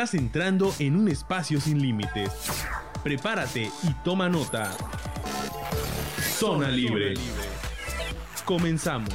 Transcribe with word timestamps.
Estás 0.00 0.14
entrando 0.18 0.72
en 0.78 0.96
un 0.96 1.08
espacio 1.08 1.60
sin 1.60 1.82
límites. 1.82 2.32
Prepárate 3.04 3.70
y 3.82 3.92
toma 4.02 4.30
nota. 4.30 4.74
Zona 6.38 6.70
Libre. 6.70 7.12
Comenzamos. 8.46 9.10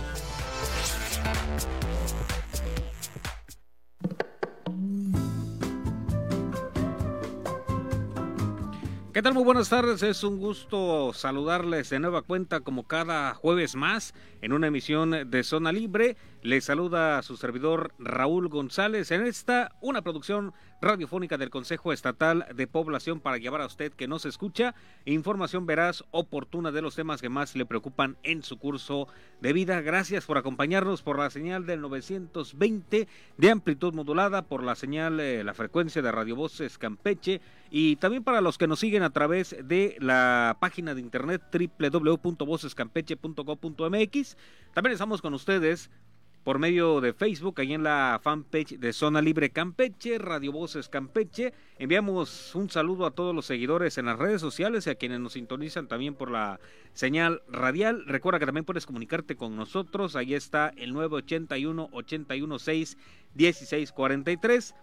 ¿Qué 9.11 9.21
tal? 9.21 9.33
Muy 9.33 9.45
buenas 9.45 9.69
tardes, 9.69 10.03
es 10.03 10.23
un 10.25 10.39
gusto 10.39 11.13
saludarles 11.13 11.89
de 11.89 11.99
nueva 11.99 12.21
cuenta 12.21 12.59
como 12.59 12.85
cada 12.85 13.33
jueves 13.33 13.75
más 13.75 14.13
en 14.41 14.51
una 14.51 14.67
emisión 14.67 15.31
de 15.31 15.43
Zona 15.43 15.71
Libre. 15.71 16.17
Les 16.45 16.63
saluda 16.63 17.19
su 17.23 17.35
servidor 17.37 17.95
Raúl 17.97 18.49
González 18.49 19.09
en 19.09 19.25
esta, 19.25 19.71
una 19.81 20.03
producción 20.03 20.53
radiofónica 20.79 21.39
del 21.39 21.49
Consejo 21.49 21.91
Estatal 21.91 22.45
de 22.53 22.67
Población 22.67 23.19
para 23.19 23.39
llevar 23.39 23.61
a 23.61 23.65
usted 23.65 23.91
que 23.91 24.07
nos 24.07 24.27
escucha 24.27 24.75
información 25.05 25.65
veraz, 25.65 26.03
oportuna 26.11 26.71
de 26.71 26.83
los 26.83 26.93
temas 26.93 27.19
que 27.19 27.29
más 27.29 27.55
le 27.55 27.65
preocupan 27.65 28.17
en 28.21 28.43
su 28.43 28.59
curso 28.59 29.07
de 29.41 29.53
vida. 29.53 29.81
Gracias 29.81 30.27
por 30.27 30.37
acompañarnos 30.37 31.01
por 31.01 31.17
la 31.17 31.31
señal 31.31 31.65
del 31.65 31.81
920 31.81 33.07
de 33.37 33.49
amplitud 33.49 33.95
modulada, 33.95 34.43
por 34.43 34.61
la 34.61 34.75
señal, 34.75 35.19
eh, 35.19 35.43
la 35.43 35.55
frecuencia 35.55 36.03
de 36.03 36.11
Radio 36.11 36.35
Voces 36.35 36.77
Campeche 36.77 37.41
y 37.71 37.95
también 37.95 38.23
para 38.23 38.41
los 38.41 38.59
que 38.59 38.67
nos 38.67 38.81
siguen 38.81 39.01
a 39.01 39.09
través 39.09 39.55
de 39.63 39.97
la 39.99 40.57
página 40.59 40.93
de 40.93 41.01
internet 41.01 41.41
www.vocescampeche.gov.mx. 41.51 44.37
También 44.75 44.93
estamos 44.93 45.23
con 45.23 45.33
ustedes 45.33 45.89
por 46.45 46.59
medio 46.59 47.01
de 47.01 47.11
Facebook, 47.11 47.59
ahí 47.59 47.73
en 47.73 47.81
la 47.81 48.19
fanpage 48.21 48.77
de 48.77 48.93
Zona 48.93 49.19
Libre 49.19 49.49
Campeche, 49.49 50.19
Radio 50.19 50.51
Voces 50.51 50.89
Campeche. 50.89 51.53
Enviamos 51.79 52.53
un 52.53 52.69
saludo 52.69 53.07
a 53.07 53.11
todos 53.11 53.33
los 53.33 53.47
seguidores 53.47 53.97
en 53.97 54.05
las 54.05 54.19
redes 54.19 54.41
sociales 54.41 54.85
y 54.85 54.91
a 54.91 54.95
quienes 54.95 55.19
nos 55.19 55.33
sintonizan 55.33 55.87
también 55.87 56.13
por 56.13 56.29
la 56.29 56.59
señal 56.93 57.41
radial. 57.49 58.05
Recuerda 58.05 58.37
que 58.37 58.45
también 58.45 58.63
puedes 58.63 58.85
comunicarte 58.85 59.35
con 59.35 59.55
nosotros. 59.55 60.15
Ahí 60.15 60.35
está 60.35 60.71
el 60.77 60.93
981 60.93 61.89
816 61.91 62.97
1643. 63.33 64.75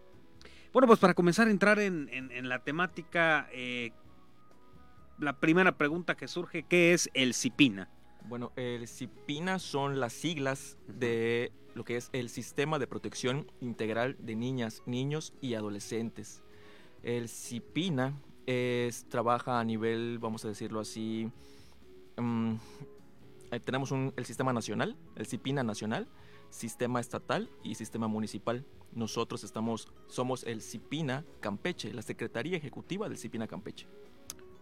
Bueno, 0.73 0.87
pues 0.87 0.99
para 0.99 1.13
comenzar 1.13 1.47
a 1.47 1.51
entrar 1.51 1.79
en, 1.79 2.49
la 2.49 2.59
temática, 2.59 3.47
eh, 3.51 3.91
la 5.17 5.39
primera 5.39 5.77
pregunta 5.77 6.15
que 6.15 6.27
surge, 6.27 6.63
¿qué 6.63 6.93
es 6.93 7.09
el 7.13 7.33
CIPINA? 7.33 7.89
Bueno, 8.25 8.51
el 8.57 8.87
CIPINA 8.87 9.59
son 9.59 9.99
las 9.99 10.13
siglas 10.13 10.77
de 10.87 11.51
lo 11.73 11.85
que 11.85 11.95
es 11.95 12.09
el 12.11 12.29
Sistema 12.29 12.79
de 12.79 12.87
Protección 12.87 13.51
Integral 13.61 14.17
de 14.19 14.35
Niñas, 14.35 14.83
Niños 14.85 15.33
y 15.41 15.53
Adolescentes. 15.53 16.43
El 17.03 17.29
CIPINA 17.29 18.13
es, 18.45 19.07
trabaja 19.07 19.59
a 19.59 19.63
nivel, 19.63 20.19
vamos 20.19 20.43
a 20.43 20.49
decirlo 20.49 20.79
así, 20.79 21.31
mm, 22.17 22.55
tenemos 23.63 23.91
el 23.91 24.25
sistema 24.25 24.51
nacional, 24.51 24.97
el 25.15 25.27
CIPINA 25.27 25.63
nacional, 25.63 26.07
sistema 26.49 26.99
estatal 26.99 27.49
y 27.63 27.75
sistema 27.75 28.07
municipal. 28.07 28.65
Nosotros 28.93 29.43
estamos, 29.43 29.87
somos 30.07 30.43
el 30.43 30.61
CIPINA 30.61 31.25
Campeche, 31.39 31.93
la 31.93 32.01
Secretaría 32.01 32.57
Ejecutiva 32.57 33.07
del 33.07 33.17
CIPINA 33.17 33.47
Campeche. 33.47 33.87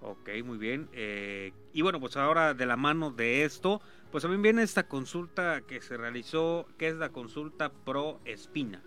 Ok, 0.02 0.30
muy 0.44 0.58
bien. 0.58 0.88
Eh, 0.94 1.52
y 1.74 1.82
bueno, 1.82 2.00
pues 2.00 2.16
ahora 2.18 2.54
de 2.54 2.66
la 2.66 2.76
mano 2.76 3.12
de 3.12 3.44
esto, 3.44 3.82
pues 4.12 4.22
también 4.22 4.42
viene 4.42 4.62
esta 4.62 4.88
consulta 4.88 5.62
que 5.62 5.82
se 5.82 5.98
realizó, 5.98 6.68
que 6.78 6.90
es 6.90 6.96
la 6.96 7.10
consulta 7.10 7.72
pro 7.72 8.20
espina. 8.26 8.84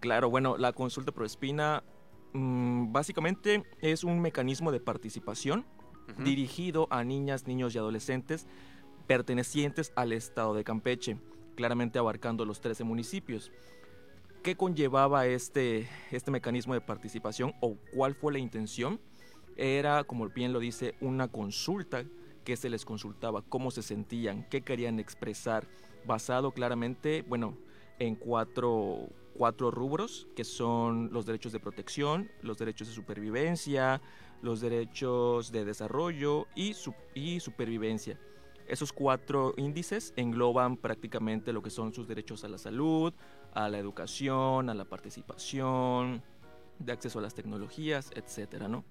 Claro, 0.00 0.28
bueno, 0.28 0.58
la 0.58 0.72
consulta 0.72 1.12
pro 1.12 1.24
espina 1.24 1.82
mm, 2.34 2.92
básicamente 2.92 3.64
es 3.80 4.04
un 4.04 4.20
mecanismo 4.20 4.70
de 4.70 4.80
participación 4.80 5.64
dirigido 6.18 6.88
a 6.90 7.04
niñas, 7.04 7.46
niños 7.46 7.74
y 7.74 7.78
adolescentes 7.78 8.46
pertenecientes 9.06 9.92
al 9.96 10.12
estado 10.12 10.54
de 10.54 10.64
Campeche, 10.64 11.18
claramente 11.56 11.98
abarcando 11.98 12.44
los 12.44 12.60
13 12.60 12.84
municipios. 12.84 13.50
¿Qué 14.48 14.56
conllevaba 14.56 15.26
este, 15.26 15.90
este 16.10 16.30
mecanismo 16.30 16.72
de 16.72 16.80
participación 16.80 17.52
o 17.60 17.76
cuál 17.92 18.14
fue 18.14 18.32
la 18.32 18.38
intención? 18.38 18.98
Era, 19.58 20.04
como 20.04 20.26
bien 20.30 20.54
lo 20.54 20.58
dice, 20.58 20.94
una 21.02 21.28
consulta 21.28 22.06
que 22.44 22.56
se 22.56 22.70
les 22.70 22.86
consultaba, 22.86 23.42
cómo 23.42 23.70
se 23.70 23.82
sentían, 23.82 24.48
qué 24.48 24.62
querían 24.62 25.00
expresar, 25.00 25.68
basado 26.06 26.52
claramente, 26.52 27.26
bueno, 27.28 27.58
en 27.98 28.14
cuatro, 28.14 29.10
cuatro 29.34 29.70
rubros, 29.70 30.28
que 30.34 30.44
son 30.44 31.10
los 31.12 31.26
derechos 31.26 31.52
de 31.52 31.60
protección, 31.60 32.30
los 32.40 32.56
derechos 32.56 32.88
de 32.88 32.94
supervivencia, 32.94 34.00
los 34.40 34.62
derechos 34.62 35.52
de 35.52 35.66
desarrollo 35.66 36.46
y, 36.54 36.74
y 37.14 37.40
supervivencia. 37.40 38.18
Esos 38.68 38.92
cuatro 38.92 39.54
índices 39.56 40.12
engloban 40.16 40.76
prácticamente 40.76 41.54
lo 41.54 41.62
que 41.62 41.70
son 41.70 41.94
sus 41.94 42.06
derechos 42.06 42.44
a 42.44 42.48
la 42.48 42.58
salud, 42.58 43.14
a 43.54 43.68
la 43.68 43.78
educación, 43.78 44.70
a 44.70 44.74
la 44.74 44.84
participación, 44.84 46.22
de 46.78 46.92
acceso 46.92 47.18
a 47.18 47.22
las 47.22 47.34
tecnologías, 47.34 48.10
etcétera, 48.14 48.68
¿no? 48.68 48.84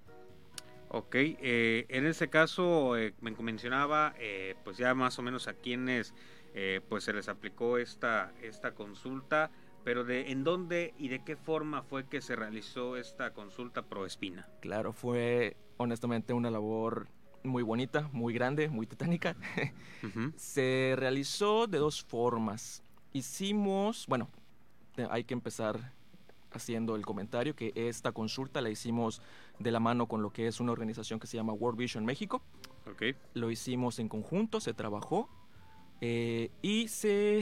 Ok, 0.90 1.16
eh, 1.16 1.86
en 1.90 2.06
ese 2.06 2.30
caso 2.30 2.98
eh, 2.98 3.14
me 3.20 3.32
mencionaba 3.32 4.14
eh, 4.18 4.56
pues 4.64 4.78
ya 4.78 4.94
más 4.94 5.20
o 5.20 5.22
menos 5.22 5.48
a 5.48 5.54
quienes 5.54 6.14
pues 6.90 7.04
se 7.04 7.14
les 7.14 7.30
aplicó 7.30 7.78
esta, 7.78 8.34
esta 8.42 8.74
consulta, 8.74 9.52
pero 9.84 10.04
de 10.04 10.32
en 10.32 10.44
dónde 10.44 10.96
y 10.98 11.10
de 11.10 11.24
qué 11.24 11.36
forma 11.36 11.84
fue 11.84 12.08
que 12.08 12.20
se 12.20 12.36
realizó 12.36 12.98
esta 12.98 13.32
consulta 13.32 13.84
pro 13.84 14.08
espina. 14.08 14.50
Claro, 14.60 14.92
fue 14.92 15.56
honestamente 15.78 16.34
una 16.34 16.50
labor 16.50 17.10
muy 17.44 17.62
bonita, 17.62 18.10
muy 18.12 18.34
grande, 18.34 18.70
muy 18.70 18.88
titánica. 18.88 19.36
Se 20.36 20.96
realizó 20.98 21.68
de 21.68 21.78
dos 21.78 22.04
formas. 22.04 22.84
Hicimos, 23.14 24.08
bueno, 24.08 24.28
hay 25.10 25.24
que 25.24 25.34
empezar 25.34 25.94
haciendo 26.52 26.96
el 26.96 27.06
comentario 27.06 27.56
que 27.56 27.72
esta 27.76 28.12
consulta 28.14 28.62
la 28.62 28.70
hicimos 28.70 29.22
de 29.60 29.70
la 29.72 29.80
mano 29.80 30.08
con 30.08 30.22
lo 30.22 30.32
que 30.32 30.48
es 30.48 30.60
una 30.60 30.72
organización 30.72 31.20
que 31.20 31.28
se 31.28 31.36
llama 31.38 31.54
World 31.54 31.78
Vision 31.78 32.06
México 32.06 32.42
Ok. 32.90 33.04
Lo 33.34 33.52
hicimos 33.52 34.00
en 34.00 34.08
conjunto, 34.08 34.62
se 34.62 34.74
trabajó 34.74 35.30
eh, 36.00 36.52
y 36.62 36.88
se, 36.88 37.42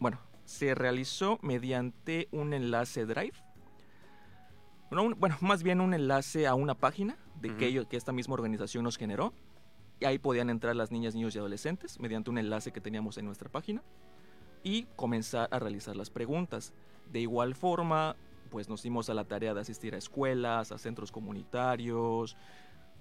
bueno, 0.00 0.18
se 0.44 0.74
realizó 0.74 1.38
mediante 1.42 2.28
un 2.32 2.52
enlace 2.52 3.06
Drive. 3.06 3.34
Bueno, 4.90 5.04
un- 5.04 5.20
bueno, 5.20 5.36
más 5.40 5.62
bien 5.62 5.80
un 5.80 5.94
enlace 5.94 6.46
a 6.48 6.54
una 6.54 6.74
página 6.74 7.16
de 7.40 7.48
que, 7.50 7.54
Ujú. 7.54 7.64
ellos- 7.64 7.86
que 7.86 7.96
esta 7.96 8.12
misma 8.12 8.34
organización 8.34 8.82
nos 8.84 8.96
generó. 8.98 9.32
Y 10.00 10.04
ahí 10.06 10.18
podían 10.18 10.50
entrar 10.50 10.74
las 10.74 10.90
niñas, 10.90 11.14
niños 11.14 11.36
y 11.36 11.38
adolescentes 11.38 12.00
mediante 12.00 12.28
un 12.30 12.38
enlace 12.38 12.72
que 12.72 12.80
teníamos 12.80 13.16
en 13.18 13.26
nuestra 13.26 13.48
página 13.48 13.80
y 14.62 14.84
comenzar 14.96 15.48
a 15.50 15.58
realizar 15.58 15.96
las 15.96 16.10
preguntas. 16.10 16.72
De 17.10 17.20
igual 17.20 17.54
forma, 17.54 18.16
pues 18.50 18.68
nos 18.68 18.82
dimos 18.82 19.10
a 19.10 19.14
la 19.14 19.24
tarea 19.24 19.54
de 19.54 19.60
asistir 19.60 19.94
a 19.94 19.98
escuelas, 19.98 20.72
a 20.72 20.78
centros 20.78 21.10
comunitarios, 21.12 22.36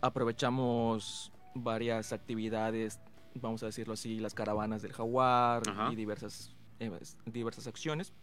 aprovechamos 0.01 1.31
varias 1.53 2.13
actividades, 2.13 2.99
vamos 3.35 3.63
a 3.63 3.67
decirlo 3.67 3.93
así, 3.93 4.19
las 4.19 4.33
caravanas 4.33 4.81
del 4.81 4.93
jaguar 4.93 5.63
Ajá. 5.67 5.91
y 5.91 5.95
diversas, 5.95 6.55
eh, 6.79 6.91
diversas 7.25 7.67
acciones 7.67 8.13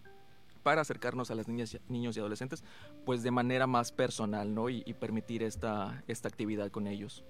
para 0.62 0.80
acercarnos 0.82 1.30
a 1.30 1.34
las 1.34 1.48
niñas, 1.48 1.78
niños 1.88 2.16
y 2.16 2.20
adolescentes, 2.20 2.64
pues 3.06 3.22
de 3.22 3.30
manera 3.30 3.66
más 3.66 3.92
personal, 3.92 4.54
¿no? 4.54 4.68
Y, 4.68 4.82
y 4.84 4.94
permitir 4.94 5.42
esta, 5.42 6.02
esta 6.08 6.28
actividad 6.28 6.70
con 6.70 6.86
ellos. 6.86 7.24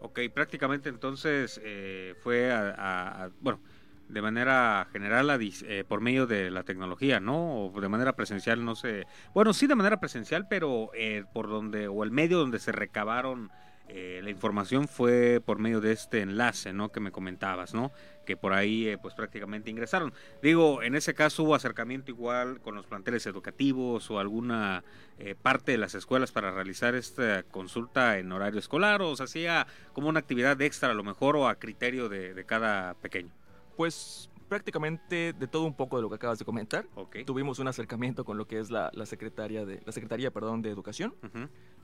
Ok, 0.00 0.20
prácticamente 0.34 0.88
entonces 0.88 1.60
eh, 1.62 2.14
fue 2.22 2.50
a, 2.52 2.70
a- 2.70 3.24
a- 3.24 3.30
bueno, 3.40 3.60
de 4.10 4.22
manera 4.22 4.86
general 4.92 5.30
eh, 5.40 5.84
por 5.86 6.00
medio 6.00 6.26
de 6.26 6.50
la 6.50 6.62
tecnología, 6.64 7.20
¿no? 7.20 7.66
O 7.66 7.80
de 7.80 7.88
manera 7.88 8.14
presencial, 8.14 8.64
no 8.64 8.74
sé. 8.74 9.06
Bueno, 9.34 9.52
sí 9.52 9.66
de 9.66 9.74
manera 9.74 10.00
presencial, 10.00 10.46
pero 10.48 10.90
eh, 10.94 11.24
por 11.32 11.48
donde, 11.48 11.88
o 11.88 12.02
el 12.04 12.10
medio 12.10 12.38
donde 12.38 12.58
se 12.58 12.72
recabaron 12.72 13.50
eh, 13.92 14.20
la 14.22 14.30
información 14.30 14.86
fue 14.86 15.42
por 15.44 15.58
medio 15.58 15.80
de 15.80 15.92
este 15.92 16.20
enlace, 16.20 16.72
¿no? 16.72 16.92
Que 16.92 17.00
me 17.00 17.10
comentabas, 17.10 17.74
¿no? 17.74 17.90
Que 18.24 18.36
por 18.36 18.52
ahí, 18.52 18.86
eh, 18.86 18.98
pues 18.98 19.14
prácticamente 19.14 19.68
ingresaron. 19.70 20.12
Digo, 20.42 20.82
en 20.82 20.94
ese 20.94 21.12
caso 21.12 21.42
hubo 21.42 21.56
acercamiento 21.56 22.12
igual 22.12 22.60
con 22.60 22.76
los 22.76 22.86
planteles 22.86 23.26
educativos 23.26 24.08
o 24.10 24.20
alguna 24.20 24.84
eh, 25.18 25.34
parte 25.34 25.72
de 25.72 25.78
las 25.78 25.96
escuelas 25.96 26.30
para 26.30 26.52
realizar 26.52 26.94
esta 26.94 27.42
consulta 27.42 28.18
en 28.18 28.30
horario 28.30 28.60
escolar 28.60 29.02
o 29.02 29.16
se 29.16 29.24
hacía 29.24 29.66
como 29.92 30.08
una 30.08 30.20
actividad 30.20 30.60
extra 30.62 30.90
a 30.90 30.94
lo 30.94 31.02
mejor 31.02 31.36
o 31.36 31.48
a 31.48 31.56
criterio 31.56 32.08
de 32.08 32.44
cada 32.46 32.94
pequeño. 32.94 33.39
Pues 33.80 34.28
prácticamente 34.46 35.32
de 35.32 35.46
todo 35.48 35.64
un 35.64 35.72
poco 35.72 35.96
de 35.96 36.02
lo 36.02 36.10
que 36.10 36.16
acabas 36.16 36.38
de 36.38 36.44
comentar. 36.44 36.86
Ok. 36.96 37.16
Tuvimos 37.24 37.60
un 37.60 37.66
acercamiento 37.66 38.26
con 38.26 38.36
lo 38.36 38.46
que 38.46 38.58
es 38.58 38.70
la, 38.70 38.90
la 38.92 39.06
secretaria 39.06 39.64
de 39.64 39.80
la 39.86 39.92
secretaría, 39.92 40.30
perdón, 40.30 40.60
de 40.60 40.68
educación. 40.68 41.14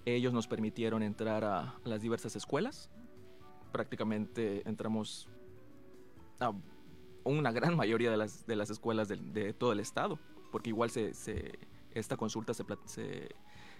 Ellos 0.04 0.34
nos 0.34 0.46
permitieron 0.46 1.02
entrar 1.02 1.42
a 1.44 1.78
las 1.84 2.02
diversas 2.02 2.36
escuelas. 2.36 2.90
Prácticamente 3.72 4.60
entramos 4.68 5.30
a 6.38 6.52
una 7.24 7.50
gran 7.50 7.74
mayoría 7.74 8.10
de 8.10 8.18
las, 8.18 8.46
de 8.46 8.56
las 8.56 8.68
escuelas 8.68 9.08
de, 9.08 9.54
todo 9.54 9.72
el 9.72 9.80
estado, 9.80 10.18
porque 10.52 10.68
igual 10.68 10.90
se, 10.90 11.14
se- 11.14 11.58
esta 11.92 12.18
consulta 12.18 12.52
se, 12.52 12.62
se, 12.84 13.34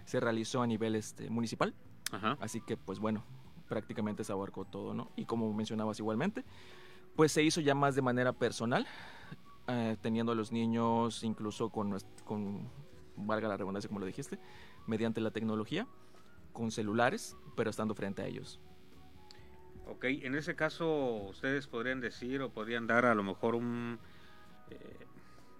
se 0.05 0.19
realizó 0.19 0.63
a 0.63 0.65
nivel 0.65 0.95
este, 0.95 1.29
municipal, 1.29 1.75
Ajá. 2.11 2.35
así 2.41 2.61
que 2.61 2.77
pues 2.77 2.97
bueno, 2.97 3.23
prácticamente 3.69 4.23
se 4.23 4.31
abarcó 4.31 4.65
todo, 4.65 4.95
¿no? 4.95 5.11
Y 5.15 5.25
como 5.25 5.53
mencionabas 5.53 5.99
igualmente, 5.99 6.43
pues 7.17 7.31
se 7.31 7.43
hizo 7.43 7.59
ya 7.61 7.73
más 7.75 7.95
de 7.95 8.03
manera 8.03 8.31
personal, 8.31 8.87
eh, 9.67 9.97
teniendo 10.01 10.31
a 10.31 10.35
los 10.35 10.51
niños 10.51 11.23
incluso 11.23 11.69
con, 11.71 11.97
con, 12.23 12.69
valga 13.17 13.47
la 13.49 13.57
redundancia 13.57 13.87
como 13.89 13.99
lo 13.99 14.05
dijiste, 14.05 14.39
mediante 14.85 15.19
la 15.19 15.31
tecnología, 15.31 15.87
con 16.53 16.71
celulares, 16.71 17.35
pero 17.55 17.71
estando 17.71 17.95
frente 17.95 18.21
a 18.21 18.27
ellos. 18.27 18.59
Ok, 19.87 20.03
en 20.05 20.35
ese 20.35 20.55
caso 20.55 21.23
ustedes 21.29 21.65
podrían 21.67 22.01
decir 22.01 22.41
o 22.43 22.51
podrían 22.51 22.85
dar 22.85 23.05
a 23.05 23.15
lo 23.15 23.23
mejor 23.23 23.55
un, 23.55 23.97
eh, 24.69 25.07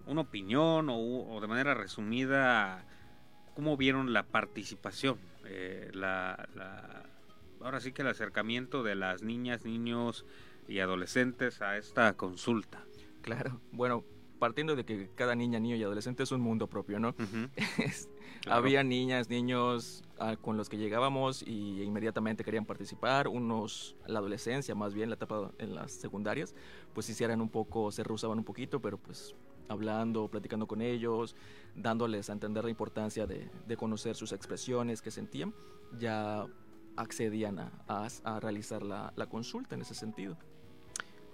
una 0.06 0.20
opinión 0.20 0.88
o, 0.90 0.96
o 0.96 1.40
de 1.40 1.48
manera 1.48 1.74
resumida 1.74 2.84
cómo 3.56 3.76
vieron 3.76 4.12
la 4.12 4.22
participación, 4.22 5.18
eh, 5.44 5.90
la, 5.92 6.48
la- 6.54 7.06
ahora 7.60 7.80
sí 7.80 7.90
que 7.90 8.02
el 8.02 8.08
acercamiento 8.08 8.84
de 8.84 8.94
las 8.94 9.22
niñas, 9.22 9.64
niños 9.64 10.24
y 10.68 10.80
adolescentes 10.80 11.60
a 11.62 11.76
esta 11.76 12.16
consulta. 12.16 12.84
Claro, 13.22 13.60
bueno, 13.72 14.04
partiendo 14.38 14.76
de 14.76 14.84
que 14.84 15.10
cada 15.16 15.34
niña, 15.34 15.58
niño 15.58 15.74
y 15.76 15.82
adolescente 15.82 16.22
es 16.22 16.30
un 16.32 16.40
mundo 16.40 16.68
propio, 16.68 16.98
¿no? 17.00 17.14
Claro. 18.42 18.58
Había 18.62 18.84
niñas, 18.84 19.28
niños 19.28 20.04
ah, 20.20 20.36
con 20.36 20.56
los 20.56 20.68
que 20.68 20.76
llegábamos 20.78 21.42
y 21.42 21.82
inmediatamente 21.82 22.44
querían 22.44 22.64
participar, 22.66 23.26
unos, 23.26 23.96
la 24.06 24.20
adolescencia 24.20 24.76
más 24.76 24.94
bien, 24.94 25.08
la 25.10 25.16
etapa 25.16 25.50
en 25.58 25.74
las 25.74 25.90
secundarias, 25.92 26.54
pues 26.94 27.08
hicieran 27.10 27.40
un 27.40 27.48
poco, 27.50 27.90
se 27.90 28.04
rehusaban 28.04 28.38
un 28.38 28.44
poquito, 28.44 28.80
pero 28.80 28.96
pues 28.96 29.34
hablando, 29.68 30.28
platicando 30.28 30.68
con 30.68 30.80
ellos, 30.82 31.34
dándoles 31.74 32.30
a 32.30 32.32
entender 32.32 32.62
la 32.64 32.70
importancia 32.70 33.26
de, 33.26 33.50
de 33.66 33.76
conocer 33.76 34.14
sus 34.14 34.30
expresiones 34.32 35.02
que 35.02 35.10
sentían, 35.10 35.52
ya 35.98 36.46
accedían 36.96 37.58
a, 37.58 37.72
a- 37.88 38.08
a 38.24 38.40
realizar 38.40 38.82
la, 38.82 39.12
la 39.16 39.26
consulta 39.26 39.74
en 39.74 39.80
ese 39.82 39.94
sentido. 39.94 40.38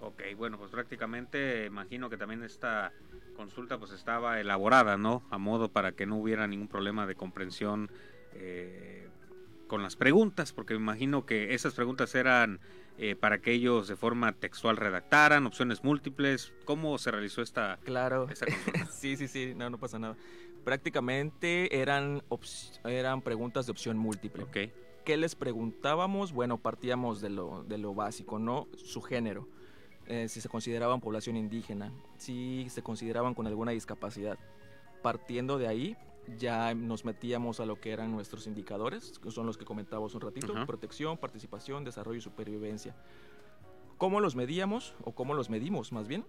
Ok, 0.01 0.21
bueno, 0.37 0.57
pues 0.57 0.71
prácticamente 0.71 1.65
imagino 1.65 2.09
que 2.09 2.17
también 2.17 2.43
esta 2.43 2.91
consulta 3.35 3.77
pues 3.77 3.91
estaba 3.91 4.39
elaborada, 4.39 4.97
¿no? 4.97 5.23
A 5.29 5.37
modo 5.37 5.69
para 5.69 5.93
que 5.93 6.05
no 6.05 6.17
hubiera 6.17 6.47
ningún 6.47 6.67
problema 6.67 7.05
de 7.07 7.15
comprensión 7.15 7.89
eh, 8.33 9.07
con 9.67 9.81
las 9.81 9.95
preguntas, 9.95 10.53
porque 10.53 10.73
me 10.75 10.79
imagino 10.81 11.25
que 11.25 11.53
esas 11.53 11.73
preguntas 11.73 12.13
eran 12.15 12.59
eh, 12.97 13.15
para 13.15 13.39
que 13.39 13.51
ellos 13.51 13.87
de 13.87 13.95
forma 13.95 14.31
textual 14.33 14.77
redactaran, 14.77 15.45
opciones 15.47 15.83
múltiples. 15.83 16.53
¿Cómo 16.65 16.97
se 16.97 17.11
realizó 17.11 17.41
esta, 17.41 17.77
Claro. 17.83 18.27
esta 18.29 18.45
consulta? 18.45 18.85
Sí, 18.91 19.17
sí, 19.17 19.27
sí, 19.27 19.53
no, 19.55 19.69
no 19.69 19.77
pasa 19.79 19.97
nada. 19.99 20.15
Prácticamente 20.63 21.79
eran, 21.81 22.21
eran 22.83 23.21
preguntas 23.21 23.65
de 23.65 23.71
opción 23.71 23.97
múltiple. 23.97 24.43
ok, 24.43 24.57
¿Qué 25.03 25.17
les 25.17 25.35
preguntábamos? 25.35 26.31
Bueno, 26.31 26.57
partíamos 26.57 27.21
de 27.21 27.29
lo, 27.29 27.63
de 27.63 27.77
lo 27.77 27.93
básico, 27.93 28.39
¿no? 28.39 28.67
Su 28.75 29.01
género, 29.01 29.47
eh, 30.07 30.27
si 30.29 30.41
se 30.41 30.49
consideraban 30.49 31.01
población 31.01 31.35
indígena, 31.37 31.91
si 32.17 32.67
se 32.69 32.83
consideraban 32.83 33.33
con 33.33 33.47
alguna 33.47 33.71
discapacidad. 33.71 34.37
Partiendo 35.01 35.57
de 35.57 35.67
ahí, 35.67 35.97
ya 36.37 36.73
nos 36.73 37.05
metíamos 37.05 37.59
a 37.59 37.65
lo 37.65 37.79
que 37.79 37.91
eran 37.91 38.11
nuestros 38.11 38.47
indicadores, 38.47 39.19
que 39.19 39.31
son 39.31 39.45
los 39.45 39.57
que 39.57 39.65
comentábamos 39.65 40.15
un 40.15 40.21
ratito, 40.21 40.53
Ajá. 40.53 40.65
protección, 40.65 41.17
participación, 41.17 41.83
desarrollo 41.83 42.17
y 42.17 42.21
supervivencia. 42.21 42.95
¿Cómo 43.97 44.19
los 44.19 44.35
medíamos 44.35 44.93
o 45.03 45.13
cómo 45.13 45.33
los 45.33 45.49
medimos 45.49 45.91
más 45.91 46.07
bien? 46.07 46.25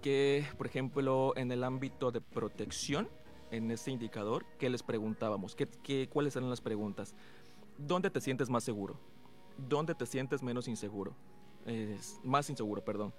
Que, 0.00 0.46
por 0.56 0.66
ejemplo, 0.66 1.34
en 1.36 1.52
el 1.52 1.64
ámbito 1.64 2.10
de 2.10 2.20
protección, 2.20 3.08
en 3.50 3.70
ese 3.70 3.90
indicador, 3.90 4.46
¿qué 4.58 4.70
les 4.70 4.82
preguntábamos? 4.82 5.54
¿Qué, 5.54 5.66
qué, 5.66 6.08
¿Cuáles 6.08 6.36
eran 6.36 6.48
las 6.48 6.60
preguntas? 6.60 7.14
¿Dónde 7.76 8.10
te 8.10 8.20
sientes 8.20 8.48
más 8.48 8.64
seguro? 8.64 8.98
¿Dónde 9.56 9.94
te 9.94 10.06
sientes 10.06 10.42
menos 10.42 10.68
inseguro? 10.68 11.14
Es- 11.66 12.20
más 12.24 12.48
inseguro, 12.50 12.84
perdón. 12.84 13.12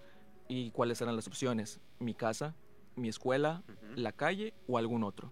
¿Y 0.47 0.71
cuáles 0.71 1.01
eran 1.01 1.15
las 1.15 1.27
opciones? 1.27 1.79
¿Mi 1.99 2.13
casa? 2.13 2.55
¿Mi 2.95 3.07
escuela? 3.07 3.63
¿La 3.95 4.11
calle? 4.11 4.53
¿O 4.67 4.77
algún 4.77 5.03
otro? 5.03 5.31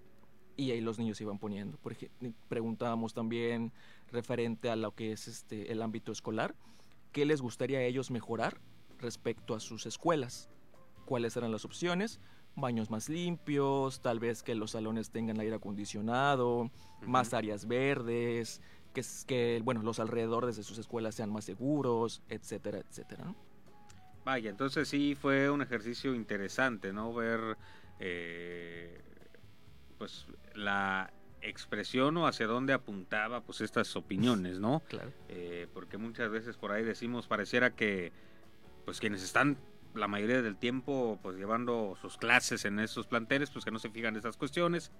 Y 0.55 0.71
ahí 0.71 0.81
los 0.81 0.97
niños 0.99 1.19
iban 1.21 1.39
poniendo. 1.39 1.77
Por 1.77 1.93
ejemplo, 1.93 2.31
preguntábamos 2.47 3.13
también 3.13 3.71
referente 4.11 4.69
a 4.69 4.75
lo 4.75 4.93
que 4.93 5.11
es 5.11 5.27
este, 5.27 5.71
el 5.71 5.81
ámbito 5.81 6.11
escolar, 6.11 6.55
¿qué 7.11 7.25
les 7.25 7.41
gustaría 7.41 7.79
a 7.79 7.83
ellos 7.83 8.11
mejorar 8.11 8.59
respecto 8.99 9.55
a 9.55 9.59
sus 9.59 9.85
escuelas? 9.85 10.49
¿Cuáles 11.05 11.35
eran 11.37 11.51
las 11.51 11.65
opciones? 11.65 12.19
Baños 12.55 12.89
más 12.89 13.07
limpios, 13.09 14.01
tal 14.01 14.19
vez 14.19 14.43
que 14.43 14.55
los 14.55 14.71
salones 14.71 15.11
tengan 15.11 15.39
aire 15.39 15.55
acondicionado, 15.55 16.71
más 17.05 17.33
áreas 17.33 17.67
verdes, 17.67 18.61
que, 18.93 19.01
es- 19.01 19.25
que 19.25 19.61
bueno, 19.63 19.81
los 19.83 19.99
alrededores 19.99 20.55
de 20.57 20.63
sus 20.63 20.77
escuelas 20.77 21.15
sean 21.15 21.31
más 21.31 21.45
seguros, 21.45 22.21
etcétera, 22.29 22.79
etcétera. 22.79 23.25
¿no? 23.25 23.35
Vaya, 24.25 24.49
entonces 24.49 24.87
sí 24.87 25.15
fue 25.19 25.49
un 25.49 25.61
ejercicio 25.61 26.13
interesante, 26.13 26.91
¿no? 26.93 27.13
Ver, 27.13 27.57
eh, 27.99 29.01
pues, 29.97 30.25
la 30.55 31.11
expresión 31.41 32.17
o 32.17 32.27
hacia 32.27 32.45
dónde 32.47 32.73
apuntaba, 32.73 33.41
pues, 33.41 33.61
estas 33.61 33.95
opiniones, 33.95 34.59
¿no? 34.59 34.81
Claro. 34.89 35.11
Eh, 35.29 35.67
porque 35.73 35.97
muchas 35.97 36.29
veces 36.29 36.57
por 36.57 36.71
ahí 36.71 36.83
decimos, 36.83 37.27
pareciera 37.27 37.71
que, 37.71 38.11
pues, 38.85 38.99
quienes 38.99 39.23
están 39.23 39.57
la 39.95 40.07
mayoría 40.07 40.41
del 40.41 40.57
tiempo, 40.57 41.17
pues, 41.23 41.37
llevando 41.37 41.97
sus 42.01 42.17
clases 42.17 42.65
en 42.65 42.79
esos 42.79 43.07
planteles, 43.07 43.49
pues, 43.49 43.65
que 43.65 43.71
no 43.71 43.79
se 43.79 43.89
fijan 43.89 44.13
en 44.13 44.19
esas 44.19 44.37
cuestiones. 44.37 44.91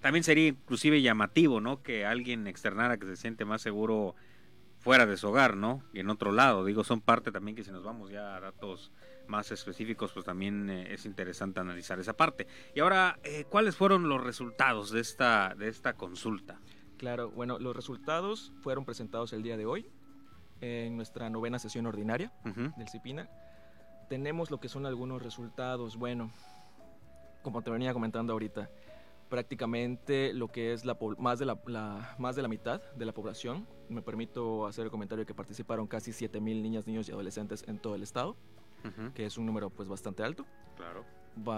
También 0.00 0.24
sería 0.24 0.48
inclusive 0.48 1.02
llamativo, 1.02 1.60
¿no? 1.60 1.82
Que 1.82 2.06
alguien 2.06 2.46
externara 2.46 2.98
que 2.98 3.06
se 3.06 3.16
siente 3.16 3.44
más 3.44 3.62
seguro 3.62 4.14
fuera 4.78 5.06
de 5.06 5.16
su 5.16 5.28
hogar, 5.28 5.56
¿no? 5.56 5.82
Y 5.92 6.00
en 6.00 6.10
otro 6.10 6.30
lado, 6.30 6.64
digo, 6.64 6.84
son 6.84 7.00
parte 7.00 7.32
también 7.32 7.56
que 7.56 7.64
si 7.64 7.72
nos 7.72 7.82
vamos 7.82 8.10
ya 8.10 8.36
a 8.36 8.40
datos 8.40 8.92
más 9.26 9.50
específicos, 9.50 10.12
pues 10.12 10.24
también 10.24 10.70
eh, 10.70 10.94
es 10.94 11.06
interesante 11.06 11.58
analizar 11.58 11.98
esa 11.98 12.12
parte. 12.12 12.46
Y 12.74 12.80
ahora, 12.80 13.18
eh, 13.24 13.44
¿cuáles 13.48 13.74
fueron 13.74 14.08
los 14.08 14.22
resultados 14.22 14.92
de 14.92 15.00
esta, 15.00 15.54
de 15.56 15.68
esta 15.68 15.94
consulta? 15.94 16.60
Claro, 16.98 17.30
bueno, 17.30 17.58
los 17.58 17.74
resultados 17.74 18.52
fueron 18.62 18.84
presentados 18.84 19.32
el 19.32 19.42
día 19.42 19.56
de 19.56 19.66
hoy. 19.66 19.90
en 20.60 20.96
nuestra 20.96 21.28
novena 21.28 21.58
sesión 21.58 21.84
ordinaria 21.86 22.32
del 22.44 22.88
CIPINA. 22.88 23.28
Tenemos 24.08 24.50
lo 24.50 24.58
que 24.58 24.68
son 24.68 24.86
algunos 24.86 25.20
resultados. 25.22 25.96
Bueno, 25.96 26.30
como 27.42 27.60
te 27.62 27.70
venía 27.70 27.92
comentando 27.92 28.32
ahorita, 28.32 28.70
prácticamente 29.28 30.32
lo 30.32 30.48
que 30.48 30.72
es 30.72 30.84
la, 30.84 30.96
más, 31.18 31.38
de 31.38 31.46
la, 31.46 32.14
más 32.18 32.36
de 32.36 32.42
la 32.42 32.48
mitad 32.48 32.80
de 32.94 33.04
la 33.04 33.12
población. 33.12 33.66
Me 33.88 34.02
permito 34.02 34.66
hacer 34.66 34.84
el 34.84 34.90
comentario 34.90 35.26
que 35.26 35.34
participaron 35.34 35.86
casi 35.86 36.12
7.000 36.12 36.40
niñas, 36.40 36.86
niños 36.86 37.08
y 37.08 37.12
adolescentes 37.12 37.64
en 37.66 37.78
todo 37.78 37.94
el 37.94 38.02
estado, 38.02 38.36
que 39.14 39.26
es 39.26 39.36
un 39.36 39.46
número 39.46 39.70
pues 39.70 39.88
bastante 39.88 40.22
alto. 40.22 40.44
Claro. 40.76 41.04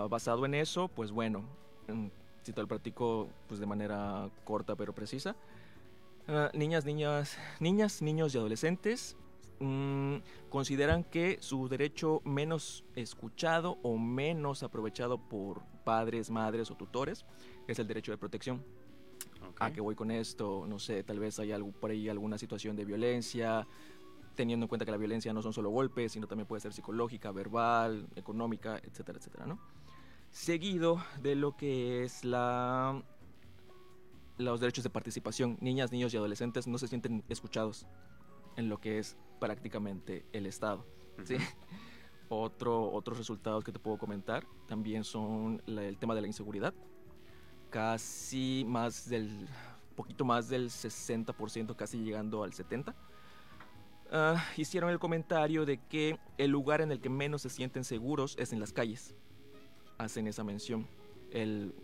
basado 0.08 0.46
en 0.46 0.54
eso, 0.54 0.88
pues 0.88 1.10
bueno, 1.10 1.44
si 2.42 2.52
te 2.52 2.60
lo 2.60 2.68
platico 2.68 3.28
pues 3.48 3.60
de 3.60 3.66
manera 3.66 4.30
corta 4.44 4.76
pero 4.76 4.94
precisa. 4.94 5.36
Ah, 6.26 6.50
niñas, 6.52 6.84
niñas, 6.84 7.38
niñas, 7.58 8.02
niños 8.02 8.34
y 8.34 8.38
adolescentes 8.38 9.16
mm, 9.60 10.16
consideran 10.50 11.02
que 11.02 11.38
su 11.40 11.68
derecho 11.68 12.20
menos 12.24 12.84
escuchado 12.96 13.78
o 13.82 13.96
menos 13.96 14.62
aprovechado 14.62 15.16
por 15.16 15.62
padres, 15.84 16.30
madres 16.30 16.70
o 16.70 16.74
tutores 16.74 17.24
es 17.68 17.78
el 17.78 17.86
derecho 17.86 18.10
de 18.10 18.18
protección. 18.18 18.64
¿A 19.60 19.72
qué 19.72 19.80
voy 19.80 19.94
con 19.94 20.10
esto? 20.10 20.66
No 20.66 20.78
sé, 20.78 21.04
tal 21.04 21.18
vez 21.18 21.38
hay 21.38 21.52
algo, 21.52 21.70
por 21.72 21.90
ahí 21.90 22.08
alguna 22.08 22.38
situación 22.38 22.76
de 22.76 22.84
violencia, 22.84 23.66
teniendo 24.34 24.64
en 24.64 24.68
cuenta 24.68 24.84
que 24.84 24.90
la 24.90 24.96
violencia 24.96 25.32
no 25.32 25.42
son 25.42 25.52
solo 25.52 25.70
golpes, 25.70 26.12
sino 26.12 26.26
también 26.26 26.46
puede 26.46 26.60
ser 26.60 26.72
psicológica, 26.72 27.30
verbal, 27.32 28.08
económica, 28.16 28.78
etcétera, 28.78 29.18
etcétera, 29.18 29.46
¿no? 29.46 29.58
Seguido 30.30 31.02
de 31.22 31.34
lo 31.34 31.56
que 31.56 32.04
es 32.04 32.24
la 32.24 33.02
los 34.38 34.60
derechos 34.60 34.84
de 34.84 34.90
participación. 34.90 35.58
Niñas, 35.60 35.90
niños 35.90 36.14
y 36.14 36.16
adolescentes 36.16 36.66
no 36.66 36.78
se 36.78 36.86
sienten 36.86 37.24
escuchados 37.28 37.86
en 38.56 38.68
lo 38.68 38.78
que 38.78 38.98
es 38.98 39.16
prácticamente 39.40 40.24
el 40.32 40.46
Estado. 40.46 40.86
¿sí? 41.24 41.36
Otro, 42.30 42.92
otros 42.92 43.16
resultados 43.16 43.64
que 43.64 43.72
te 43.72 43.78
puedo 43.78 43.96
comentar 43.96 44.46
también 44.66 45.02
son 45.02 45.62
el 45.66 45.96
tema 45.96 46.14
de 46.14 46.20
la 46.20 46.26
inseguridad 46.26 46.74
casi 47.70 48.64
más 48.66 49.08
del, 49.08 49.48
poquito 49.96 50.24
más 50.24 50.48
del 50.48 50.70
60%, 50.70 51.76
casi 51.76 51.98
llegando 51.98 52.42
al 52.42 52.52
70%. 52.52 52.94
Ah, 54.10 54.42
hicieron 54.56 54.90
el 54.90 54.98
comentario 54.98 55.66
de 55.66 55.78
que 55.78 56.18
el 56.38 56.50
lugar 56.50 56.80
en 56.80 56.92
el 56.92 57.00
que 57.00 57.10
menos 57.10 57.42
se 57.42 57.50
sienten 57.50 57.84
seguros 57.84 58.36
es 58.38 58.52
en 58.52 58.60
las 58.60 58.72
calles. 58.72 59.14
Hacen 59.98 60.26
esa 60.26 60.44
mención. 60.44 60.86
El, 61.30 61.74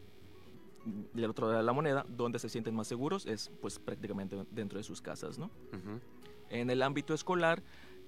del 0.85 1.31
otro 1.31 1.47
lado 1.47 1.59
de 1.59 1.65
la 1.65 1.73
moneda, 1.73 2.07
donde 2.09 2.39
se 2.39 2.49
sienten 2.49 2.75
más 2.75 2.87
seguros 2.87 3.27
es 3.27 3.51
pues 3.61 3.79
prácticamente 3.79 4.43
dentro 4.51 4.79
de 4.79 4.85
sus 4.85 5.03
casas, 5.03 5.39
¿no? 5.39 5.51
En 6.51 6.71
el 6.71 6.83
ámbito 6.83 7.15
escolar, 7.15 7.63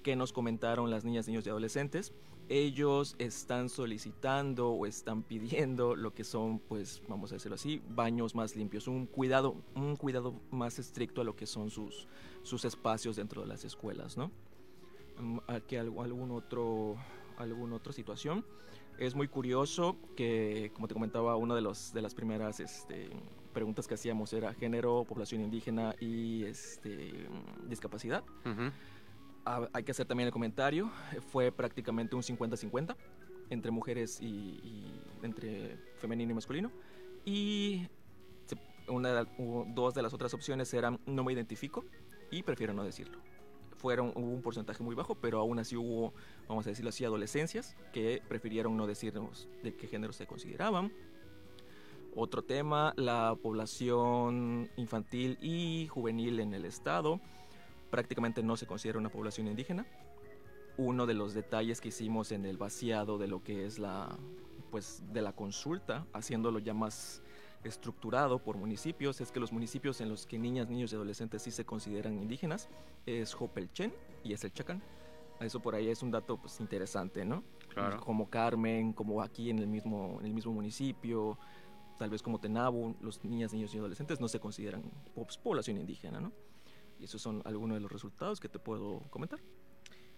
que 0.07 0.15
nos 0.15 0.31
comentaron 0.31 0.89
las 0.89 1.03
niñas, 1.03 1.27
niños 1.27 1.45
y 1.45 1.49
adolescentes, 1.49 2.13
ellos 2.47 3.17
están 3.19 3.67
solicitando 3.67 4.69
o 4.69 4.85
están 4.85 5.21
pidiendo 5.21 5.97
lo 5.97 6.13
que 6.13 6.23
son, 6.23 6.59
pues, 6.59 7.01
vamos 7.09 7.33
a 7.33 7.35
decirlo 7.35 7.55
así, 7.55 7.81
baños 7.89 8.33
más 8.33 8.55
limpios, 8.55 8.87
un 8.87 9.05
cuidado, 9.05 9.57
un 9.75 9.97
cuidado 9.97 10.39
más 10.49 10.79
estricto 10.79 11.19
a 11.19 11.25
lo 11.25 11.35
que 11.35 11.45
son 11.45 11.69
sus, 11.69 12.07
sus 12.43 12.63
espacios 12.63 13.17
dentro 13.17 13.41
de 13.41 13.49
las 13.49 13.65
escuelas, 13.65 14.15
¿no? 14.15 14.31
Mm, 15.19 15.39
Aquí 15.47 15.75
algún 15.75 16.31
otro, 16.31 16.95
alguna 17.37 17.75
otra 17.75 17.91
situación. 17.91 18.45
Es 18.97 19.13
muy 19.13 19.27
curioso 19.27 19.97
que, 20.15 20.71
como 20.73 20.87
te 20.87 20.93
comentaba, 20.93 21.35
una 21.35 21.53
de, 21.53 21.61
las 21.61 22.15
primeras 22.15 22.61
este, 22.61 23.09
preguntas 23.51 23.89
que 23.89 23.95
hacíamos 23.95 24.31
era 24.31 24.53
género, 24.53 25.03
población 25.03 25.41
indígena 25.41 25.95
y 25.99 26.45
este, 26.45 27.27
discapacidad 27.67 28.23
hay 29.73 29.83
que 29.83 29.91
hacer 29.91 30.05
también 30.05 30.27
el 30.27 30.33
comentario, 30.33 30.91
fue 31.31 31.51
prácticamente 31.51 32.15
un 32.15 32.21
50-50 32.21 32.95
entre 33.49 33.71
mujeres 33.71 34.21
y, 34.21 35.01
entre 35.23 35.77
femenino 35.97 36.31
y 36.31 36.35
masculino. 36.35 36.71
Y 37.25 37.87
una, 38.87 39.25
dos 39.67 39.93
de 39.93 40.01
las 40.01 40.13
otras 40.13 40.33
opciones 40.33 40.73
eran 40.73 40.99
no 41.05 41.23
me 41.23 41.33
identifico 41.33 41.85
y 42.31 42.43
prefiero 42.43 42.73
no 42.73 42.83
decirlo. 42.83 43.19
Fueron, 43.77 44.11
hubo 44.15 44.31
un 44.31 44.41
porcentaje 44.41 44.81
muy 44.83 44.95
bajo, 44.95 45.15
pero 45.15 45.39
aún 45.39 45.59
así 45.59 45.75
hubo, 45.75 46.13
vamos 46.47 46.65
a 46.65 46.71
decirlo 46.71 46.89
así, 46.89 47.05
adolescencias 47.05 47.75
que 47.93 48.21
prefirieron 48.27 48.75
no 48.75 48.87
decirnos 48.87 49.47
de 49.63 49.75
qué 49.75 49.87
género 49.87 50.13
se 50.13 50.25
consideraban. 50.25 50.91
Otro 52.15 52.41
tema, 52.41 52.93
la 52.97 53.35
población 53.39 54.71
infantil 54.77 55.37
y 55.39 55.87
juvenil 55.87 56.39
en 56.39 56.53
el 56.55 56.65
estado 56.65 57.21
prácticamente 57.89 58.43
no 58.43 58.57
se 58.57 58.67
considera 58.67 58.99
una 58.99 59.09
población 59.09 59.47
indígena. 59.47 59.85
Uno 60.77 61.05
de 61.05 61.13
los 61.13 61.33
detalles 61.33 61.81
que 61.81 61.89
hicimos 61.89 62.31
en 62.31 62.45
el 62.45 62.57
vaciado 62.57 63.17
de 63.17 63.27
lo 63.27 63.43
que 63.43 63.65
es 63.65 63.79
la, 63.79 64.17
pues, 64.69 65.03
de 65.11 65.21
la 65.21 65.33
consulta, 65.33 66.05
haciéndolo 66.13 66.59
ya 66.59 66.73
más 66.73 67.23
estructurado 67.63 68.39
por 68.39 68.57
municipios, 68.57 69.19
es 69.19 69.31
que 69.31 69.39
los 69.39 69.51
municipios 69.51 69.99
en 70.01 70.09
los 70.09 70.27
que 70.27 70.37
niñas, 70.37 70.69
niños 70.69 70.91
y 70.91 70.95
adolescentes 70.95 71.41
sí 71.41 71.51
se 71.51 71.65
consideran 71.65 72.17
indígenas 72.19 72.69
es 73.05 73.33
Jopelchen 73.33 73.93
y 74.23 74.33
es 74.33 74.43
el 74.43 74.53
Chacán. 74.53 74.81
Eso 75.39 75.59
por 75.59 75.75
ahí 75.75 75.89
es 75.89 76.01
un 76.01 76.11
dato 76.11 76.37
pues, 76.37 76.59
interesante, 76.59 77.25
¿no? 77.25 77.43
Claro. 77.69 77.99
Como 77.99 78.29
Carmen, 78.29 78.93
como 78.93 79.21
aquí 79.21 79.49
en 79.49 79.59
el 79.59 79.67
mismo, 79.67 80.17
en 80.19 80.25
el 80.25 80.33
mismo 80.33 80.51
municipio, 80.51 81.37
tal 81.97 82.09
vez 82.09 82.21
como 82.21 82.39
Tenabo, 82.39 82.95
los 83.01 83.23
niñas, 83.23 83.53
niños 83.53 83.73
y 83.73 83.77
adolescentes 83.77 84.19
no 84.19 84.27
se 84.27 84.39
consideran 84.39 84.83
pues, 85.13 85.37
población 85.37 85.77
indígena, 85.77 86.19
¿no? 86.19 86.31
Y 86.99 87.05
esos 87.05 87.21
son 87.21 87.41
algunos 87.45 87.77
de 87.77 87.81
los 87.81 87.91
resultados 87.91 88.39
que 88.39 88.49
te 88.49 88.59
puedo 88.59 89.01
comentar. 89.09 89.39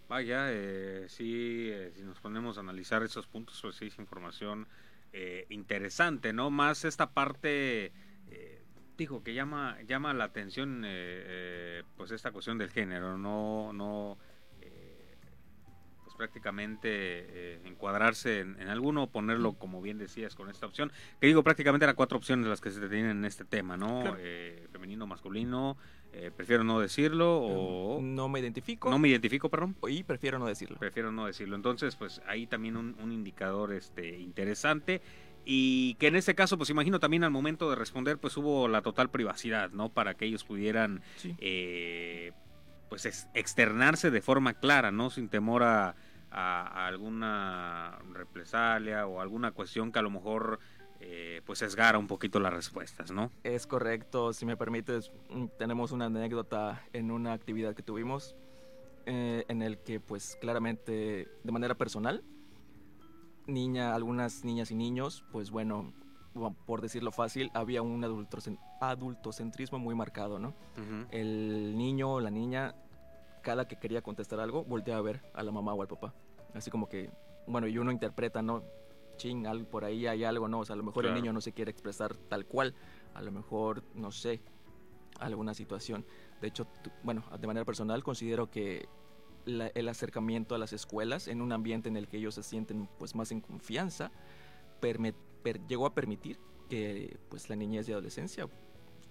Vaya, 0.10 0.48
eh, 0.52 1.06
sí, 1.08 1.70
eh, 1.72 1.92
si 1.96 2.02
nos 2.02 2.20
ponemos 2.20 2.58
a 2.58 2.62
analizar 2.62 3.04
esos 3.04 3.28
puntos, 3.28 3.60
pues 3.62 3.76
sí 3.76 3.86
es 3.86 4.00
información 4.00 4.68
eh, 5.14 5.46
interesante, 5.50 6.34
¿no? 6.34 6.50
Más 6.50 6.84
esta 6.84 7.12
parte, 7.12 7.94
eh, 8.28 8.64
dijo, 8.98 9.24
que 9.24 9.36
llama, 9.36 9.78
llama 9.84 10.14
la 10.16 10.24
atención, 10.24 10.84
pues 11.96 12.10
esta 12.10 12.32
cuestión 12.32 12.58
del 12.58 12.72
género, 12.72 13.20
no, 13.20 13.72
no, 13.72 14.18
prácticamente 16.20 17.66
encuadrarse 17.66 18.42
en, 18.42 18.68
alguno, 18.68 19.08
ponerlo, 19.08 19.54
como 19.54 19.82
bien 19.82 19.98
decías, 19.98 20.36
con 20.36 20.50
esta 20.50 20.66
opción, 20.66 20.92
que 21.20 21.28
digo, 21.28 21.44
prácticamente 21.44 21.86
eran 21.86 21.96
cuatro 21.96 22.18
opciones 22.18 22.46
las 22.46 22.62
que 22.62 22.70
se 22.70 22.88
tienen 22.90 23.12
en 23.12 23.26
este 23.26 23.46
tema, 23.46 23.78
¿no? 23.78 24.04
femenino, 24.72 25.08
masculino, 25.08 25.78
eh, 26.12 26.32
prefiero 26.36 26.64
no 26.64 26.80
decirlo 26.80 27.38
o... 27.40 28.02
No 28.02 28.30
me 28.30 28.40
identifico. 28.40 28.90
No 28.90 28.98
me 28.98 29.10
identifico, 29.10 29.50
perdón. 29.50 29.76
Y 29.88 30.04
prefiero 30.04 30.40
no 30.40 30.48
decirlo. 30.48 30.78
Prefiero 30.78 31.12
no 31.12 31.28
decirlo. 31.28 31.56
Entonces, 31.56 31.96
pues 31.96 32.22
ahí 32.28 32.48
también 32.48 32.78
un, 32.78 33.12
indicador 33.12 33.74
este, 33.74 34.18
interesante. 34.20 35.02
Y 35.46 35.96
que 35.96 36.08
en 36.08 36.16
este 36.16 36.36
caso, 36.36 36.58
pues 36.58 36.70
imagino 36.70 37.00
también 37.00 37.24
al 37.24 37.32
momento 37.32 37.70
de 37.70 37.76
responder, 37.76 38.18
pues 38.18 38.36
hubo 38.38 38.68
la 38.68 38.82
total 38.82 39.10
privacidad, 39.10 39.72
¿no? 39.72 39.90
Para 39.90 40.16
que 40.16 40.26
ellos 40.26 40.44
pudieran, 40.44 41.02
eh, 41.40 42.34
pues, 42.90 43.06
externarse 43.34 44.12
de 44.12 44.22
forma 44.22 44.56
clara, 44.56 44.92
¿no? 44.92 45.10
Sin 45.10 45.30
temor 45.30 45.64
a, 45.64 45.96
a, 46.32 46.88
alguna 46.88 48.00
represalia 48.14 49.08
o 49.08 49.22
alguna 49.22 49.52
cuestión 49.52 49.92
que 49.92 50.00
a 50.00 50.02
lo 50.02 50.10
mejor 50.10 50.60
eh, 51.00 51.42
pues 51.46 51.60
sesgara 51.60 51.98
un 51.98 52.08
poquito 52.08 52.40
las 52.40 52.54
respuestas, 52.54 53.12
¿no? 53.12 53.32
Es 53.44 53.68
correcto, 53.68 54.34
si 54.34 54.46
me 54.46 54.58
permites, 54.58 55.12
mm, 55.30 55.46
tenemos 55.58 55.92
una 55.92 56.06
anécdota 56.06 56.84
en 56.94 57.12
una 57.12 57.34
actividad 57.34 57.74
que 57.74 57.84
tuvimos 57.84 58.36
eh, 59.06 59.46
en 59.48 59.62
el 59.62 59.80
que 59.80 60.00
pues 60.00 60.38
claramente 60.42 61.28
de 61.44 61.52
manera 61.52 61.76
personal, 61.76 62.24
niña, 63.48 63.96
algunas 63.96 64.44
niñas 64.44 64.72
y 64.72 64.76
niños, 64.76 65.24
pues 65.32 65.52
bueno, 65.52 65.94
por 66.66 66.82
decirlo 66.82 67.12
fácil, 67.12 67.50
había 67.54 67.82
un 67.82 68.04
adultocentrismo 68.82 69.80
muy 69.80 69.96
marcado, 69.96 70.40
¿no? 70.40 70.54
El 71.12 71.78
niño 71.78 72.14
o 72.14 72.20
la 72.20 72.30
niña, 72.30 72.76
cada 73.42 73.68
que 73.68 73.78
quería 73.78 74.02
contestar 74.02 74.40
algo, 74.40 74.64
volteaba 74.64 75.00
a 75.00 75.04
ver 75.04 75.22
a 75.34 75.44
la 75.44 75.52
mamá 75.52 75.74
o 75.74 75.82
al 75.82 75.88
papá. 75.88 76.14
Así 76.54 76.72
como 76.72 76.90
que, 76.90 77.10
bueno, 77.48 77.68
y 77.68 77.78
uno 77.78 77.92
interpreta, 77.92 78.42
¿no? 78.42 78.64
ching, 79.18 79.46
por 79.70 79.84
ahí 79.84 80.08
hay 80.08 80.24
algo, 80.24 80.48
¿no? 80.48 80.60
O 80.60 80.66
sea, 80.66 80.76
a 80.76 80.78
lo 80.78 80.84
mejor 80.84 81.06
el 81.06 81.14
niño 81.14 81.34
no 81.34 81.42
se 81.42 81.52
quiere 81.52 81.70
expresar 81.70 82.16
tal 82.16 82.46
cual, 82.46 82.74
a 83.14 83.22
lo 83.22 83.32
mejor, 83.32 83.84
no 83.94 84.12
sé, 84.12 84.42
alguna 85.20 85.54
situación. 85.54 86.06
De 86.42 86.48
hecho, 86.48 86.68
bueno, 87.04 87.24
de 87.38 87.46
manera 87.46 87.66
personal 87.66 88.02
considero 88.02 88.50
que 88.50 88.88
el 89.46 89.90
acercamiento 89.90 90.56
a 90.56 90.58
las 90.58 90.74
escuelas 90.74 91.28
en 91.28 91.42
un 91.42 91.52
ambiente 91.52 91.90
en 91.90 91.98
el 91.98 92.08
que 92.08 92.18
ellos 92.18 92.36
se 92.36 92.44
sienten 92.44 92.88
pues 92.98 93.16
más 93.16 93.32
en 93.32 93.42
confianza 93.42 94.12
llegó 95.68 95.86
a 95.86 95.94
permitir 95.94 96.40
que 96.70 97.18
pues 97.30 97.50
la 97.50 97.56
niñez 97.56 97.90
y 97.90 97.92
adolescencia 97.92 98.48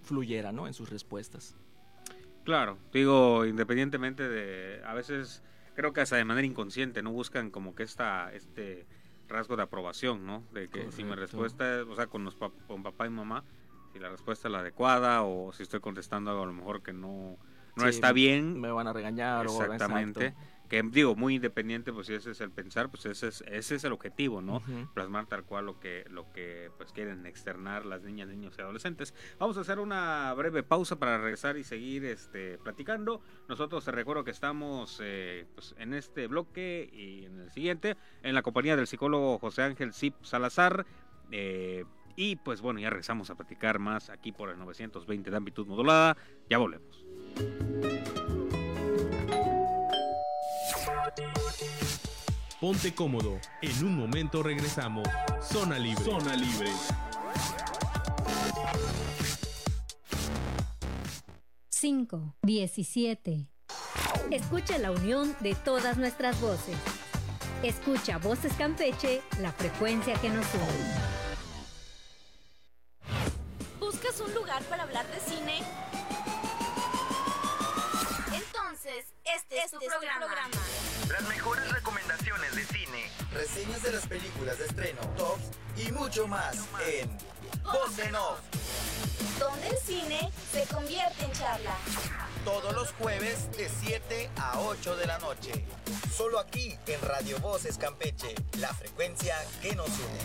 fluyera, 0.01 0.51
¿no? 0.51 0.67
En 0.67 0.73
sus 0.73 0.89
respuestas. 0.89 1.55
Claro, 2.49 2.79
digo, 2.91 3.45
independientemente 3.45 4.27
de, 4.27 4.81
a 4.83 4.95
veces 4.95 5.43
creo 5.75 5.93
que 5.93 6.01
hasta 6.01 6.15
de 6.15 6.25
manera 6.25 6.47
inconsciente, 6.47 7.03
¿no? 7.03 7.11
Buscan 7.11 7.51
como 7.51 7.75
que 7.75 7.83
esta, 7.83 8.33
este 8.33 8.87
rasgo 9.27 9.55
de 9.55 9.61
aprobación, 9.61 10.25
¿no? 10.25 10.43
De 10.51 10.67
que 10.67 10.91
si 10.91 11.03
mi 11.03 11.13
respuesta, 11.13 11.83
o 11.87 11.95
sea, 11.95 12.07
con, 12.07 12.23
los 12.23 12.35
con 12.65 12.81
papá 12.81 13.05
y 13.05 13.11
mamá, 13.11 13.43
si 13.93 13.99
la 13.99 14.09
respuesta 14.09 14.47
es 14.47 14.51
la 14.51 14.61
adecuada 14.61 15.21
o 15.21 15.53
si 15.53 15.61
estoy 15.61 15.79
contestando 15.79 16.31
algo 16.31 16.41
a 16.41 16.47
lo 16.47 16.53
mejor 16.53 16.81
que 16.81 16.91
no, 16.91 17.37
no 17.75 17.87
está 17.87 18.13
bien. 18.13 18.59
Me 18.59 18.71
van 18.71 18.87
a 18.87 18.93
regañar 18.93 19.45
Exactamente. 19.45 20.33
Que 20.69 20.83
digo, 20.83 21.15
muy 21.15 21.35
independiente, 21.35 21.91
pues 21.91 22.07
si 22.07 22.13
ese 22.13 22.31
es 22.31 22.41
el 22.41 22.51
pensar, 22.51 22.89
pues 22.89 23.05
ese 23.07 23.27
es, 23.27 23.43
ese 23.47 23.75
es 23.75 23.83
el 23.83 23.91
objetivo, 23.91 24.41
¿no? 24.41 24.61
Plasmar 24.93 25.25
tal 25.25 25.43
cual 25.43 25.65
lo 25.65 25.79
que, 25.79 26.05
lo 26.09 26.31
que 26.31 26.71
pues 26.77 26.93
quieren 26.93 27.25
externar 27.25 27.85
las 27.85 28.03
niñas, 28.03 28.29
niños 28.29 28.55
y 28.57 28.61
adolescentes. 28.61 29.13
Vamos 29.39 29.57
a 29.57 29.61
hacer 29.61 29.79
una 29.79 30.31
breve 30.35 30.61
pausa 30.61 30.97
para 30.97 31.17
regresar 31.17 31.57
y 31.57 31.63
seguir 31.63 32.05
este, 32.05 32.59
platicando. 32.59 33.21
Nosotros 33.47 33.83
te 33.83 33.91
recuerdo 33.91 34.23
que 34.23 34.31
estamos 34.31 34.99
eh, 35.01 35.47
pues, 35.55 35.73
en 35.79 35.95
este 35.95 36.27
bloque 36.27 36.89
y 36.93 37.25
en 37.25 37.39
el 37.39 37.49
siguiente, 37.49 37.97
en 38.21 38.35
la 38.35 38.43
compañía 38.43 38.75
del 38.75 38.85
psicólogo 38.85 39.39
José 39.39 39.63
Ángel 39.63 39.93
Zip 39.93 40.13
Salazar. 40.21 40.85
Eh, 41.31 41.83
y 42.15 42.35
pues 42.35 42.61
bueno, 42.61 42.79
ya 42.79 42.89
regresamos 42.89 43.29
a 43.29 43.35
platicar 43.35 43.79
más 43.79 44.09
aquí 44.09 44.31
por 44.31 44.49
el 44.49 44.59
920 44.59 45.31
de 45.31 45.37
amplitud 45.37 45.65
modulada. 45.65 46.15
Ya 46.49 46.57
volvemos. 46.57 47.05
Ponte 52.59 52.93
cómodo. 52.93 53.39
En 53.61 53.85
un 53.85 53.95
momento 53.95 54.43
regresamos. 54.43 55.07
Zona 55.41 55.79
Libre. 55.79 56.03
Zona 56.03 56.35
Libre. 56.35 56.69
5, 61.69 62.35
17. 62.41 63.47
Escucha 64.31 64.77
la 64.77 64.91
unión 64.91 65.33
de 65.39 65.55
todas 65.55 65.97
nuestras 65.97 66.41
voces. 66.41 66.75
Escucha 67.63 68.17
Voces 68.17 68.51
Campeche, 68.57 69.21
la 69.39 69.53
frecuencia 69.53 70.15
que 70.15 70.27
nos 70.27 70.45
une. 70.53 70.99
¿Buscas 73.79 74.19
un 74.19 74.33
lugar 74.33 74.61
para 74.63 74.83
hablar 74.83 75.07
de 75.07 75.19
cine? 75.21 75.59
Este, 79.35 79.59
es, 79.59 79.71
tu, 79.71 79.79
este 79.79 79.89
programa. 79.95 80.35
Las 81.11 81.21
mejores 81.27 81.71
recomendaciones 81.71 82.55
de 82.55 82.65
cine, 82.65 83.09
reseñas 83.31 83.83
de 83.83 83.91
las 83.91 84.07
películas 84.07 84.57
de 84.57 84.65
estreno, 84.65 85.01
tops 85.17 85.43
y 85.77 85.91
mucho 85.91 86.27
más 86.27 86.55
en 86.87 87.09
Voz 87.63 87.99
en 87.99 88.15
Off. 88.15 88.39
Donde 89.39 89.67
el 89.69 89.77
cine 89.77 90.31
se 90.51 90.63
convierte 90.73 91.25
en 91.25 91.31
charla. 91.33 91.75
Todos 92.43 92.73
los 92.73 92.91
jueves 92.93 93.51
de 93.55 93.69
7 93.69 94.29
a 94.37 94.59
8 94.61 94.95
de 94.95 95.05
la 95.05 95.19
noche. 95.19 95.65
Solo 96.15 96.39
aquí 96.39 96.77
en 96.87 97.01
Radio 97.01 97.39
Voces 97.39 97.77
Campeche, 97.77 98.33
la 98.57 98.73
frecuencia 98.73 99.35
que 99.61 99.75
nos 99.75 99.89
une. 99.89 100.19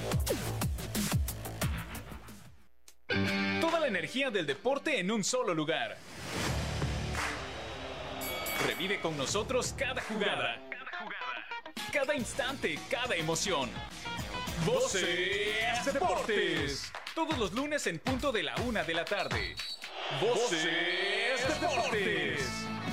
Toda 3.61 3.81
la 3.81 3.87
energía 3.87 4.31
del 4.31 4.47
deporte 4.47 4.99
en 4.99 5.11
un 5.11 5.23
solo 5.25 5.53
lugar. 5.55 5.99
Revive 8.63 9.01
con 9.01 9.17
nosotros 9.17 9.75
cada 9.77 10.01
jugada. 10.03 10.59
Cada 11.93 12.15
instante, 12.15 12.79
cada 12.91 13.15
emoción. 13.15 13.69
Voces 14.65 15.85
Deportes. 15.93 16.93
Todos 17.15 17.39
los 17.39 17.53
lunes 17.53 17.87
en 17.87 17.99
punto 17.99 18.33
de 18.33 18.43
la 18.43 18.55
una 18.67 18.85
de 18.85 18.95
la 18.95 19.05
tarde. 19.05 19.55
Voces 20.21 21.61
Deportes. 21.61 22.49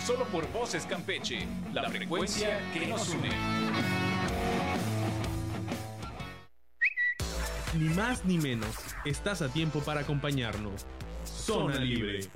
Solo 0.06 0.26
por 0.26 0.52
Voces 0.52 0.86
Campeche, 0.86 1.48
la 1.74 1.90
frecuencia 1.90 2.60
que 2.74 2.88
nos 2.88 3.08
une. 3.10 3.30
Ni 7.74 7.90
más 7.90 8.26
ni 8.26 8.38
menos, 8.38 8.76
estás 9.06 9.42
a 9.42 9.48
tiempo 9.48 9.80
para 9.82 10.02
acompañarnos. 10.02 10.86
Zona 11.24 11.76
Libre. 11.80 12.28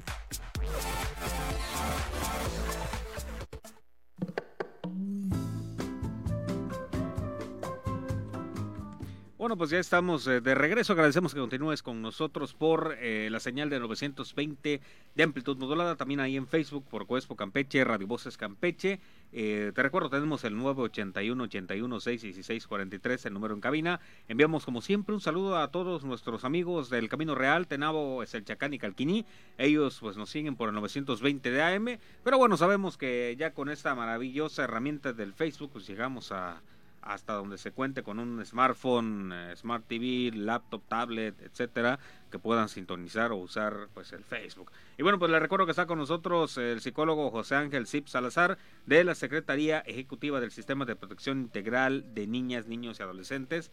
Bueno, 9.45 9.57
pues 9.57 9.69
ya 9.69 9.77
estamos 9.77 10.25
eh, 10.25 10.41
de 10.41 10.55
regreso. 10.55 10.93
Agradecemos 10.93 11.35
que 11.35 11.39
continúes 11.39 11.83
con 11.83 12.01
nosotros 12.01 12.55
por 12.55 12.97
eh, 12.99 13.29
la 13.29 13.39
señal 13.39 13.69
de 13.69 13.79
920 13.79 14.81
de 15.13 15.23
amplitud 15.23 15.55
modulada. 15.57 15.95
También 15.95 16.19
ahí 16.19 16.35
en 16.35 16.47
Facebook 16.47 16.83
por 16.89 17.05
Cuespo 17.05 17.35
Campeche, 17.35 17.83
Radio 17.83 18.07
Voces 18.07 18.37
Campeche. 18.37 18.99
Eh, 19.31 19.71
te 19.75 19.83
recuerdo, 19.83 20.09
tenemos 20.09 20.43
el 20.45 20.57
981 20.57 21.43
81 21.43 21.99
616 21.99 22.65
43, 22.65 23.25
el 23.27 23.33
número 23.35 23.53
en 23.53 23.61
cabina. 23.61 23.99
Enviamos 24.27 24.65
como 24.65 24.81
siempre 24.81 25.13
un 25.13 25.21
saludo 25.21 25.59
a 25.59 25.69
todos 25.69 26.03
nuestros 26.03 26.43
amigos 26.43 26.89
del 26.89 27.07
Camino 27.07 27.35
Real, 27.35 27.67
Tenabo, 27.67 28.23
es 28.23 28.33
el 28.33 28.45
Chacán 28.45 28.73
y 28.73 28.79
Calquiní. 28.79 29.27
Ellos 29.59 29.99
pues 30.01 30.17
nos 30.17 30.31
siguen 30.31 30.55
por 30.55 30.69
el 30.69 30.75
920 30.75 31.51
de 31.51 31.61
AM. 31.61 31.99
Pero 32.23 32.39
bueno, 32.39 32.57
sabemos 32.57 32.97
que 32.97 33.35
ya 33.37 33.53
con 33.53 33.69
esta 33.69 33.93
maravillosa 33.93 34.63
herramienta 34.63 35.13
del 35.13 35.33
Facebook 35.33 35.69
pues 35.73 35.85
llegamos 35.85 36.31
a 36.31 36.63
hasta 37.05 37.33
donde 37.33 37.59
se 37.59 37.71
cuente 37.71 38.01
con 38.01 38.19
un 38.19 38.43
smartphone, 38.43 39.31
eh, 39.31 39.55
smart 39.55 39.85
TV, 39.87 40.31
laptop, 40.35 40.81
tablet, 40.87 41.39
etcétera, 41.39 41.99
que 42.31 42.39
puedan 42.39 42.67
sintonizar 42.67 43.31
o 43.31 43.37
usar 43.37 43.89
pues 43.93 44.11
el 44.11 44.23
Facebook. 44.23 44.71
Y 44.97 45.03
bueno, 45.03 45.19
pues 45.19 45.29
le 45.31 45.39
recuerdo 45.39 45.65
que 45.65 45.71
está 45.71 45.85
con 45.85 45.99
nosotros 45.99 46.57
el 46.57 46.81
psicólogo 46.81 47.29
José 47.29 47.55
Ángel 47.55 47.85
Zip 47.85 48.07
Salazar 48.07 48.57
de 48.87 49.03
la 49.03 49.13
Secretaría 49.13 49.79
Ejecutiva 49.81 50.39
del 50.39 50.49
Sistema 50.49 50.85
de 50.85 50.95
Protección 50.95 51.41
Integral 51.41 52.13
de 52.15 52.25
Niñas, 52.25 52.65
Niños 52.65 52.99
y 52.99 53.03
Adolescentes. 53.03 53.71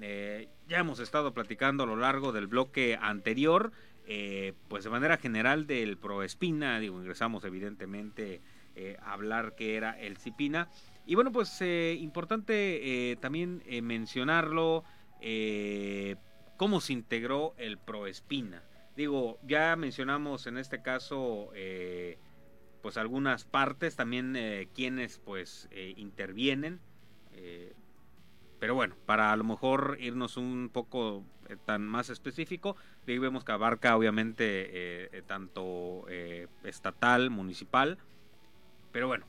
Eh, 0.00 0.48
ya 0.66 0.80
hemos 0.80 0.98
estado 0.98 1.32
platicando 1.32 1.84
a 1.84 1.86
lo 1.86 1.94
largo 1.96 2.32
del 2.32 2.48
bloque 2.48 2.98
anterior, 3.00 3.70
eh, 4.06 4.54
pues 4.66 4.82
de 4.82 4.90
manera 4.90 5.18
general 5.18 5.68
del 5.68 5.98
Proespina, 5.98 6.80
digo, 6.80 6.98
ingresamos 6.98 7.44
evidentemente 7.44 8.40
a 9.04 9.12
hablar 9.12 9.54
que 9.54 9.76
era 9.76 10.00
el 10.00 10.16
CIPINA. 10.16 10.66
Y 11.06 11.14
bueno, 11.14 11.32
pues 11.32 11.60
eh, 11.60 11.96
importante 12.00 13.10
eh, 13.10 13.16
también 13.16 13.62
eh, 13.66 13.82
mencionarlo, 13.82 14.84
cómo 16.56 16.80
se 16.80 16.92
integró 16.92 17.54
el 17.56 17.78
Proespina. 17.78 18.62
Digo, 18.96 19.38
ya 19.44 19.76
mencionamos 19.76 20.46
en 20.46 20.58
este 20.58 20.82
caso 20.82 21.50
pues 22.82 22.96
algunas 22.96 23.44
partes, 23.44 23.94
también 23.94 24.36
quienes 24.74 25.20
pues 25.20 25.68
intervienen. 25.96 26.80
pero 28.58 28.74
bueno, 28.74 28.96
para 29.06 29.30
a 29.30 29.36
lo 29.36 29.44
mejor 29.44 29.96
irnos 30.00 30.36
un 30.36 30.70
poco 30.72 31.24
tan 31.66 31.86
más 31.86 32.10
específico, 32.10 32.74
vemos 33.06 33.44
que 33.44 33.52
abarca 33.52 33.96
obviamente 33.96 35.22
tanto 35.28 36.08
estatal, 36.64 37.30
municipal, 37.30 37.98
pero 38.90 39.06
bueno, 39.06 39.26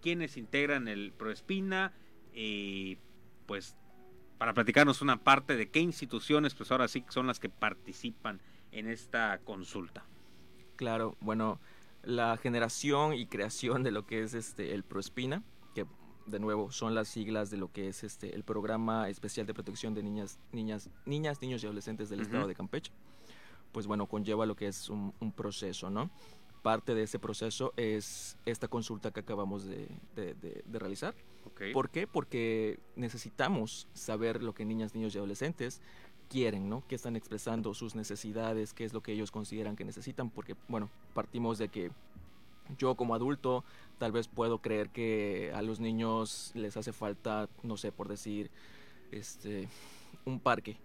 quienes 0.00 0.36
integran 0.36 0.88
el 0.88 1.12
Proespina 1.12 1.92
y 2.32 2.98
pues 3.46 3.76
para 4.38 4.54
platicarnos 4.54 5.00
una 5.00 5.22
parte 5.22 5.56
de 5.56 5.70
qué 5.70 5.80
instituciones 5.80 6.54
pues 6.54 6.72
ahora 6.72 6.88
sí 6.88 7.04
son 7.08 7.26
las 7.26 7.38
que 7.38 7.48
participan 7.48 8.40
en 8.72 8.88
esta 8.88 9.38
consulta. 9.44 10.04
Claro, 10.76 11.16
bueno, 11.20 11.60
la 12.02 12.36
generación 12.36 13.14
y 13.14 13.26
creación 13.26 13.84
de 13.84 13.92
lo 13.92 14.06
que 14.06 14.22
es 14.22 14.34
este 14.34 14.74
el 14.74 14.82
Proespina, 14.82 15.44
que 15.74 15.86
de 16.26 16.40
nuevo 16.40 16.72
son 16.72 16.94
las 16.94 17.08
siglas 17.08 17.50
de 17.50 17.56
lo 17.56 17.70
que 17.70 17.88
es 17.88 18.02
este 18.02 18.34
el 18.34 18.42
programa 18.42 19.08
especial 19.08 19.46
de 19.46 19.54
protección 19.54 19.94
de 19.94 20.02
niñas, 20.02 20.40
niñas, 20.50 20.90
niñas, 21.06 21.40
niños 21.40 21.62
y 21.62 21.66
adolescentes 21.66 22.08
del 22.08 22.20
estado 22.20 22.48
de 22.48 22.54
Campeche. 22.54 22.92
Pues 23.70 23.86
bueno, 23.86 24.06
conlleva 24.06 24.46
lo 24.46 24.56
que 24.56 24.66
es 24.66 24.88
un 24.88 25.32
proceso, 25.36 25.90
¿no? 25.90 26.10
Parte 26.64 26.94
de 26.94 27.02
ese 27.02 27.18
proceso 27.18 27.74
es 27.76 28.38
esta 28.46 28.68
consulta 28.68 29.10
que 29.10 29.20
acabamos 29.20 29.66
de, 29.66 29.86
realizar. 30.72 31.14
¿Por 31.74 31.90
qué? 31.90 32.06
Porque 32.06 32.80
necesitamos 32.96 33.86
saber 33.92 34.42
lo 34.42 34.54
que 34.54 34.64
niñas, 34.64 34.94
niños 34.94 35.14
y 35.14 35.18
adolescentes 35.18 35.82
quieren, 36.30 36.70
¿no? 36.70 36.82
¿Qué 36.88 36.94
están 36.94 37.16
expresando 37.16 37.74
sus 37.74 37.94
necesidades? 37.94 38.72
¿Qué 38.72 38.86
es 38.86 38.94
lo 38.94 39.02
que 39.02 39.12
ellos 39.12 39.30
consideran 39.30 39.76
que 39.76 39.84
necesitan? 39.84 40.30
Porque, 40.30 40.56
bueno, 40.68 40.88
partimos 41.12 41.58
de 41.58 41.68
que 41.68 41.90
yo 42.78 42.94
como 42.94 43.14
adulto 43.14 43.62
tal 43.98 44.12
vez 44.12 44.26
puedo 44.26 44.62
creer 44.62 44.88
que 44.88 45.52
a 45.54 45.60
los 45.60 45.80
niños 45.80 46.50
les 46.54 46.78
hace 46.78 46.94
falta, 46.94 47.46
no 47.62 47.76
sé, 47.76 47.92
por 47.92 48.08
decir, 48.08 48.50
este, 49.12 49.68
un 50.24 50.40
parque, 50.40 50.78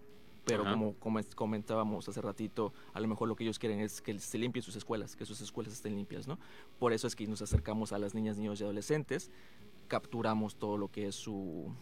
pero 0.50 0.64
como, 0.64 1.24
comentábamos 1.34 2.08
hace 2.08 2.20
ratito, 2.20 2.72
a 2.92 3.00
lo 3.00 3.08
mejor 3.08 3.28
lo 3.28 3.36
que 3.36 3.44
ellos 3.44 3.58
quieren 3.58 3.80
es 3.80 4.00
que 4.00 4.18
se 4.18 4.38
limpien 4.38 4.62
sus 4.62 4.76
escuelas, 4.76 5.16
que 5.16 5.24
sus 5.24 5.40
escuelas 5.40 5.72
estén 5.72 5.94
limpias, 5.94 6.26
¿no? 6.26 6.38
Por 6.78 6.92
eso 6.92 7.06
es 7.06 7.16
que 7.16 7.26
nos 7.26 7.42
acercamos 7.42 7.92
a 7.92 7.98
las 7.98 8.14
niñas, 8.14 8.36
niños 8.36 8.60
y 8.60 8.64
adolescentes, 8.64 9.30
capturamos 9.88 10.56
todo 10.56 10.76
lo 10.76 10.88
que 10.88 11.08
es 11.08 11.14
su, 11.14 11.74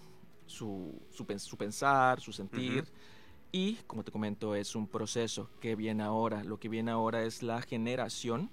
su, 0.46 1.00
su, 1.10 1.56
pensar, 1.56 2.20
su 2.20 2.32
sentir. 2.32 2.84
Y, 3.50 3.76
como 3.86 4.04
te 4.04 4.12
comento, 4.12 4.54
es 4.54 4.74
un 4.74 4.86
proceso 4.86 5.48
que 5.60 5.74
viene 5.74 6.02
ahora. 6.02 6.44
Lo 6.44 6.58
que 6.58 6.68
viene 6.68 6.90
ahora 6.90 7.22
es 7.24 7.42
la 7.42 7.62
generación 7.62 8.50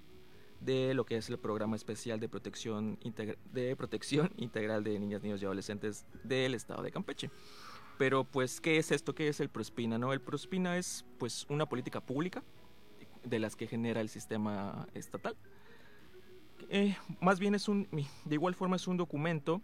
de 0.60 0.94
lo 0.94 1.04
que 1.04 1.16
es 1.16 1.28
el 1.28 1.38
programa 1.38 1.76
especial 1.76 2.18
de 2.18 2.28
protección, 2.28 2.98
de 3.52 3.76
protección 3.76 4.32
integral 4.36 4.84
de 4.84 4.98
niñas, 4.98 5.22
niños 5.22 5.42
y 5.42 5.44
adolescentes 5.44 6.06
del 6.24 6.54
estado 6.54 6.82
de 6.82 6.90
Campeche. 6.90 7.30
Pero 7.98 8.24
pues, 8.24 8.60
¿qué 8.60 8.76
es 8.78 8.92
esto? 8.92 9.14
¿Qué 9.14 9.28
es 9.28 9.40
el 9.40 9.48
Prospina? 9.48 9.98
No? 9.98 10.12
El 10.12 10.20
Prospina 10.20 10.76
es 10.76 11.04
pues 11.18 11.46
una 11.48 11.66
política 11.66 12.00
pública 12.00 12.42
de 13.24 13.38
las 13.38 13.56
que 13.56 13.66
genera 13.66 14.00
el 14.00 14.08
sistema 14.08 14.86
estatal 14.94 15.36
Eh, 16.68 16.96
más 17.20 17.38
bien 17.38 17.54
es 17.54 17.68
un, 17.68 17.88
de 18.24 18.34
igual 18.34 18.54
forma 18.54 18.76
es 18.76 18.86
un 18.86 18.96
documento 18.96 19.60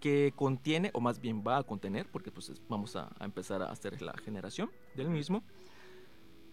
que 0.00 0.32
contiene, 0.34 0.90
o 0.94 1.00
más 1.00 1.20
bien 1.20 1.44
va 1.46 1.58
a 1.58 1.62
contener, 1.62 2.06
porque 2.10 2.30
pues 2.30 2.52
vamos 2.68 2.96
a, 2.96 3.10
empezar 3.20 3.62
a 3.62 3.70
hacer 3.70 4.00
la 4.00 4.14
generación 4.14 4.70
del 4.96 5.10
mismo, 5.10 5.42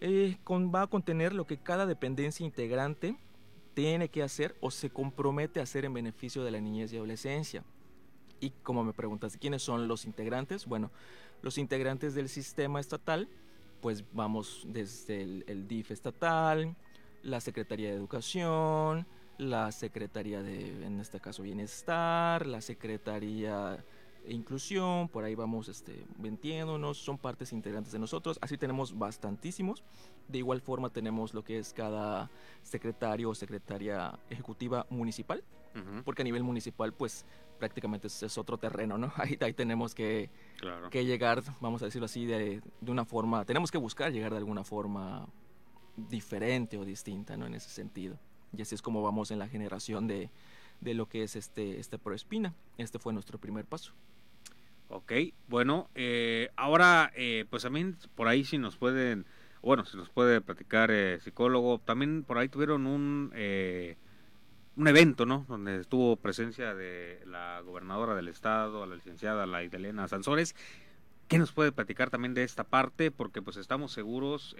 eh, 0.00 0.36
con, 0.44 0.72
va 0.72 0.82
a 0.82 0.86
contener 0.86 1.32
lo 1.32 1.46
que 1.46 1.56
cada 1.56 1.86
dependencia 1.86 2.44
integrante 2.44 3.16
tiene 3.74 4.08
que 4.08 4.22
hacer 4.22 4.56
o 4.60 4.70
se 4.70 4.90
compromete 4.90 5.60
a 5.60 5.62
hacer 5.62 5.84
en 5.84 5.94
beneficio 5.94 6.44
de 6.44 6.50
la 6.50 6.60
niñez 6.60 6.92
y 6.92 6.96
adolescencia. 6.96 7.64
Y 8.40 8.50
como 8.62 8.84
me 8.84 8.92
preguntas, 8.92 9.36
¿quiénes 9.36 9.62
son 9.62 9.88
los 9.88 10.04
integrantes? 10.04 10.66
Bueno, 10.66 10.90
los 11.42 11.58
integrantes 11.58 12.14
del 12.14 12.28
sistema 12.28 12.80
estatal, 12.80 13.28
pues 13.80 14.04
vamos 14.12 14.64
desde 14.68 15.22
el, 15.22 15.44
el 15.48 15.68
DIF 15.68 15.90
estatal, 15.90 16.76
la 17.22 17.40
Secretaría 17.40 17.90
de 17.90 17.96
Educación, 17.96 19.06
la 19.38 19.70
Secretaría 19.72 20.42
de, 20.42 20.84
en 20.84 21.00
este 21.00 21.20
caso, 21.20 21.42
Bienestar, 21.42 22.46
la 22.46 22.60
Secretaría 22.60 23.84
de 24.24 24.34
Inclusión, 24.34 25.08
por 25.08 25.24
ahí 25.24 25.34
vamos 25.34 25.68
este, 25.68 26.04
vendiéndonos, 26.18 26.98
son 26.98 27.16
partes 27.16 27.52
integrantes 27.52 27.92
de 27.92 27.98
nosotros, 27.98 28.38
así 28.42 28.58
tenemos 28.58 28.98
bastantísimos. 28.98 29.82
De 30.26 30.38
igual 30.38 30.60
forma 30.60 30.90
tenemos 30.90 31.32
lo 31.32 31.42
que 31.42 31.58
es 31.58 31.72
cada 31.72 32.30
secretario 32.62 33.30
o 33.30 33.34
secretaria 33.34 34.18
ejecutiva 34.28 34.86
municipal, 34.90 35.42
porque 36.04 36.22
a 36.22 36.24
nivel 36.24 36.42
municipal 36.42 36.92
pues 36.92 37.24
prácticamente 37.58 38.06
es, 38.08 38.38
otro 38.38 38.58
terreno, 38.58 38.98
¿no? 38.98 39.12
Ahí, 39.16 39.36
ahí 39.40 39.52
tenemos 39.52 39.94
que, 39.94 40.30
que 40.90 41.04
llegar, 41.04 41.42
vamos 41.60 41.82
a 41.82 41.86
decirlo 41.86 42.06
así, 42.06 42.24
de, 42.24 42.62
de 42.80 42.90
una 42.90 43.04
forma, 43.04 43.44
tenemos 43.44 43.70
que 43.70 43.78
buscar 43.78 44.12
llegar 44.12 44.32
de 44.32 44.38
alguna 44.38 44.64
forma 44.64 45.26
diferente 45.96 46.78
o 46.78 46.84
distinta, 46.84 47.36
¿no? 47.36 47.46
En 47.46 47.54
ese 47.54 47.70
sentido. 47.70 48.18
Y 48.56 48.62
así 48.62 48.74
es 48.74 48.82
como 48.82 49.02
vamos 49.02 49.30
en 49.30 49.38
la 49.38 49.48
generación 49.48 50.06
de, 50.06 50.30
de 50.80 50.94
lo 50.94 51.06
que 51.06 51.22
es 51.22 51.36
este, 51.36 51.78
este 51.78 51.98
Proespina. 51.98 52.54
Este 52.78 52.98
fue 52.98 53.12
nuestro 53.12 53.38
primer 53.38 53.64
paso. 53.64 53.92
Ok, 54.88 55.12
bueno, 55.48 55.90
eh, 55.94 56.48
ahora 56.56 57.12
eh, 57.14 57.44
pues 57.50 57.62
también 57.62 57.98
por 58.14 58.26
ahí 58.26 58.44
si 58.44 58.56
nos 58.56 58.76
pueden, 58.78 59.26
bueno, 59.60 59.84
si 59.84 59.98
nos 59.98 60.08
puede 60.08 60.40
platicar 60.40 60.90
eh, 60.90 61.20
psicólogo, 61.20 61.78
también 61.78 62.24
por 62.24 62.38
ahí 62.38 62.48
tuvieron 62.48 62.86
un, 62.86 63.30
un 64.78 64.88
evento, 64.88 65.26
¿no? 65.26 65.44
Donde 65.48 65.80
estuvo 65.80 66.16
presencia 66.16 66.74
de 66.74 67.20
la 67.26 67.60
gobernadora 67.60 68.14
del 68.14 68.28
estado, 68.28 68.86
la 68.86 68.94
licenciada 68.94 69.44
la 69.44 69.62
Elena 69.62 70.08
Sansores. 70.08 70.54
¿Qué 71.26 71.36
nos 71.36 71.52
puede 71.52 71.72
platicar 71.72 72.08
también 72.08 72.32
de 72.32 72.44
esta 72.44 72.64
parte? 72.64 73.10
Porque 73.10 73.42
pues 73.42 73.58
estamos 73.58 73.92
seguros 73.92 74.54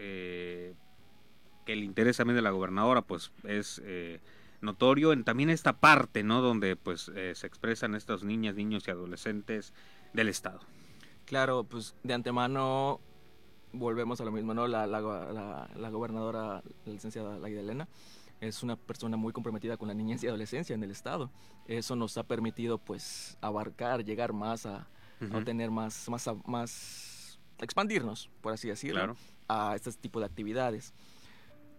que 1.69 1.75
el 1.75 1.85
interés 1.85 2.17
también 2.17 2.35
de 2.37 2.43
la 2.43 2.51
gobernadora 2.51 3.03
pues 3.03 3.31
es 3.45 3.81
eh, 3.85 4.21
notorio 4.63 5.13
en 5.13 5.23
también 5.23 5.51
esta 5.51 5.79
parte, 5.81 6.23
¿no? 6.23 6.41
Donde 6.41 6.77
pues 6.77 7.13
eh, 7.15 7.35
se 7.35 7.47
expresan 7.47 7.95
estas 7.95 8.25
niñas, 8.25 8.55
niños 8.55 8.89
y 8.89 8.91
adolescentes 8.91 9.75
del 10.15 10.29
Estado. 10.29 10.61
Claro, 11.27 11.65
pues 11.65 11.95
de 12.03 12.15
antemano 12.15 13.01
volvemos 13.73 14.21
a 14.21 14.25
lo 14.25 14.33
mismo, 14.33 14.55
¿no? 14.55 14.67
La, 14.67 14.87
la, 14.87 15.69
la, 15.77 15.91
gobernadora, 15.91 16.63
la 16.87 16.93
licenciada 16.93 17.39
Laida 17.39 17.61
Elena, 17.61 17.87
es 18.41 18.63
una 18.63 18.77
persona 18.77 19.17
muy 19.17 19.33
comprometida 19.33 19.77
con 19.77 19.89
la 19.89 19.95
niñez 19.95 20.23
y 20.23 20.29
adolescencia 20.29 20.75
en 20.75 20.83
el 20.83 20.91
Estado. 20.91 21.31
Eso 21.67 21.97
nos 21.97 22.17
ha 22.19 22.25
permitido 22.25 22.79
pues 22.79 23.37
abarcar, 23.41 24.05
llegar 24.05 24.33
más 24.33 24.67
a, 24.67 24.89
tener 25.45 25.71
más, 25.71 26.09
más, 26.09 26.29
más, 26.47 27.41
expandirnos, 27.61 28.31
por 28.41 28.53
así 28.53 28.69
decirlo, 28.69 29.17
a 29.49 29.75
este 29.75 29.91
tipo 29.93 30.21
de 30.21 30.27
actividades 30.27 30.95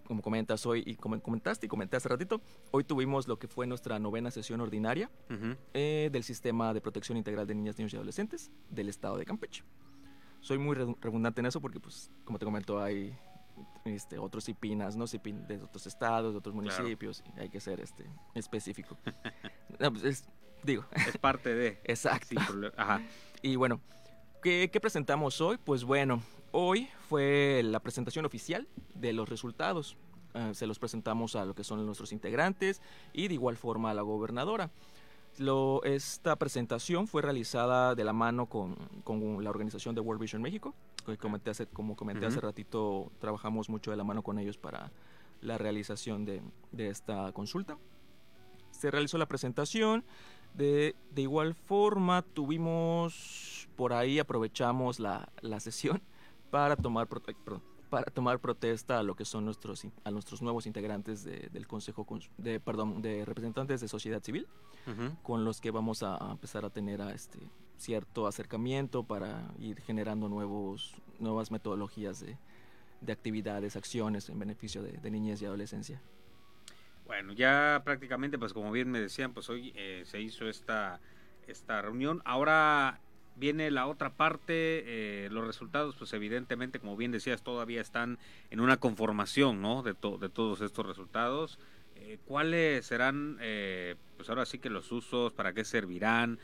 como 0.09 0.23
comentas 0.23 0.65
hoy 0.65 0.81
y 0.87 0.95
como 0.95 1.21
comentaste 1.21 1.67
y 1.67 1.69
comenté 1.69 1.95
hace 1.95 2.09
ratito, 2.09 2.41
hoy 2.71 2.83
tuvimos 2.83 3.27
lo 3.27 3.37
que 3.37 3.47
fue 3.47 3.67
nuestra 3.67 3.99
novena 3.99 4.31
sesión 4.31 4.59
ordinaria 4.59 5.11
eh, 5.75 6.09
del 6.11 6.23
Sistema 6.23 6.73
de 6.73 6.81
Protección 6.81 7.15
Integral 7.15 7.45
de 7.45 7.53
Niñas, 7.53 7.77
Niños 7.77 7.93
y 7.93 7.95
Adolescentes 7.95 8.49
del 8.71 8.89
Estado 8.89 9.17
de 9.17 9.25
Campeche. 9.25 9.63
Soy 10.41 10.57
muy 10.57 10.75
redundante 10.75 11.41
en 11.41 11.45
eso 11.45 11.61
porque, 11.61 11.79
pues, 11.79 12.11
como 12.25 12.39
te 12.39 12.45
comento, 12.45 12.81
hay 12.81 13.15
este, 13.85 14.17
otros 14.17 14.45
CIPINAS, 14.45 14.95
¿no? 14.95 15.07
CIPIN 15.07 15.47
de 15.47 15.57
otros 15.61 15.87
estados, 15.87 16.33
de 16.33 16.39
otros 16.39 16.55
municipios, 16.55 17.23
y 17.35 17.39
hay 17.39 17.49
que 17.49 17.59
ser 17.59 17.79
este, 17.79 18.05
específico. 18.35 18.97
Pues, 19.77 20.03
es, 20.03 20.29
digo. 20.63 20.83
Es 20.91 21.17
parte 21.17 21.55
de. 21.55 21.79
Exacto. 21.85 22.35
Ajá. 22.75 23.01
Y 23.41 23.55
bueno, 23.55 23.79
¿qué, 24.43 24.69
¿qué 24.73 24.81
presentamos 24.81 25.39
hoy? 25.39 25.57
Pues 25.57 25.85
bueno, 25.85 26.21
hoy 26.51 26.89
fue 27.07 27.61
la 27.63 27.79
presentación 27.79 28.25
oficial 28.25 28.67
de 28.93 29.13
los 29.13 29.29
resultados. 29.29 29.95
Eh, 30.33 30.51
se 30.53 30.67
los 30.67 30.77
presentamos 30.77 31.35
a 31.35 31.45
lo 31.45 31.55
que 31.55 31.63
son 31.63 31.83
nuestros 31.85 32.11
integrantes 32.11 32.81
y 33.13 33.27
de 33.27 33.33
igual 33.33 33.57
forma 33.57 33.91
a 33.91 33.93
la 33.93 34.01
gobernadora. 34.01 34.69
Lo, 35.37 35.83
esta 35.83 36.35
presentación 36.35 37.07
fue 37.07 37.21
realizada 37.21 37.95
de 37.95 38.03
la 38.03 38.13
mano 38.13 38.47
con, 38.47 38.75
con 39.03 39.43
la 39.43 39.49
organización 39.49 39.95
de 39.95 40.01
World 40.01 40.21
Vision 40.21 40.41
México. 40.41 40.75
Que 41.05 41.17
comenté 41.17 41.49
hace, 41.49 41.65
como 41.67 41.95
comenté 41.95 42.25
hace 42.25 42.39
ratito, 42.39 43.11
trabajamos 43.19 43.69
mucho 43.69 43.91
de 43.91 43.97
la 43.97 44.03
mano 44.03 44.21
con 44.21 44.37
ellos 44.37 44.57
para 44.57 44.91
la 45.41 45.57
realización 45.57 46.25
de, 46.25 46.41
de 46.71 46.89
esta 46.89 47.31
consulta. 47.31 47.77
Se 48.71 48.91
realizó 48.91 49.17
la 49.17 49.27
presentación. 49.27 50.03
De, 50.53 50.95
de, 51.11 51.21
igual 51.21 51.53
forma, 51.53 52.23
tuvimos 52.23 53.69
por 53.75 53.93
ahí, 53.93 54.19
aprovechamos 54.19 54.99
la, 54.99 55.29
la 55.41 55.59
sesión 55.59 56.01
para 56.49 56.75
tomar, 56.75 57.07
para 57.89 58.05
tomar 58.11 58.39
protesta 58.39 58.99
a 58.99 59.03
lo 59.03 59.15
que 59.15 59.25
son 59.25 59.45
nuestros, 59.45 59.85
a 60.03 60.11
nuestros 60.11 60.41
nuevos 60.41 60.65
integrantes 60.65 61.23
del 61.23 61.67
Consejo 61.67 62.05
de, 62.37 62.59
perdón, 62.59 63.01
de 63.01 63.25
representantes 63.25 63.81
de 63.81 63.87
sociedad 63.87 64.23
civil, 64.23 64.47
con 65.21 65.45
los 65.45 65.61
que 65.61 65.69
vamos 65.69 66.01
a, 66.01 66.17
empezar 66.31 66.65
a 66.65 66.69
tener 66.71 67.01
a 67.01 67.13
este 67.13 67.39
cierto 67.79 68.27
acercamiento 68.27 69.03
para 69.03 69.51
ir 69.57 69.81
generando 69.81 70.29
nuevos, 70.29 70.95
nuevas 71.19 71.49
metodologías 71.49 72.19
de, 72.19 72.37
de 73.01 73.13
actividades, 73.13 73.75
acciones 73.75 74.29
en 74.29 74.39
beneficio 74.39 74.83
de, 74.83 75.11
niñez 75.11 75.41
y 75.41 75.45
adolescencia. 75.45 76.01
Bueno, 77.05 77.33
ya 77.33 77.81
prácticamente, 77.83 78.37
pues 78.37 78.53
como 78.53 78.71
bien 78.71 78.91
me 78.91 78.99
decían, 78.99 79.33
pues 79.33 79.49
hoy 79.49 79.73
eh, 79.75 80.03
se 80.05 80.21
hizo 80.21 80.47
esta, 80.47 80.99
esta 81.47 81.81
reunión. 81.81 82.21
Ahora 82.23 82.99
viene 83.35 83.71
la 83.71 83.87
otra 83.87 84.11
parte, 84.11 84.83
eh, 84.85 85.29
los 85.31 85.47
resultados, 85.47 85.95
pues 85.95 86.13
evidentemente, 86.13 86.79
como 86.79 86.95
bien 86.97 87.11
decías, 87.11 87.41
todavía 87.41 87.81
están 87.81 88.19
en 88.51 88.59
una 88.59 88.77
conformación, 88.77 89.61
¿no? 89.61 89.81
De, 89.81 89.93
de 89.93 90.29
todos 90.29 90.61
estos 90.61 90.85
resultados. 90.85 91.57
Eh, 91.95 92.19
¿Cuáles 92.25 92.85
serán, 92.85 93.37
pues 94.15 94.29
ahora 94.29 94.45
sí 94.45 94.59
que 94.59 94.69
los 94.69 94.91
usos, 94.91 95.33
para 95.33 95.53
qué 95.53 95.65
servirán? 95.65 96.39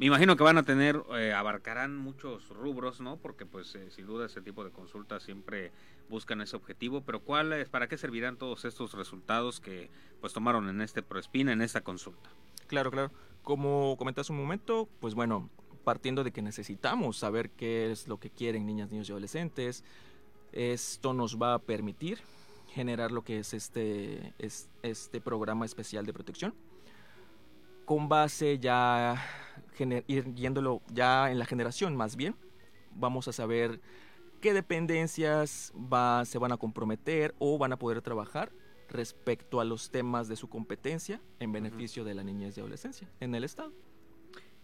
Me 0.00 0.06
imagino 0.06 0.34
que 0.34 0.42
van 0.42 0.56
a 0.56 0.62
tener, 0.62 1.04
abarcarán 1.36 1.94
muchos 1.94 2.48
rubros, 2.48 3.02
¿no? 3.02 3.18
Porque 3.18 3.44
pues 3.44 3.76
sin 3.90 4.06
duda 4.06 4.24
ese 4.24 4.40
tipo 4.40 4.64
de 4.64 4.70
consultas 4.70 5.22
siempre 5.22 5.72
buscan 6.08 6.40
ese 6.40 6.56
objetivo, 6.56 7.02
pero 7.02 7.20
¿cuáles, 7.20 7.68
para 7.68 7.86
qué 7.86 7.98
servirán 7.98 8.38
todos 8.38 8.64
estos 8.64 8.94
resultados 8.94 9.60
que 9.60 9.90
pues 10.22 10.32
tomaron 10.32 10.70
en 10.70 10.80
este 10.80 11.02
ProSpin, 11.02 11.50
en 11.50 11.60
esta 11.60 11.82
consulta? 11.82 12.30
Claro, 12.66 12.90
claro. 12.90 13.12
Como 13.42 13.94
comentaste 13.98 14.32
un 14.32 14.38
momento, 14.38 14.88
pues 15.00 15.14
bueno, 15.14 15.50
partiendo 15.84 16.24
de 16.24 16.32
que 16.32 16.40
necesitamos 16.40 17.18
saber 17.18 17.50
qué 17.50 17.92
es 17.92 18.08
lo 18.08 18.18
que 18.18 18.30
quieren 18.30 18.64
niñas, 18.64 18.90
niños 18.90 19.10
y 19.10 19.12
adolescentes. 19.12 19.84
Esto 20.52 21.12
nos 21.12 21.36
va 21.36 21.52
a 21.52 21.58
permitir 21.58 22.20
generar 22.68 23.12
lo 23.12 23.20
que 23.20 23.40
es 23.40 23.52
este, 23.52 24.32
este 24.82 25.20
programa 25.20 25.66
especial 25.66 26.06
de 26.06 26.14
protección. 26.14 26.54
Con 27.84 28.08
base 28.08 28.58
ya, 28.60 29.20
ir 30.06 30.34
yéndolo 30.34 30.82
ya 30.92 31.30
en 31.30 31.38
la 31.38 31.46
generación 31.46 31.96
más 31.96 32.16
bien, 32.16 32.36
vamos 32.92 33.28
a 33.28 33.32
saber 33.32 33.80
qué 34.40 34.52
dependencias 34.52 35.72
va, 35.74 36.24
se 36.24 36.38
van 36.38 36.52
a 36.52 36.56
comprometer 36.56 37.34
o 37.38 37.58
van 37.58 37.72
a 37.72 37.78
poder 37.78 38.02
trabajar 38.02 38.52
respecto 38.88 39.60
a 39.60 39.64
los 39.64 39.90
temas 39.90 40.28
de 40.28 40.36
su 40.36 40.48
competencia 40.48 41.20
en 41.38 41.52
beneficio 41.52 42.04
de 42.04 42.14
la 42.14 42.24
niñez 42.24 42.56
y 42.56 42.60
adolescencia 42.60 43.08
en 43.20 43.34
el 43.34 43.44
Estado. 43.44 43.72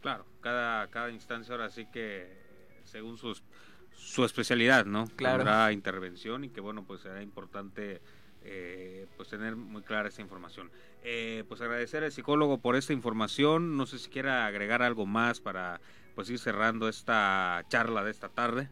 Claro, 0.00 0.26
cada, 0.40 0.88
cada 0.88 1.10
instancia 1.10 1.54
ahora 1.54 1.70
sí 1.70 1.86
que 1.86 2.46
según 2.84 3.18
sus, 3.18 3.42
su 3.90 4.24
especialidad, 4.24 4.84
¿no? 4.84 5.06
Claro. 5.16 5.42
Habrá 5.42 5.72
intervención 5.72 6.44
y 6.44 6.50
que 6.50 6.60
bueno, 6.60 6.84
pues 6.84 7.02
será 7.02 7.22
importante 7.22 8.00
eh, 8.42 9.06
pues 9.16 9.28
tener 9.28 9.56
muy 9.56 9.82
clara 9.82 10.08
esa 10.08 10.22
información. 10.22 10.70
Eh, 11.08 11.44
pues 11.46 11.60
agradecer 11.60 12.02
al 12.02 12.10
psicólogo 12.10 12.58
por 12.58 12.74
esta 12.74 12.92
información. 12.92 13.76
No 13.76 13.86
sé 13.86 14.00
si 14.00 14.10
quiera 14.10 14.44
agregar 14.44 14.82
algo 14.82 15.06
más 15.06 15.40
para 15.40 15.80
pues 16.16 16.28
ir 16.30 16.40
cerrando 16.40 16.88
esta 16.88 17.64
charla 17.68 18.02
de 18.02 18.10
esta 18.10 18.28
tarde. 18.28 18.68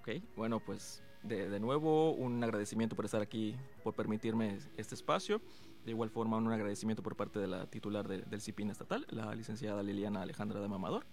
Ok, 0.00 0.22
bueno, 0.34 0.58
pues 0.58 1.04
de, 1.22 1.48
de 1.48 1.60
nuevo 1.60 2.10
un 2.14 2.42
agradecimiento 2.42 2.96
por 2.96 3.04
estar 3.04 3.22
aquí, 3.22 3.54
por 3.84 3.94
permitirme 3.94 4.58
este 4.76 4.96
espacio. 4.96 5.40
De 5.84 5.92
igual 5.92 6.10
forma, 6.10 6.36
un 6.36 6.50
agradecimiento 6.50 7.04
por 7.04 7.14
parte 7.14 7.38
de 7.38 7.46
la 7.46 7.66
titular 7.70 8.08
del 8.08 8.40
CIPIN 8.40 8.70
estatal, 8.70 9.06
la 9.10 9.32
licenciada 9.36 9.84
Liliana 9.84 10.22
Alejandra 10.22 10.58
de 10.58 10.66
Mamador. 10.66 11.06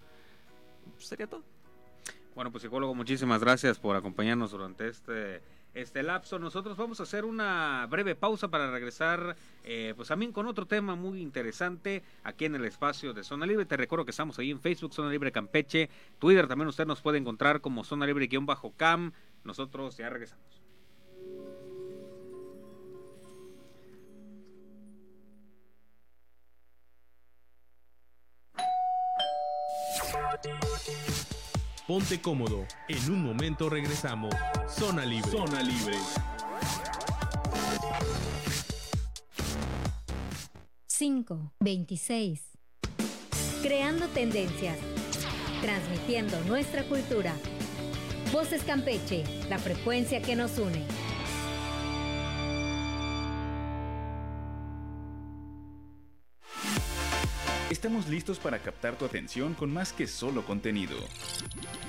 Sería 0.97 1.27
todo. 1.27 1.43
Bueno, 2.33 2.51
pues 2.51 2.63
psicólogo, 2.63 2.95
muchísimas 2.95 3.39
gracias 3.39 3.77
por 3.77 3.95
acompañarnos 3.95 4.49
durante 4.49 4.87
este 4.87 5.43
este 5.73 6.03
lapso. 6.03 6.39
Nosotros 6.39 6.77
vamos 6.77 6.99
a 6.99 7.03
hacer 7.03 7.25
una 7.25 7.87
breve 7.89 8.15
pausa 8.15 8.47
para 8.47 8.71
regresar, 8.71 9.35
eh, 9.63 9.93
pues 9.95 10.07
también 10.07 10.31
con 10.31 10.47
otro 10.47 10.65
tema 10.65 10.95
muy 10.95 11.21
interesante 11.21 12.03
aquí 12.23 12.45
en 12.45 12.55
el 12.55 12.65
espacio 12.65 13.13
de 13.13 13.23
Zona 13.23 13.45
Libre. 13.45 13.65
Te 13.65 13.77
recuerdo 13.77 14.05
que 14.05 14.11
estamos 14.11 14.37
ahí 14.39 14.51
en 14.51 14.59
Facebook, 14.59 14.93
Zona 14.93 15.09
Libre 15.09 15.31
Campeche, 15.31 15.89
Twitter 16.19 16.47
también 16.47 16.67
usted 16.67 16.85
nos 16.85 17.01
puede 17.01 17.17
encontrar 17.17 17.61
como 17.61 17.83
Zona 17.83 18.05
Libre-Cam. 18.05 19.11
Nosotros 19.43 19.97
ya 19.97 20.09
regresamos. 20.09 20.62
Ponte 31.85 32.21
cómodo. 32.21 32.65
En 32.87 33.11
un 33.11 33.21
momento 33.21 33.69
regresamos. 33.69 34.33
Zona 34.69 35.05
Libre. 35.05 35.29
Zona 35.29 35.61
Libre. 35.61 35.97
5, 40.87 41.51
26. 41.59 42.41
Creando 43.61 44.07
tendencias. 44.07 44.77
Transmitiendo 45.61 46.39
nuestra 46.45 46.85
cultura. 46.85 47.35
Voces 48.31 48.63
Campeche, 48.63 49.25
la 49.49 49.59
frecuencia 49.59 50.21
que 50.21 50.37
nos 50.37 50.59
une. 50.59 50.85
Estamos 57.73 58.07
listos 58.07 58.37
para 58.37 58.59
captar 58.59 58.99
tu 58.99 59.03
atención 59.03 59.55
con 59.55 59.73
más 59.73 59.93
que 59.93 60.05
solo 60.05 60.45
contenido. 60.45 60.95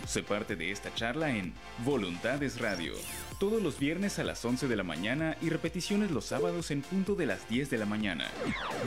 Sé 0.07 0.23
parte 0.23 0.57
de 0.57 0.71
esta 0.71 0.95
charla 0.95 1.37
en 1.37 1.53
Voluntades 1.85 2.59
Radio, 2.59 2.95
todos 3.39 3.63
los 3.63 3.79
viernes 3.79 4.19
a 4.19 4.25
las 4.25 4.43
11 4.43 4.67
de 4.67 4.77
la 4.77 4.83
mañana 4.83 5.37
y 5.43 5.51
repeticiones 5.51 6.11
los 6.11 6.25
sábados 6.25 6.71
en 6.71 6.81
punto 6.81 7.17
de 7.17 7.27
las 7.27 7.47
10 7.51 7.69
de 7.69 7.77
la 7.77 7.85
mañana. 7.85 8.31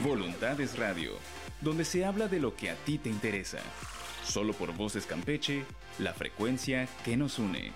Voluntades 0.04 0.80
Radio, 0.80 1.12
donde 1.62 1.86
se 1.86 2.04
habla 2.04 2.28
de 2.28 2.40
lo 2.40 2.56
que 2.56 2.72
a 2.72 2.76
ti 2.78 2.98
te 2.98 3.10
interesa. 3.10 3.60
Solo 4.26 4.54
por 4.54 4.74
Voces 4.74 5.06
Campeche, 5.06 5.66
la 6.00 6.16
frecuencia 6.16 6.90
que 7.06 7.16
nos 7.16 7.38
une. 7.38 7.74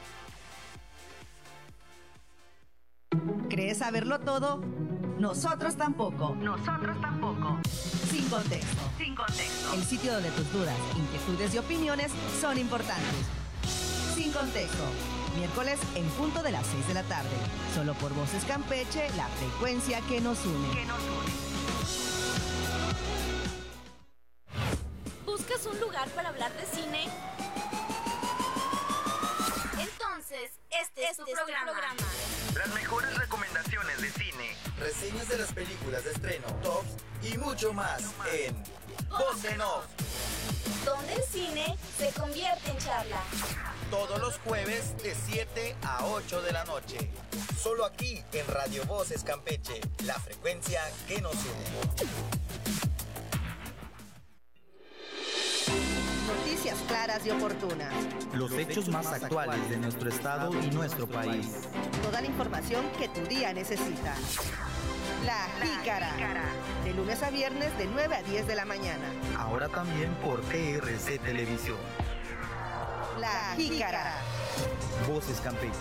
¿Crees 3.49 3.79
saberlo 3.79 4.19
todo? 4.19 4.61
Nosotros 5.19 5.75
tampoco. 5.75 6.33
Nosotros 6.35 6.99
tampoco. 7.01 7.59
Sin 8.09 8.29
contexto. 8.29 8.81
Sin 8.97 9.13
contexto. 9.13 9.73
El 9.73 9.83
sitio 9.83 10.13
donde 10.13 10.31
tus 10.31 10.51
dudas, 10.53 10.77
inquietudes 10.97 11.53
y 11.53 11.57
opiniones 11.57 12.11
son 12.39 12.57
importantes. 12.57 13.25
Sin 14.15 14.31
contexto. 14.31 14.83
Miércoles 15.35 15.79
en 15.95 16.05
punto 16.11 16.41
de 16.41 16.53
las 16.53 16.65
6 16.65 16.87
de 16.87 16.93
la 16.93 17.03
tarde. 17.03 17.29
Solo 17.75 17.93
por 17.95 18.13
Voces 18.13 18.45
Campeche, 18.45 19.09
la 19.17 19.27
frecuencia 19.27 19.99
que 20.07 20.21
nos 20.21 20.45
une. 20.45 20.69
Que 20.69 20.85
nos 20.85 20.99
une. 21.01 21.31
¿Buscas 25.25 25.65
un 25.65 25.79
lugar 25.81 26.07
para 26.11 26.29
hablar 26.29 26.51
de 26.53 26.65
cine? 26.65 27.09
Este, 31.11 31.31
es 31.31 31.39
tu 31.39 31.45
programa. 31.45 31.97
Las 32.57 32.73
mejores 32.73 33.17
recomendaciones 33.17 34.01
de 34.01 34.11
cine, 34.11 34.55
reseñas 34.79 35.27
de 35.27 35.37
las 35.37 35.51
películas 35.51 36.03
de 36.05 36.11
estreno, 36.11 36.47
tops 36.63 36.89
y 37.21 37.37
mucho 37.37 37.73
más 37.73 38.03
en 38.31 38.55
Voz 39.09 39.43
en 39.45 39.61
Off. 39.61 39.85
Donde 40.85 41.13
el 41.13 41.23
cine 41.23 41.77
se 41.97 42.09
convierte 42.19 42.71
en 42.71 42.77
charla. 42.77 43.21
Todos 43.89 44.19
los 44.19 44.37
jueves 44.39 44.97
de 45.03 45.13
7 45.13 45.75
a 45.83 46.05
8 46.05 46.41
de 46.41 46.51
la 46.53 46.63
noche. 46.63 47.11
Solo 47.61 47.85
aquí 47.85 48.23
en 48.31 48.47
Radio 48.47 48.85
Voces 48.85 49.23
Campeche, 49.23 49.81
la 50.05 50.15
frecuencia 50.15 50.81
que 51.07 51.21
nos 51.21 51.35
une. 51.35 52.90
Noticias 56.61 56.87
claras 56.87 57.25
y 57.25 57.31
oportunas. 57.31 57.91
Los 58.35 58.51
hechos 58.51 58.87
más 58.87 59.07
actuales 59.07 59.67
de 59.67 59.77
nuestro 59.77 60.09
estado 60.09 60.51
y 60.61 60.69
nuestro 60.69 61.07
país. 61.07 61.67
Toda 62.03 62.21
la 62.21 62.27
información 62.27 62.85
que 62.99 63.09
tu 63.09 63.21
día 63.21 63.51
necesita. 63.51 64.13
La 65.25 65.47
Jícara. 65.65 66.13
De 66.83 66.93
lunes 66.93 67.23
a 67.23 67.31
viernes 67.31 67.75
de 67.79 67.87
9 67.87 68.15
a 68.15 68.21
10 68.21 68.45
de 68.45 68.55
la 68.55 68.65
mañana. 68.65 69.05
Ahora 69.39 69.69
también 69.69 70.13
por 70.23 70.39
TRC 70.41 71.19
Televisión. 71.23 71.79
La 73.19 73.55
Jícara. 73.57 74.13
Voces 75.07 75.41
Campeche, 75.41 75.73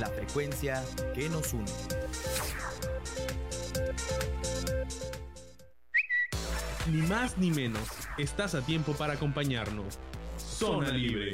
la 0.00 0.06
frecuencia 0.06 0.82
que 1.14 1.28
nos 1.28 1.52
une. 1.52 1.70
Ni 6.90 7.02
más 7.02 7.36
ni 7.36 7.50
menos. 7.50 7.86
Estás 8.16 8.54
a 8.54 8.62
tiempo 8.62 8.94
para 8.94 9.12
acompañarnos. 9.12 9.98
Zona 10.64 10.92
Libre. 10.92 11.32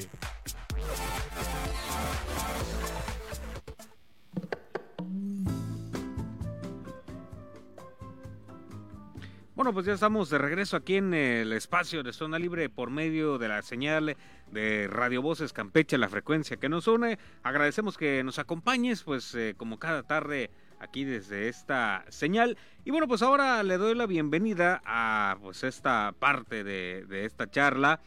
Bueno, 9.55 9.73
pues 9.73 9.87
ya 9.87 9.93
estamos 9.93 10.31
de 10.31 10.39
regreso 10.39 10.77
aquí 10.77 10.97
en 10.97 11.15
el 11.15 11.53
espacio 11.53 12.03
de 12.03 12.13
Zona 12.13 12.41
Libre 12.41 12.71
por 12.71 12.91
medio 12.91 13.39
de 13.39 13.47
la 13.47 13.63
señal 13.63 14.17
de 14.51 14.89
Radio 14.89 15.23
Voces 15.23 15.53
Campeche, 15.53 15.97
la 15.97 16.09
frecuencia 16.09 16.57
que 16.57 16.69
nos 16.69 16.89
une. 16.89 17.19
Agradecemos 17.45 17.97
que 17.97 18.25
nos 18.25 18.41
acompañes, 18.41 19.05
pues 19.05 19.33
eh, 19.37 19.55
como 19.57 19.79
cada 19.79 20.03
tarde 20.03 20.51
aquí 20.81 21.05
desde 21.05 21.49
esta 21.49 22.05
señal. 22.09 22.59
Y 22.85 22.91
bueno, 22.91 23.07
pues 23.07 23.23
ahora 23.23 23.63
le 23.63 23.77
doy 23.77 23.95
la 23.95 24.07
bienvenida 24.07 24.83
a 24.85 25.37
pues 25.41 25.63
esta 25.63 26.15
parte 26.19 26.65
de, 26.65 27.05
de 27.07 27.27
esta 27.27 27.49
charla 27.49 28.01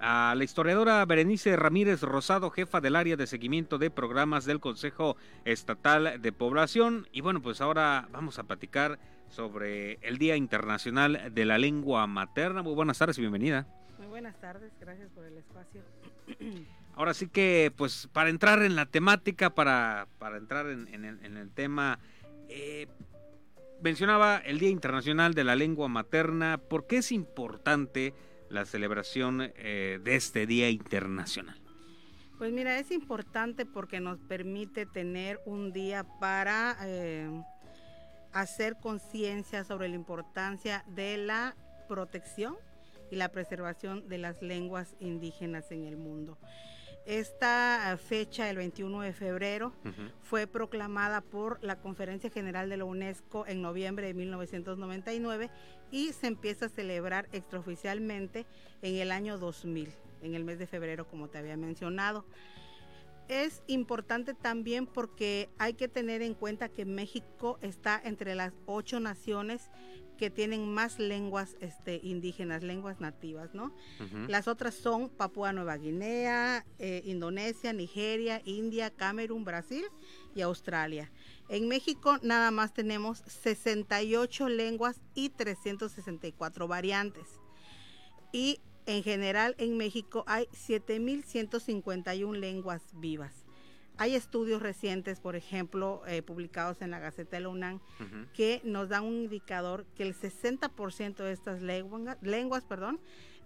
a 0.00 0.34
la 0.36 0.44
historiadora 0.44 1.04
Berenice 1.04 1.56
Ramírez 1.56 2.02
Rosado, 2.02 2.50
jefa 2.50 2.80
del 2.80 2.96
área 2.96 3.16
de 3.16 3.26
seguimiento 3.26 3.78
de 3.78 3.90
programas 3.90 4.44
del 4.44 4.60
Consejo 4.60 5.16
Estatal 5.44 6.20
de 6.20 6.32
Población. 6.32 7.08
Y 7.12 7.20
bueno, 7.20 7.42
pues 7.42 7.60
ahora 7.60 8.08
vamos 8.12 8.38
a 8.38 8.44
platicar 8.44 8.98
sobre 9.28 9.94
el 10.02 10.18
Día 10.18 10.36
Internacional 10.36 11.32
de 11.34 11.44
la 11.44 11.58
Lengua 11.58 12.06
Materna. 12.06 12.62
Muy 12.62 12.74
buenas 12.74 12.98
tardes 12.98 13.18
y 13.18 13.22
bienvenida. 13.22 13.66
Muy 13.98 14.06
buenas 14.06 14.40
tardes, 14.40 14.72
gracias 14.80 15.10
por 15.10 15.24
el 15.24 15.36
espacio. 15.38 15.82
Ahora 16.94 17.14
sí 17.14 17.28
que, 17.28 17.72
pues, 17.76 18.08
para 18.12 18.30
entrar 18.30 18.62
en 18.62 18.74
la 18.74 18.86
temática, 18.86 19.50
para, 19.50 20.08
para 20.18 20.36
entrar 20.36 20.66
en, 20.66 20.88
en 20.88 21.04
el, 21.04 21.24
en 21.24 21.36
el 21.36 21.50
tema, 21.50 22.00
eh, 22.48 22.88
mencionaba 23.82 24.38
el 24.38 24.58
Día 24.58 24.70
Internacional 24.70 25.34
de 25.34 25.44
la 25.44 25.54
Lengua 25.54 25.88
Materna. 25.88 26.58
¿Por 26.58 26.86
qué 26.86 26.98
es 26.98 27.12
importante 27.12 28.14
la 28.50 28.64
celebración 28.64 29.52
eh, 29.56 30.00
de 30.02 30.16
este 30.16 30.46
Día 30.46 30.70
Internacional? 30.70 31.60
Pues 32.38 32.52
mira, 32.52 32.78
es 32.78 32.92
importante 32.92 33.66
porque 33.66 33.98
nos 33.98 34.20
permite 34.20 34.86
tener 34.86 35.40
un 35.44 35.72
día 35.72 36.04
para 36.20 36.76
eh, 36.84 37.28
hacer 38.32 38.76
conciencia 38.80 39.64
sobre 39.64 39.88
la 39.88 39.96
importancia 39.96 40.84
de 40.86 41.16
la 41.16 41.56
protección 41.88 42.56
y 43.10 43.16
la 43.16 43.30
preservación 43.30 44.08
de 44.08 44.18
las 44.18 44.40
lenguas 44.42 44.94
indígenas 45.00 45.72
en 45.72 45.84
el 45.84 45.96
mundo. 45.96 46.38
Esta 47.08 47.96
fecha, 47.96 48.50
el 48.50 48.58
21 48.58 49.00
de 49.00 49.14
febrero, 49.14 49.72
fue 50.20 50.46
proclamada 50.46 51.22
por 51.22 51.58
la 51.64 51.80
Conferencia 51.80 52.28
General 52.28 52.68
de 52.68 52.76
la 52.76 52.84
UNESCO 52.84 53.46
en 53.46 53.62
noviembre 53.62 54.08
de 54.08 54.12
1999 54.12 55.48
y 55.90 56.12
se 56.12 56.26
empieza 56.26 56.66
a 56.66 56.68
celebrar 56.68 57.26
extraoficialmente 57.32 58.44
en 58.82 58.96
el 58.96 59.10
año 59.10 59.38
2000, 59.38 59.88
en 60.20 60.34
el 60.34 60.44
mes 60.44 60.58
de 60.58 60.66
febrero, 60.66 61.08
como 61.08 61.28
te 61.28 61.38
había 61.38 61.56
mencionado. 61.56 62.26
Es 63.28 63.62
importante 63.68 64.34
también 64.34 64.86
porque 64.86 65.48
hay 65.56 65.72
que 65.72 65.88
tener 65.88 66.20
en 66.20 66.34
cuenta 66.34 66.68
que 66.68 66.84
México 66.84 67.58
está 67.62 67.98
entre 68.04 68.34
las 68.34 68.52
ocho 68.66 69.00
naciones 69.00 69.70
que 70.18 70.28
tienen 70.28 70.68
más 70.74 70.98
lenguas 70.98 71.56
este, 71.60 72.00
indígenas, 72.02 72.62
lenguas 72.62 73.00
nativas, 73.00 73.54
¿no? 73.54 73.74
Las 74.26 74.48
otras 74.48 74.74
son 74.74 75.08
Papúa 75.08 75.52
Nueva 75.52 75.78
Guinea, 75.78 76.66
eh, 76.78 77.02
Indonesia, 77.06 77.72
Nigeria, 77.72 78.42
India, 78.44 78.90
Camerún, 78.90 79.44
Brasil 79.44 79.84
y 80.34 80.42
Australia. 80.42 81.10
En 81.48 81.68
México 81.68 82.18
nada 82.20 82.50
más 82.50 82.74
tenemos 82.74 83.22
68 83.26 84.48
lenguas 84.50 85.00
y 85.14 85.30
364 85.30 86.68
variantes. 86.68 87.40
Y 88.32 88.60
en 88.84 89.02
general 89.02 89.54
en 89.58 89.76
México 89.78 90.24
hay 90.26 90.46
7.151 90.46 92.36
lenguas 92.36 92.82
vivas. 92.94 93.47
Hay 93.98 94.14
estudios 94.14 94.62
recientes, 94.62 95.20
por 95.20 95.34
ejemplo, 95.36 96.02
eh, 96.06 96.22
publicados 96.22 96.80
en 96.82 96.90
la 96.92 97.00
Gaceta 97.00 97.36
de 97.36 97.42
la 97.42 97.48
UNAM, 97.48 97.80
que 98.32 98.60
nos 98.64 98.88
dan 98.88 99.04
un 99.04 99.14
indicador 99.14 99.84
que 99.96 100.04
el 100.04 100.14
60% 100.14 101.24
de 101.24 101.32
estas 101.32 101.60
lengua- 101.62 102.16
lenguas 102.22 102.64
perdón, 102.64 103.00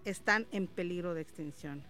están 0.05 0.45
en 0.51 0.67
peligro 0.67 1.13
de 1.15 1.21
extinción. 1.21 1.83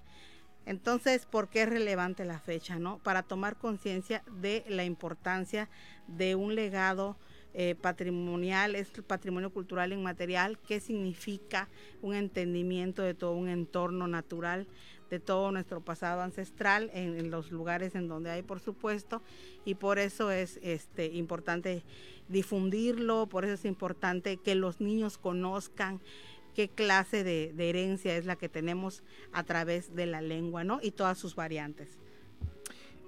Entonces, 0.65 1.26
¿por 1.26 1.49
qué 1.49 1.63
es 1.63 1.69
relevante 1.69 2.23
la 2.23 2.39
fecha? 2.39 2.80
¿no? 2.80 2.99
Para 2.99 3.23
tomar 3.23 3.58
conciencia 3.58 4.23
de 4.39 4.63
la 4.69 4.86
importancia 4.86 5.69
de 6.08 6.36
un 6.36 6.56
legado 6.56 7.17
eh, 7.56 7.76
patrimonial, 7.76 8.76
es 8.76 8.89
patrimonio 9.06 9.52
cultural 9.52 9.93
inmaterial, 9.93 10.58
qué 10.67 10.80
significa 10.80 11.67
un 12.02 12.15
entendimiento 12.15 13.04
de 13.04 13.13
todo 13.13 13.34
un 13.34 13.47
entorno 13.47 14.08
natural, 14.08 14.67
de 15.09 15.19
todo 15.19 15.51
nuestro 15.51 15.81
pasado 15.81 16.21
ancestral, 16.21 16.89
en, 16.93 17.29
los 17.29 17.51
lugares 17.51 17.95
en 17.95 18.07
donde 18.07 18.31
hay, 18.31 18.41
por 18.41 18.59
supuesto, 18.59 19.21
y 19.65 19.75
por 19.75 19.99
eso 19.99 20.31
es 20.31 20.59
este, 20.61 21.07
importante 21.07 21.83
difundirlo, 22.29 23.27
por 23.27 23.45
eso 23.45 23.53
es 23.53 23.65
importante 23.65 24.37
que 24.37 24.55
los 24.55 24.81
niños 24.81 25.17
conozcan 25.17 25.99
qué 26.55 26.69
clase 26.69 27.23
de, 27.23 27.53
herencia 27.57 28.15
es 28.15 28.25
la 28.25 28.35
que 28.35 28.49
tenemos 28.49 29.03
a 29.31 29.43
través 29.43 29.95
de 29.95 30.05
la 30.05 30.21
lengua, 30.21 30.63
¿no? 30.63 30.79
Y 30.81 30.91
todas 30.91 31.17
sus 31.17 31.35
variantes. 31.35 31.97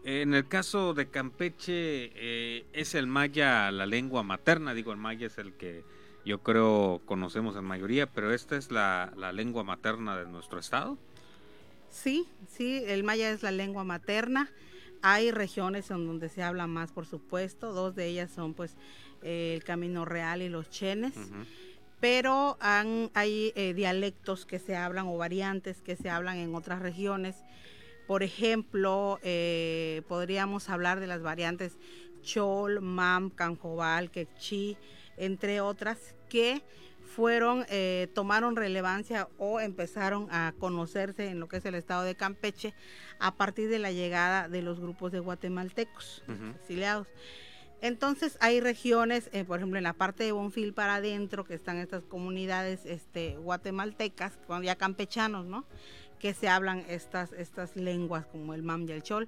En 0.04 0.34
el 0.34 0.48
caso 0.48 0.94
de 0.94 1.10
Campeche, 1.10 2.12
eh, 2.16 2.66
es 2.74 2.94
el 2.94 3.08
maya 3.08 3.72
la 3.72 3.86
lengua 3.86 4.22
materna, 4.24 4.74
digo, 4.74 4.92
el 4.92 4.98
maya 4.98 5.28
es 5.28 5.38
el 5.40 5.54
que 5.54 5.84
yo 6.26 6.40
creo 6.40 7.02
conocemos 7.06 7.56
en 7.56 7.64
mayoría, 7.64 8.08
pero 8.08 8.34
esta 8.34 8.56
es 8.58 8.72
la, 8.72 9.14
la 9.16 9.32
lengua 9.32 9.64
materna 9.64 10.18
de 10.18 10.26
nuestro 10.26 10.60
estado. 10.60 10.98
Sí, 11.96 12.28
sí, 12.48 12.84
el 12.86 13.04
maya 13.04 13.32
es 13.32 13.42
la 13.42 13.52
lengua 13.52 13.84
materna. 13.84 14.52
Hay 15.02 15.32
regiones 15.32 15.90
en 15.92 16.06
donde 16.06 16.30
se 16.30 16.44
habla 16.44 16.68
más, 16.68 16.92
por 16.92 17.06
supuesto. 17.06 17.74
Dos 17.74 17.96
de 17.96 18.08
ellas 18.08 18.32
son, 18.32 18.54
pues, 18.54 18.76
eh, 19.24 19.54
el 19.56 19.64
Camino 19.64 20.04
Real 20.04 20.42
y 20.42 20.50
los 20.50 20.70
Chenes 20.70 21.14
pero 22.00 22.58
hay 22.62 23.52
eh, 23.56 23.74
dialectos 23.74 24.46
que 24.46 24.60
se 24.60 24.76
hablan 24.76 25.08
o 25.08 25.18
variantes 25.18 25.82
que 25.82 25.96
se 25.96 26.10
hablan 26.10 26.38
en 26.38 26.54
otras 26.54 26.80
regiones. 26.80 27.36
Por 28.06 28.22
ejemplo, 28.22 29.20
eh, 29.24 30.04
podríamos 30.08 30.70
hablar 30.70 31.00
de 31.00 31.08
las 31.08 31.24
variantes 31.24 31.78
Chol, 32.22 32.82
Mam, 32.82 33.32
Canjobal, 33.32 34.12
Quechí, 34.12 34.78
entre 35.18 35.62
otras, 35.62 35.98
que 36.30 36.62
fueron, 37.06 37.66
eh, 37.70 38.10
tomaron 38.14 38.56
relevancia 38.56 39.30
o 39.38 39.60
empezaron 39.60 40.28
a 40.32 40.54
conocerse 40.60 41.30
en 41.30 41.40
lo 41.40 41.48
que 41.48 41.58
es 41.58 41.66
el 41.66 41.76
estado 41.76 42.04
de 42.04 42.16
Campeche 42.16 42.74
a 43.20 43.36
partir 43.36 43.70
de 43.70 43.80
la 43.80 43.92
llegada 43.92 44.50
de 44.50 44.62
los 44.62 44.80
grupos 44.80 45.12
de 45.12 45.20
guatemaltecos 45.20 46.24
exiliados. 46.60 47.08
Entonces 47.82 48.38
hay 48.42 48.62
regiones, 48.62 49.30
eh, 49.32 49.44
por 49.44 49.60
ejemplo 49.60 49.78
en 49.78 49.84
la 49.84 49.94
parte 49.94 50.24
de 50.24 50.32
Bonfil 50.32 50.74
para 50.74 50.96
adentro, 50.96 51.46
que 51.46 51.54
están 51.54 51.78
estas 51.78 52.04
comunidades 52.04 52.86
este, 52.86 53.38
guatemaltecas, 53.38 54.34
ya 54.64 54.76
campechanos, 54.76 55.46
¿no? 55.46 55.66
Que 56.20 56.34
se 56.34 56.48
hablan 56.48 56.84
estas, 56.88 57.32
estas 57.34 57.76
lenguas 57.76 58.26
como 58.26 58.54
el 58.54 58.64
mam 58.64 58.88
y 58.90 58.92
el 58.92 59.04
chol. 59.04 59.28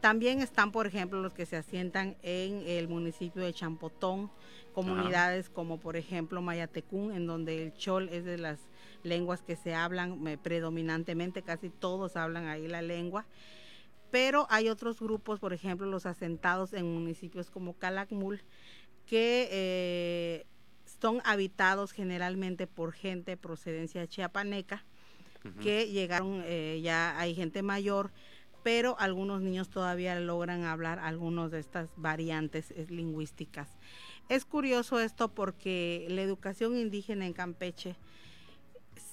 También 0.00 0.40
están, 0.40 0.72
por 0.72 0.86
ejemplo, 0.86 1.20
los 1.20 1.32
que 1.32 1.46
se 1.46 1.56
asientan 1.56 2.16
en 2.22 2.62
el 2.66 2.88
municipio 2.88 3.42
de 3.42 3.52
Champotón, 3.52 4.30
comunidades 4.72 5.48
como 5.48 5.80
por 5.80 5.96
ejemplo 5.96 6.42
Mayatecún, 6.42 7.12
en 7.12 7.26
donde 7.26 7.62
el 7.62 7.74
chol 7.74 8.08
es 8.10 8.24
de 8.24 8.36
las 8.36 8.58
lenguas 9.02 9.42
que 9.42 9.56
se 9.56 9.74
hablan 9.74 10.38
predominantemente, 10.42 11.42
casi 11.42 11.70
todos 11.70 12.16
hablan 12.16 12.46
ahí 12.46 12.68
la 12.68 12.82
lengua. 12.82 13.26
Pero 14.10 14.46
hay 14.50 14.68
otros 14.68 15.00
grupos, 15.00 15.40
por 15.40 15.52
ejemplo, 15.52 15.86
los 15.86 16.06
asentados 16.06 16.72
en 16.72 16.92
municipios 16.92 17.50
como 17.50 17.74
Calakmul, 17.74 18.42
que 19.06 19.48
eh, 19.50 20.46
son 21.00 21.20
habitados 21.24 21.92
generalmente 21.92 22.66
por 22.66 22.92
gente 22.92 23.32
de 23.32 23.36
procedencia 23.36 24.06
chiapaneca, 24.06 24.84
que 25.62 25.88
llegaron, 25.92 26.42
eh, 26.44 26.80
ya 26.82 27.16
hay 27.20 27.32
gente 27.34 27.62
mayor, 27.62 28.10
pero 28.66 28.96
algunos 28.98 29.42
niños 29.42 29.70
todavía 29.70 30.18
logran 30.18 30.64
hablar 30.64 30.98
algunas 30.98 31.52
de 31.52 31.60
estas 31.60 31.88
variantes 31.94 32.74
lingüísticas. 32.90 33.68
Es 34.28 34.44
curioso 34.44 34.98
esto 34.98 35.28
porque 35.28 36.04
la 36.10 36.22
educación 36.22 36.76
indígena 36.76 37.26
en 37.26 37.32
Campeche 37.32 37.94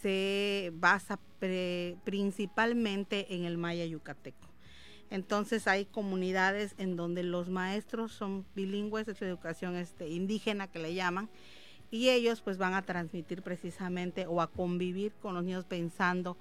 se 0.01 0.71
basa 0.73 1.19
principalmente 2.03 3.35
en 3.35 3.45
el 3.45 3.59
maya 3.59 3.85
yucateco. 3.85 4.49
Entonces 5.11 5.67
hay 5.67 5.85
comunidades 5.85 6.73
en 6.79 6.95
donde 6.95 7.21
los 7.21 7.47
maestros 7.49 8.11
son 8.11 8.47
bilingües, 8.55 9.07
es 9.07 9.21
educación 9.21 9.75
este, 9.75 10.09
indígena 10.09 10.65
que 10.65 10.79
le 10.79 10.95
llaman, 10.95 11.29
y 11.91 12.09
ellos 12.09 12.41
pues 12.41 12.57
van 12.57 12.73
a 12.73 12.81
transmitir 12.81 13.43
precisamente 13.43 14.25
o 14.25 14.41
a 14.41 14.47
convivir 14.47 15.13
con 15.21 15.35
los 15.35 15.43
niños 15.43 15.65
pensando 15.65 16.37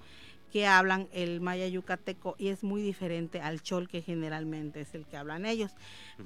que 0.52 0.66
hablan 0.66 1.08
el 1.12 1.40
maya 1.40 1.66
yucateco 1.66 2.36
y 2.38 2.48
es 2.48 2.62
muy 2.62 2.82
diferente 2.82 3.40
al 3.40 3.62
chol 3.62 3.88
que 3.88 4.02
generalmente 4.02 4.82
es 4.82 4.94
el 4.94 5.06
que 5.06 5.16
hablan 5.16 5.46
ellos. 5.46 5.72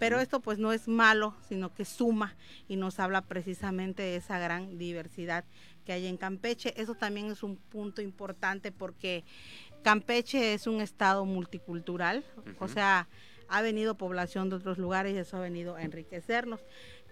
Pero 0.00 0.18
esto 0.18 0.40
pues 0.40 0.58
no 0.58 0.72
es 0.72 0.88
malo, 0.88 1.36
sino 1.48 1.72
que 1.72 1.84
suma 1.84 2.34
y 2.66 2.74
nos 2.74 2.98
habla 2.98 3.22
precisamente 3.22 4.02
de 4.02 4.16
esa 4.16 4.40
gran 4.40 4.78
diversidad 4.78 5.44
que 5.84 5.92
hay 5.92 6.06
en 6.06 6.16
Campeche. 6.16 6.74
Eso 6.76 6.96
también 6.96 7.30
es 7.30 7.44
un 7.44 7.56
punto 7.56 8.02
importante 8.02 8.72
porque 8.72 9.24
Campeche 9.82 10.54
es 10.54 10.66
un 10.66 10.80
estado 10.80 11.24
multicultural, 11.24 12.24
o 12.58 12.66
sea, 12.66 13.06
ha 13.48 13.62
venido 13.62 13.96
población 13.96 14.50
de 14.50 14.56
otros 14.56 14.76
lugares 14.76 15.14
y 15.14 15.18
eso 15.18 15.36
ha 15.36 15.40
venido 15.40 15.76
a 15.76 15.82
enriquecernos. 15.82 16.60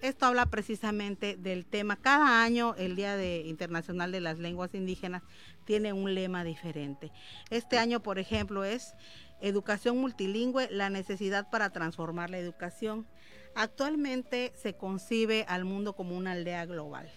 Esto 0.02 0.26
habla 0.26 0.46
precisamente 0.46 1.37
del 1.37 1.64
tema. 1.66 1.96
Cada 1.96 2.42
año 2.42 2.74
el 2.76 2.96
Día 2.96 3.16
de 3.16 3.42
Internacional 3.46 4.12
de 4.12 4.20
las 4.20 4.38
Lenguas 4.38 4.74
Indígenas 4.74 5.22
tiene 5.64 5.92
un 5.92 6.14
lema 6.14 6.44
diferente. 6.44 7.11
Este 7.50 7.78
año, 7.78 8.02
por 8.02 8.18
ejemplo, 8.18 8.64
es 8.64 8.94
Educación 9.40 9.98
multilingüe, 9.98 10.68
la 10.70 10.88
necesidad 10.88 11.50
para 11.50 11.68
transformar 11.70 12.30
la 12.30 12.38
educación. 12.38 13.07
Actualmente 13.54 14.52
se 14.57 14.74
concibe 14.74 15.44
al 15.48 15.66
mundo 15.66 15.94
como 15.94 16.16
una 16.16 16.33
aldea 16.33 16.64
global. 16.64 17.11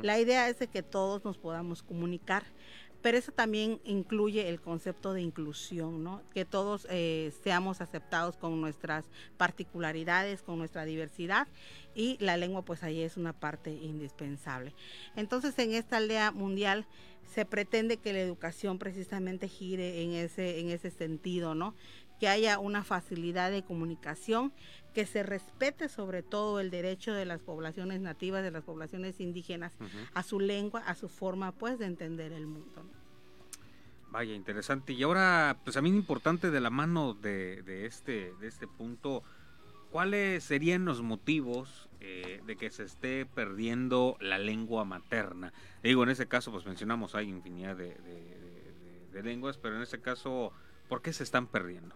La 0.00 0.18
idea 0.18 0.48
es 0.48 0.58
de 0.58 0.68
que 0.68 0.82
todos 0.82 1.24
nos 1.24 1.38
podamos 1.38 1.82
comunicar 1.82 2.44
pero 3.06 3.18
eso 3.18 3.30
también 3.30 3.80
incluye 3.84 4.48
el 4.48 4.60
concepto 4.60 5.12
de 5.12 5.22
inclusión, 5.22 6.02
¿no? 6.02 6.22
Que 6.34 6.44
todos 6.44 6.88
eh, 6.90 7.32
seamos 7.44 7.80
aceptados 7.80 8.36
con 8.36 8.60
nuestras 8.60 9.04
particularidades, 9.36 10.42
con 10.42 10.58
nuestra 10.58 10.84
diversidad 10.84 11.46
y 11.94 12.16
la 12.18 12.36
lengua 12.36 12.62
pues 12.62 12.82
ahí 12.82 13.02
es 13.02 13.16
una 13.16 13.32
parte 13.32 13.70
indispensable. 13.70 14.74
Entonces 15.14 15.56
en 15.60 15.72
esta 15.72 15.98
aldea 15.98 16.32
mundial 16.32 16.84
se 17.32 17.44
pretende 17.44 17.98
que 17.98 18.12
la 18.12 18.18
educación 18.18 18.76
precisamente 18.80 19.46
gire 19.46 20.02
en 20.02 20.14
ese, 20.14 20.58
en 20.58 20.70
ese 20.70 20.90
sentido, 20.90 21.54
¿no? 21.54 21.76
Que 22.18 22.26
haya 22.26 22.58
una 22.58 22.82
facilidad 22.82 23.52
de 23.52 23.62
comunicación, 23.62 24.52
que 24.96 25.04
se 25.04 25.22
respete 25.22 25.90
sobre 25.90 26.22
todo 26.22 26.58
el 26.58 26.70
derecho 26.70 27.12
de 27.12 27.26
las 27.26 27.42
poblaciones 27.42 28.00
nativas, 28.00 28.42
de 28.42 28.50
las 28.50 28.64
poblaciones 28.64 29.20
indígenas, 29.20 29.74
a 30.14 30.22
su 30.22 30.40
lengua, 30.40 30.80
a 30.86 30.94
su 30.94 31.10
forma 31.10 31.52
pues 31.52 31.78
de 31.78 31.84
entender 31.84 32.32
el 32.32 32.46
mundo. 32.46 32.82
Vaya, 34.10 34.34
interesante. 34.34 34.94
Y 34.94 35.02
ahora, 35.02 35.58
pues 35.64 35.76
a 35.76 35.82
mí 35.82 35.90
es 35.90 35.96
importante 35.96 36.50
de 36.50 36.60
la 36.60 36.70
mano 36.70 37.12
de, 37.12 37.84
este, 37.84 38.32
de 38.40 38.48
este 38.48 38.66
punto, 38.66 39.22
¿cuáles 39.90 40.42
serían 40.44 40.86
los 40.86 41.02
motivos 41.02 41.90
eh, 42.00 42.40
de 42.46 42.56
que 42.56 42.70
se 42.70 42.84
esté 42.84 43.26
perdiendo 43.26 44.16
la 44.18 44.38
lengua 44.38 44.86
materna? 44.86 45.52
Digo, 45.82 46.04
en 46.04 46.08
ese 46.08 46.26
caso, 46.26 46.50
pues 46.52 46.64
mencionamos, 46.64 47.14
hay 47.14 47.28
infinidad 47.28 47.76
de, 47.76 47.98
lenguas, 49.22 49.58
pero 49.58 49.76
en 49.76 49.82
ese 49.82 50.00
caso, 50.00 50.54
¿por 50.88 51.02
qué 51.02 51.12
se 51.12 51.22
están 51.22 51.48
perdiendo? 51.48 51.94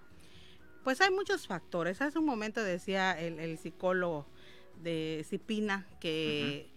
Pues 0.84 1.00
hay 1.00 1.10
muchos 1.10 1.46
factores. 1.46 2.00
Hace 2.00 2.18
un 2.18 2.24
momento 2.24 2.62
decía 2.62 3.18
el, 3.18 3.58
psicólogo 3.58 4.26
de 4.82 5.24
Cipina 5.28 5.86
que 6.00 6.70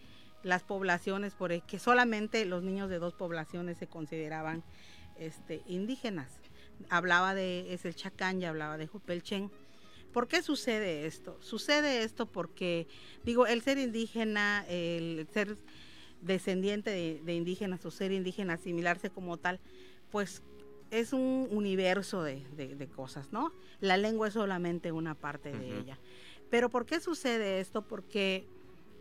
las 0.43 0.63
poblaciones, 0.63 1.33
por 1.33 1.61
que 1.63 1.79
solamente 1.79 2.45
los 2.45 2.63
niños 2.63 2.89
de 2.89 2.99
dos 2.99 3.13
poblaciones 3.13 3.77
se 3.77 3.87
consideraban 3.87 4.63
este, 5.17 5.61
indígenas. 5.67 6.39
Hablaba 6.89 7.33
de 7.33 7.73
es 7.73 7.85
el 7.85 7.95
Chacán 7.95 8.41
y 8.41 8.45
hablaba 8.45 8.77
de 8.77 8.87
Jupelchen. 8.87 9.51
¿Por 10.11 10.27
qué 10.27 10.43
sucede 10.43 11.07
esto? 11.07 11.37
Sucede 11.41 12.03
esto 12.03 12.27
porque, 12.27 12.87
digo, 13.23 13.47
el 13.47 13.61
ser 13.61 13.77
indígena, 13.77 14.65
el 14.67 15.27
ser 15.33 15.57
descendiente 16.21 16.89
de, 16.89 17.33
indígenas 17.33 17.85
o 17.85 17.91
ser 17.91 18.11
indígena, 18.11 18.53
asimilarse 18.53 19.09
como 19.09 19.37
tal, 19.37 19.59
pues 20.11 20.43
es 20.93 21.13
un 21.13 21.47
universo 21.51 22.23
de, 22.23 22.89
cosas, 22.95 23.31
¿no? 23.31 23.51
La 23.79 23.97
lengua 23.97 24.27
es 24.27 24.33
solamente 24.33 24.91
una 24.91 25.15
parte 25.15 25.51
de 25.51 25.79
ella. 25.79 25.97
Pero 26.49 26.69
¿por 26.69 26.85
qué 26.85 26.99
sucede 26.99 27.59
esto? 27.59 27.81
Porque 27.81 28.47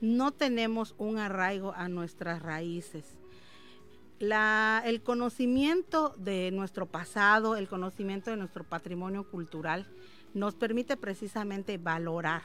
no 0.00 0.32
tenemos 0.32 0.94
un 0.98 1.18
arraigo 1.18 1.72
a 1.76 1.88
nuestras 1.88 2.42
raíces 2.42 3.18
el 4.84 5.02
conocimiento 5.02 6.14
de 6.16 6.52
nuestro 6.52 6.86
pasado, 6.86 7.56
el 7.56 7.68
conocimiento 7.68 8.30
de 8.30 8.36
nuestro 8.36 8.62
patrimonio 8.62 9.28
cultural, 9.28 9.86
nos 10.32 10.54
permite 10.54 10.96
precisamente 10.96 11.76
valorar. 11.76 12.42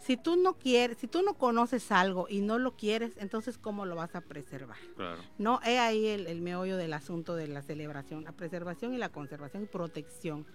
Si 0.00 0.16
tú 0.16 0.36
no 0.36 0.54
quieres, 0.54 0.98
si 0.98 1.06
tú 1.06 1.22
no 1.22 1.34
conoces 1.34 1.92
algo 1.92 2.26
y 2.28 2.40
no 2.40 2.58
lo 2.58 2.76
quieres, 2.76 3.12
entonces 3.18 3.58
¿cómo 3.58 3.84
lo 3.84 3.96
vas 3.96 4.14
a 4.14 4.22
preservar? 4.22 4.78
Claro. 4.96 5.22
No, 5.38 5.60
es 5.62 5.78
ahí 5.78 6.06
el, 6.06 6.26
el 6.26 6.40
meollo 6.40 6.76
del 6.76 6.94
asunto 6.94 7.36
de 7.36 7.48
la 7.48 7.62
celebración, 7.62 8.24
la 8.24 8.32
preservación 8.32 8.94
y 8.94 8.98
la 8.98 9.10
conservación 9.10 9.64
y 9.64 9.66
protección. 9.66 10.46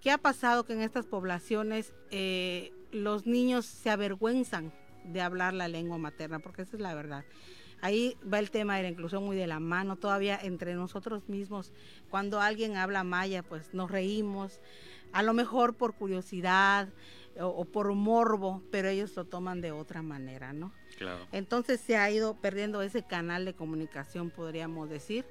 ¿Qué 0.00 0.10
ha 0.10 0.18
pasado 0.18 0.64
que 0.64 0.72
en 0.72 0.80
estas 0.80 1.04
poblaciones 1.04 1.92
eh, 2.10 2.72
los 2.90 3.26
niños 3.26 3.66
se 3.66 3.90
avergüenzan 3.90 4.72
de 5.04 5.20
hablar 5.20 5.52
la 5.52 5.68
lengua 5.68 5.98
materna? 5.98 6.38
Porque 6.38 6.62
esa 6.62 6.76
es 6.76 6.82
la 6.82 6.94
verdad. 6.94 7.24
Ahí 7.82 8.16
va 8.30 8.38
el 8.38 8.50
tema 8.50 8.76
de 8.76 8.82
la 8.82 8.88
inclusión 8.88 9.24
muy 9.24 9.36
de 9.36 9.46
la 9.46 9.60
mano, 9.60 9.96
todavía 9.96 10.38
entre 10.42 10.74
nosotros 10.74 11.28
mismos. 11.28 11.72
Cuando 12.08 12.40
alguien 12.40 12.76
habla 12.76 13.04
maya, 13.04 13.42
pues 13.42 13.74
nos 13.74 13.90
reímos, 13.90 14.60
a 15.12 15.22
lo 15.22 15.34
mejor 15.34 15.74
por 15.74 15.94
curiosidad 15.94 16.88
o, 17.38 17.46
o 17.46 17.64
por 17.64 17.92
morbo, 17.94 18.62
pero 18.70 18.88
ellos 18.88 19.14
lo 19.16 19.24
toman 19.24 19.60
de 19.60 19.72
otra 19.72 20.02
manera, 20.02 20.52
¿no? 20.52 20.72
Claro. 20.98 21.26
Entonces 21.32 21.80
se 21.80 21.96
ha 21.96 22.10
ido 22.10 22.34
perdiendo 22.34 22.82
ese 22.82 23.02
canal 23.02 23.44
de 23.44 23.54
comunicación, 23.54 24.30
podríamos 24.30 24.88
decir. 24.88 25.24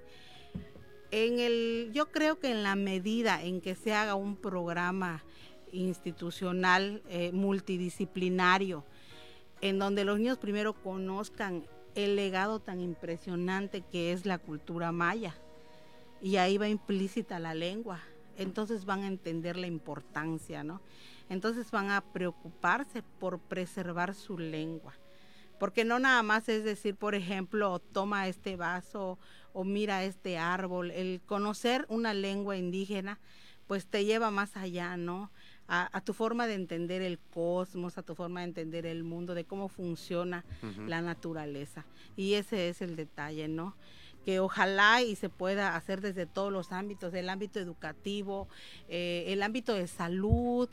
En 1.12 1.40
el, 1.40 1.90
yo 1.94 2.12
creo 2.12 2.40
que 2.40 2.52
en 2.52 2.62
la 2.64 2.76
medida 2.76 3.42
en 3.42 3.62
que 3.62 3.76
se 3.76 3.94
haga 3.94 4.16
un 4.16 4.36
programa 4.36 5.24
institucional 5.72 7.02
eh, 7.10 7.32
multidisciplinario, 7.32 8.84
en 9.62 9.80
donde 9.80 10.06
los 10.06 10.20
niños 10.20 10.38
primero 10.38 10.74
conozcan 10.74 11.66
el 11.96 12.16
legado 12.16 12.60
tan 12.60 12.80
impresionante 12.80 13.82
que 13.82 14.12
es 14.12 14.26
la 14.26 14.38
cultura 14.38 14.92
maya, 14.92 15.36
y 16.22 16.38
ahí 16.38 16.58
va 16.58 16.68
implícita 16.68 17.40
la 17.40 17.54
lengua, 17.54 18.02
entonces 18.38 18.86
van 18.86 19.04
a 19.04 19.08
entender 19.08 19.58
la 19.58 19.68
importancia, 19.68 20.64
¿no? 20.64 20.82
Entonces 21.30 21.72
van 21.72 21.92
a 21.92 22.02
preocuparse 22.02 23.04
por 23.20 23.40
preservar 23.40 24.16
su 24.16 24.38
lengua 24.38 24.94
porque 25.60 25.84
no 25.84 26.00
nada 26.00 26.24
más 26.24 26.50
es 26.50 26.64
decir, 26.64 26.96
por 26.96 27.14
ejemplo, 27.14 27.80
toma 27.80 28.28
este 28.28 28.56
vaso 28.56 29.20
o 29.54 29.64
mira 29.64 30.04
este 30.06 30.38
árbol, 30.38 30.90
el 30.90 31.22
conocer 31.26 31.86
una 31.90 32.14
lengua 32.14 32.58
indígena 32.58 33.20
pues 33.68 33.86
te 33.86 34.04
lleva 34.04 34.32
más 34.32 34.58
allá, 34.58 34.98
¿no? 34.98 35.32
A, 35.68 35.96
a, 35.96 36.02
tu 36.02 36.16
forma 36.16 36.48
de 36.48 36.56
entender 36.56 37.04
el 37.04 37.20
cosmos, 37.20 38.00
a 38.00 38.02
tu 38.02 38.16
forma 38.16 38.40
de 38.40 38.48
entender 38.48 38.88
el 38.88 39.04
mundo, 39.04 39.36
de 39.36 39.46
cómo 39.46 39.68
funciona 39.68 40.44
uh 40.64 40.66
-huh. 40.66 40.88
la 40.88 41.04
naturaleza. 41.04 41.86
Y 42.16 42.34
ese 42.34 42.70
es 42.70 42.82
el 42.82 42.96
detalle, 42.96 43.48
¿no? 43.48 43.76
que 44.26 44.40
ojalá 44.40 45.02
y 45.02 45.16
se 45.16 45.30
pueda 45.30 45.76
hacer 45.76 46.02
desde 46.02 46.26
todos 46.26 46.52
los 46.52 46.72
ámbitos, 46.72 47.14
el 47.14 47.30
ámbito 47.30 47.60
educativo, 47.60 48.48
eh, 48.90 49.26
el 49.28 49.42
ámbito 49.42 49.74
de 49.74 49.88
salud, 49.88 50.70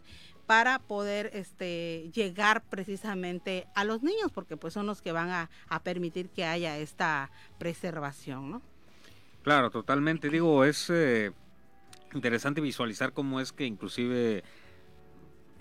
para 0.47 0.79
poder 0.79 1.31
este, 1.33 2.11
llegar 2.15 2.63
precisamente 2.63 3.67
a 3.75 3.85
los 3.85 4.03
niños, 4.03 4.31
porque 4.33 4.57
pues 4.57 4.75
son 4.75 4.87
los 4.87 5.03
que 5.03 5.13
van 5.13 5.31
a, 5.31 5.51
a 5.69 5.83
permitir 5.83 6.29
que 6.29 6.45
haya 6.45 6.79
esta 6.79 7.31
preservación, 7.59 8.51
¿no? 8.51 8.63
Claro, 9.43 9.71
totalmente. 9.71 10.29
Digo, 10.29 10.65
es 10.65 10.91
eh, 10.91 11.33
interesante 12.15 12.61
visualizar 12.61 13.13
cómo 13.13 13.41
es 13.41 13.53
que 13.53 13.65
inclusive 13.65 14.43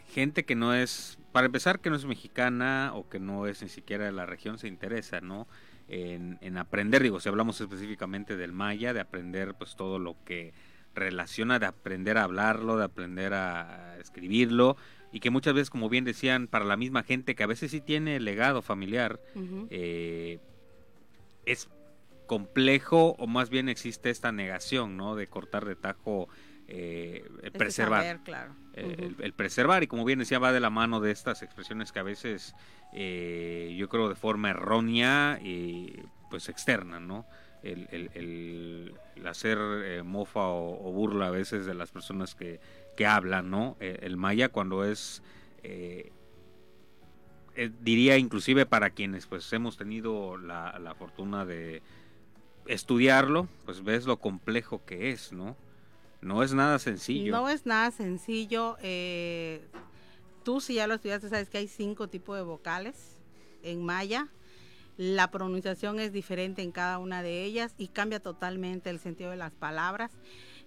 gente 0.07 0.45
que 0.45 0.55
no 0.55 0.73
es, 0.73 1.19
para 1.31 1.47
empezar, 1.47 1.79
que 1.79 1.89
no 1.89 1.95
es 1.95 2.05
mexicana 2.05 2.91
o 2.93 3.09
que 3.09 3.19
no 3.19 3.47
es 3.47 3.61
ni 3.61 3.69
siquiera 3.69 4.05
de 4.05 4.11
la 4.11 4.25
región, 4.25 4.57
se 4.57 4.67
interesa, 4.67 5.21
¿no? 5.21 5.47
En, 5.87 6.39
en 6.41 6.57
aprender, 6.57 7.03
digo, 7.03 7.19
si 7.19 7.29
hablamos 7.29 7.61
específicamente 7.61 8.37
del 8.37 8.53
maya, 8.53 8.93
de 8.93 9.01
aprender 9.01 9.53
pues 9.53 9.75
todo 9.75 9.99
lo 9.99 10.15
que 10.25 10.53
relaciona, 10.95 11.59
de 11.59 11.67
aprender 11.67 12.17
a 12.17 12.23
hablarlo, 12.23 12.77
de 12.77 12.85
aprender 12.85 13.33
a 13.33 13.97
escribirlo, 13.99 14.77
y 15.11 15.19
que 15.19 15.29
muchas 15.29 15.53
veces, 15.53 15.69
como 15.69 15.89
bien 15.89 16.03
decían, 16.03 16.47
para 16.47 16.65
la 16.65 16.77
misma 16.77 17.03
gente 17.03 17.35
que 17.35 17.43
a 17.43 17.47
veces 17.47 17.71
sí 17.71 17.81
tiene 17.81 18.19
legado 18.19 18.61
familiar, 18.61 19.19
uh 19.35 19.39
-huh. 19.39 19.67
eh, 19.69 20.39
es 21.45 21.69
complejo 22.27 23.15
o 23.19 23.27
más 23.27 23.49
bien 23.49 23.69
existe 23.69 24.09
esta 24.09 24.31
negación, 24.31 24.97
¿no? 24.97 25.15
De 25.15 25.27
cortar 25.27 25.65
de 25.65 25.75
tajo, 25.75 26.27
eh, 26.67 27.23
el 27.43 27.51
preservar. 27.51 28.01
Saber, 28.03 28.19
claro. 28.23 28.51
uh 28.51 28.77
-huh. 28.77 29.03
el, 29.03 29.15
el, 29.19 29.33
preservar, 29.33 29.83
y 29.83 29.87
como 29.87 30.03
bien 30.03 30.19
decía, 30.19 30.39
va 30.39 30.51
de 30.51 30.59
la 30.59 30.69
mano 30.69 30.99
de 30.99 31.11
estas 31.11 31.43
expresiones 31.43 31.91
que 31.91 31.99
a 31.99 32.03
veces 32.03 32.55
eh, 32.93 33.75
yo 33.77 33.89
creo 33.89 34.09
de 34.09 34.15
forma 34.15 34.49
errónea 34.49 35.39
y 35.41 36.01
pues 36.29 36.49
externa, 36.49 36.99
¿no? 36.99 37.25
El, 37.65 38.11
el, 38.13 38.93
hacer 39.27 39.57
eh, 39.83 40.03
mofa 40.03 40.47
o, 40.47 40.91
burla 40.91 41.27
a 41.27 41.31
veces 41.31 41.65
de 41.65 41.73
las 41.73 41.89
personas 41.89 42.35
que, 42.35 42.59
que 42.95 43.07
hablan, 43.07 43.49
¿no? 43.49 43.75
Eh, 43.79 43.99
el 44.03 44.17
maya 44.17 44.49
cuando 44.49 44.83
es, 44.83 45.23
eh, 45.63 46.11
diría 47.81 48.17
inclusive 48.17 48.67
para 48.67 48.91
quienes 48.91 49.25
pues 49.25 49.51
hemos 49.51 49.77
tenido 49.77 50.37
la, 50.37 50.77
la, 50.77 50.93
fortuna 50.93 51.43
de 51.43 51.81
estudiarlo, 52.67 53.47
pues 53.65 53.83
ves 53.83 54.05
lo 54.05 54.17
complejo 54.17 54.85
que 54.85 55.09
es, 55.09 55.33
¿no? 55.33 55.57
No 56.21 56.43
es 56.43 56.53
nada 56.53 56.77
sencillo. 56.77 57.31
No 57.31 57.49
es 57.49 57.65
nada 57.65 57.89
sencillo. 57.89 58.77
tú 60.43 60.61
si 60.61 60.75
ya 60.75 60.85
lo 60.85 60.93
estudiaste 60.93 61.29
sabes 61.29 61.49
que 61.49 61.57
hay 61.57 61.67
cinco 61.67 62.09
tipos 62.09 62.37
de 62.37 62.43
vocales 62.43 63.17
en 63.63 63.83
maya 63.83 64.29
la 64.97 65.29
pronunciación 65.29 65.99
es 65.99 66.11
diferente 66.13 66.61
en 66.61 66.71
cada 66.71 66.99
una 66.99 67.21
de 67.21 67.43
ellas 67.43 67.73
y 67.77 67.87
cambia 67.89 68.19
totalmente 68.19 68.89
el 68.89 68.99
sentido 68.99 69.31
de 69.31 69.37
las 69.37 69.53
palabras. 69.53 70.11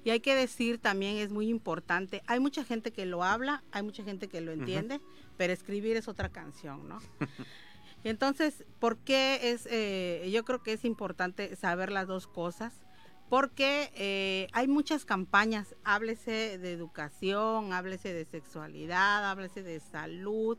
Y 0.05 0.11
hay 0.11 0.21
que 0.21 0.35
decir 0.35 0.79
también, 0.79 1.17
es 1.17 1.31
muy 1.31 1.49
importante, 1.49 2.23
hay 2.27 2.41
mucha 2.41 2.65
gente 2.65 2.93
que 2.93 3.05
lo 3.05 3.25
habla, 3.25 3.65
hay 3.73 3.83
mucha 3.83 4.05
gente 4.05 4.29
que 4.29 4.41
lo 4.41 4.53
entiende, 4.53 4.97
uh 4.97 4.99
-huh. 4.99 5.33
pero 5.37 5.53
escribir 5.53 5.97
es 5.97 6.09
otra 6.09 6.29
canción, 6.29 6.89
¿no? 6.89 6.99
Entonces, 8.05 8.65
¿por 8.79 8.99
qué 8.99 9.51
es, 9.51 9.67
eh, 9.71 10.31
yo 10.33 10.45
creo 10.45 10.63
que 10.63 10.73
es 10.73 10.85
importante 10.85 11.57
saber 11.57 11.91
las 11.91 12.07
dos 12.07 12.27
cosas? 12.27 12.73
Porque 13.29 13.91
eh, 13.95 14.49
hay 14.53 14.69
muchas 14.69 15.05
campañas, 15.05 15.75
háblese 15.85 16.59
de 16.59 16.73
educación, 16.73 17.73
háblese 17.73 18.13
de 18.13 18.25
sexualidad, 18.25 19.31
háblese 19.31 19.63
de 19.63 19.81
salud, 19.81 20.57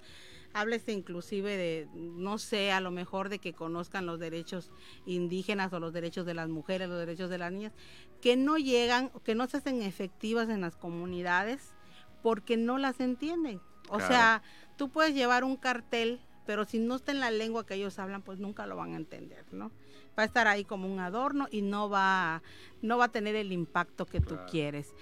háblese 0.54 0.92
inclusive 0.92 1.58
de, 1.58 1.88
no 1.96 2.38
sé, 2.38 2.72
a 2.72 2.80
lo 2.80 2.92
mejor 2.92 3.30
de 3.30 3.40
que 3.40 3.54
conozcan 3.54 4.06
los 4.06 4.20
derechos 4.20 4.72
indígenas 5.06 5.74
o 5.74 5.80
los 5.80 5.94
derechos 5.94 6.26
de 6.26 6.34
las 6.34 6.50
mujeres, 6.50 6.90
los 6.90 7.00
derechos 7.00 7.30
de 7.30 7.38
las 7.38 7.52
niñas, 7.52 7.74
que 8.22 8.36
no 8.36 8.58
llegan, 8.58 9.12
que 9.24 9.36
no 9.36 9.48
se 9.48 9.58
hacen 9.58 9.82
efectivas 9.82 10.50
en 10.50 10.62
las 10.62 10.76
comunidades 10.76 11.74
porque 12.22 12.58
no 12.58 12.78
las 12.78 13.00
entienden. 13.00 13.62
O 13.90 13.98
claro. 13.98 14.08
sea, 14.08 14.44
tú 14.78 14.90
puedes 14.90 15.16
llevar 15.16 15.44
un 15.44 15.56
cartel, 15.56 16.20
pero 16.50 16.66
si 16.66 16.80
no 16.80 16.96
está 16.96 17.12
en 17.12 17.20
la 17.20 17.30
lengua 17.30 17.64
que 17.64 17.76
ellos 17.76 18.00
hablan, 18.00 18.24
pues 18.24 18.40
nunca 18.40 18.66
lo 18.66 18.76
van 18.76 18.94
a 18.94 18.96
entender, 18.96 19.46
¿no? 19.52 19.70
Va 20.18 20.24
a 20.24 20.26
estar 20.26 20.48
ahí 20.48 20.66
como 20.66 20.92
un 20.92 21.00
adorno 21.00 21.48
y 21.52 21.62
no 21.62 21.92
va, 21.92 22.42
no 22.82 22.98
va 22.98 23.06
a 23.06 23.12
tener 23.12 23.36
el 23.36 23.52
impacto 23.52 24.08
que 24.08 24.20
claro. 24.20 24.46
tú 24.46 24.52
quieres. 24.52 24.96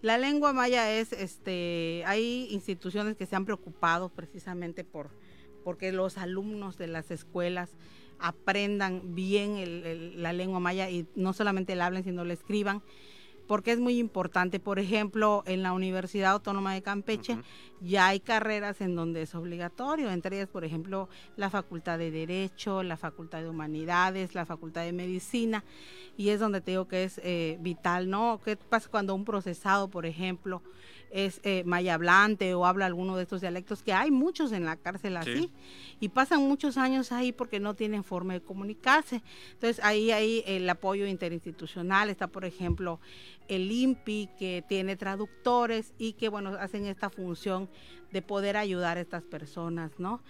La 0.00 0.16
lengua 0.16 0.52
maya 0.52 0.92
es, 0.92 1.12
este, 1.12 2.04
hay 2.06 2.46
instituciones 2.52 3.16
que 3.16 3.26
se 3.26 3.34
han 3.34 3.44
preocupado 3.44 4.10
precisamente 4.10 4.84
por 4.84 5.10
porque 5.64 5.90
los 5.90 6.18
alumnos 6.18 6.78
de 6.78 6.86
las 6.86 7.10
escuelas 7.10 7.70
aprendan 8.20 9.16
bien 9.16 9.56
el, 9.56 9.84
el, 9.84 10.22
la 10.22 10.32
lengua 10.32 10.60
maya 10.60 10.88
y 10.88 11.08
no 11.16 11.32
solamente 11.32 11.74
la 11.74 11.86
hablen, 11.86 12.04
sino 12.04 12.24
la 12.24 12.34
escriban, 12.34 12.80
porque 13.52 13.72
es 13.72 13.80
muy 13.80 13.98
importante. 13.98 14.60
Por 14.60 14.78
ejemplo, 14.78 15.42
en 15.44 15.62
la 15.62 15.74
Universidad 15.74 16.32
Autónoma 16.32 16.72
de 16.72 16.80
Campeche 16.80 17.34
uh 17.34 17.36
-huh. 17.36 17.44
ya 17.82 18.06
hay 18.06 18.18
carreras 18.18 18.80
en 18.80 18.96
donde 18.96 19.20
es 19.20 19.34
obligatorio, 19.34 20.10
entre 20.10 20.36
ellas, 20.36 20.48
por 20.48 20.64
ejemplo, 20.64 21.10
la 21.36 21.50
Facultad 21.50 21.98
de 21.98 22.10
Derecho, 22.10 22.82
la 22.82 22.96
Facultad 22.96 23.42
de 23.42 23.50
Humanidades, 23.50 24.34
la 24.34 24.46
Facultad 24.46 24.84
de 24.84 24.94
Medicina, 24.94 25.64
y 26.16 26.30
es 26.30 26.40
donde 26.40 26.62
te 26.62 26.70
digo 26.70 26.88
que 26.88 27.04
es 27.04 27.20
eh, 27.22 27.58
vital, 27.60 28.08
¿no? 28.08 28.40
¿Qué 28.42 28.56
pasa 28.56 28.88
cuando 28.88 29.14
un 29.14 29.26
procesado, 29.26 29.88
por 29.88 30.06
ejemplo, 30.06 30.62
es 31.12 31.40
eh, 31.44 31.62
maya 31.64 31.94
hablante 31.94 32.54
o 32.54 32.64
habla 32.64 32.86
alguno 32.86 33.16
de 33.16 33.24
estos 33.24 33.42
dialectos, 33.42 33.82
que 33.82 33.92
hay 33.92 34.10
muchos 34.10 34.50
en 34.52 34.64
la 34.64 34.76
cárcel 34.76 35.16
así, 35.18 35.36
sí. 35.36 35.50
y 36.00 36.08
pasan 36.08 36.40
muchos 36.40 36.78
años 36.78 37.12
ahí 37.12 37.32
porque 37.32 37.60
no 37.60 37.74
tienen 37.74 38.02
forma 38.02 38.32
de 38.32 38.40
comunicarse. 38.40 39.22
Entonces 39.52 39.84
ahí 39.84 40.10
hay 40.10 40.42
el 40.46 40.68
apoyo 40.68 41.06
interinstitucional, 41.06 42.08
está 42.08 42.28
por 42.28 42.44
ejemplo 42.44 42.98
el 43.48 43.70
INPI 43.70 44.30
que 44.38 44.64
tiene 44.66 44.96
traductores 44.96 45.92
y 45.98 46.14
que 46.14 46.28
bueno 46.28 46.50
hacen 46.58 46.86
esta 46.86 47.10
función 47.10 47.68
de 48.10 48.22
poder 48.22 48.56
ayudar 48.56 48.96
a 48.96 49.00
estas 49.00 49.22
personas, 49.22 49.92
¿no? 49.98 50.22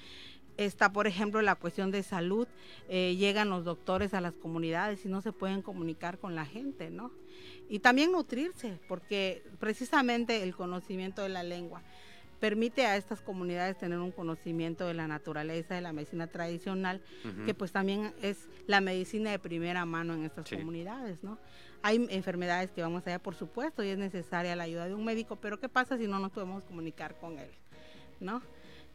Está, 0.59 0.93
por 0.93 1.07
ejemplo, 1.07 1.41
la 1.41 1.55
cuestión 1.55 1.91
de 1.91 2.03
salud, 2.03 2.47
eh, 2.89 3.16
llegan 3.16 3.49
los 3.49 3.64
doctores 3.64 4.12
a 4.12 4.20
las 4.20 4.35
comunidades 4.35 5.05
y 5.07 5.09
no 5.09 5.22
se 5.22 5.33
pueden 5.33 5.62
comunicar 5.62 6.18
con 6.18 6.35
la 6.35 6.45
gente, 6.45 6.91
¿no? 6.91 7.11
Y 7.73 7.79
también 7.79 8.12
nutrirse, 8.12 8.79
porque 8.87 9.43
precisamente 9.59 10.43
el 10.43 10.55
conocimiento 10.55 11.23
de 11.23 11.31
la 11.31 11.43
lengua 11.43 11.81
permite 12.39 12.85
a 12.85 12.99
estas 12.99 13.23
comunidades 13.23 13.79
tener 13.79 13.99
un 13.99 14.12
conocimiento 14.12 14.87
de 14.87 14.93
la 14.93 15.09
naturaleza, 15.09 15.75
de 15.75 15.81
la 15.81 15.95
medicina 15.95 16.27
tradicional, 16.27 17.01
uh 17.25 17.29
-huh. 17.29 17.47
que 17.47 17.55
pues 17.55 17.73
también 17.73 18.12
es 18.20 18.47
la 18.66 18.83
medicina 18.83 19.31
de 19.31 19.39
primera 19.39 19.87
mano 19.87 20.12
en 20.12 20.25
estas 20.25 20.51
sí. 20.51 20.57
comunidades, 20.57 21.25
¿no? 21.25 21.39
Hay 21.81 22.07
enfermedades 22.11 22.70
que 22.73 22.83
vamos 22.83 23.07
allá, 23.07 23.18
por 23.18 23.37
supuesto, 23.37 23.83
y 23.83 23.89
es 23.89 23.97
necesaria 23.97 24.55
la 24.55 24.64
ayuda 24.64 24.87
de 24.87 24.95
un 24.95 25.07
médico, 25.07 25.37
pero 25.37 25.59
¿qué 25.59 25.70
pasa 25.70 25.97
si 25.97 26.07
no 26.07 26.18
nos 26.18 26.31
podemos 26.31 26.64
comunicar 26.64 27.18
con 27.18 27.39
él, 27.39 27.49
¿no? 28.20 28.43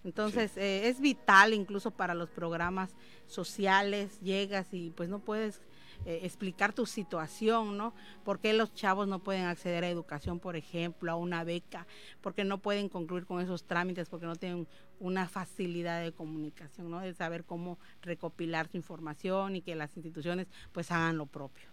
Entonces 0.03 0.55
eh, 0.55 0.88
es 0.88 1.01
vital 1.01 1.51
incluso 1.51 1.89
para 1.89 2.13
los 2.13 2.30
programas 2.30 2.95
sociales, 3.25 4.21
llegas 4.21 4.67
y 4.71 4.91
pues 4.91 5.09
no 5.09 5.17
puedes 5.17 5.61
eh, 6.05 6.21
explicar 6.23 6.73
tu 6.73 6.85
situación, 6.85 7.77
¿no? 7.77 7.93
¿Por 8.23 8.39
qué 8.39 8.53
los 8.53 8.73
chavos 8.73 9.07
no 9.07 9.19
pueden 9.19 9.45
acceder 9.45 9.83
a 9.83 9.89
educación, 9.89 10.39
por 10.39 10.55
ejemplo, 10.55 11.11
a 11.11 11.15
una 11.15 11.43
beca? 11.43 11.87
porque 12.21 12.43
no 12.43 12.59
pueden 12.59 12.89
concluir 12.89 13.25
con 13.25 13.41
esos 13.41 13.63
trámites? 13.63 14.09
Porque 14.09 14.25
no 14.25 14.35
tienen 14.35 14.67
una 14.99 15.27
facilidad 15.27 16.01
de 16.01 16.11
comunicación, 16.11 16.89
¿no? 16.89 16.99
De 16.99 17.13
saber 17.13 17.45
cómo 17.45 17.77
recopilar 18.01 18.67
su 18.67 18.77
información 18.77 19.55
y 19.55 19.61
que 19.61 19.75
las 19.75 19.95
instituciones 19.95 20.47
pues 20.71 20.91
hagan 20.91 21.17
lo 21.17 21.25
propio. 21.25 21.67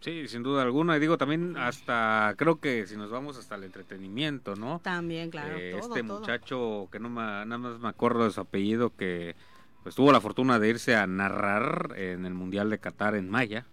Sí, 0.00 0.26
sin 0.26 0.42
duda 0.42 0.62
alguna. 0.62 0.96
Y 0.96 1.00
digo 1.00 1.16
también 1.16 1.56
hasta, 1.56 2.34
creo 2.36 2.58
que 2.58 2.86
si 2.86 2.96
nos 2.96 3.10
vamos 3.10 3.38
hasta 3.38 3.54
el 3.54 3.64
entretenimiento, 3.64 4.56
¿no? 4.56 4.80
También, 4.82 5.30
claro. 5.30 5.56
Eh, 5.56 5.78
este 5.78 6.02
muchacho 6.02 6.88
que 6.90 6.98
no 6.98 7.08
me, 7.08 7.22
nada 7.22 7.58
más 7.58 7.78
me 7.78 7.88
acuerdo 7.88 8.24
de 8.24 8.32
su 8.32 8.40
apellido 8.40 8.94
que 8.96 9.36
pues 9.82 9.94
tuvo 9.94 10.12
la 10.12 10.20
fortuna 10.20 10.58
de 10.58 10.68
irse 10.68 10.94
a 10.94 11.06
narrar 11.06 11.94
en 11.96 12.24
el 12.24 12.34
Mundial 12.34 12.70
de 12.70 12.78
Qatar 12.78 13.14
en 13.14 13.28
Maya. 13.28 13.66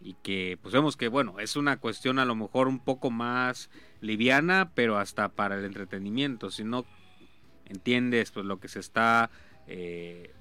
Y 0.00 0.14
que 0.22 0.58
pues 0.62 0.72
vemos 0.72 0.96
que 0.96 1.08
bueno, 1.08 1.38
es 1.40 1.56
una 1.56 1.78
cuestión 1.78 2.18
a 2.18 2.24
lo 2.24 2.34
mejor 2.34 2.68
un 2.68 2.78
poco 2.78 3.10
más 3.10 3.70
liviana, 4.00 4.70
pero 4.74 4.98
hasta 4.98 5.28
para 5.28 5.56
el 5.56 5.64
entretenimiento, 5.64 6.50
si 6.50 6.64
no 6.64 6.84
entiendes 7.66 8.30
pues 8.30 8.46
lo 8.46 8.58
que 8.58 8.68
se 8.68 8.80
está 8.80 9.30
eh, 9.66 10.32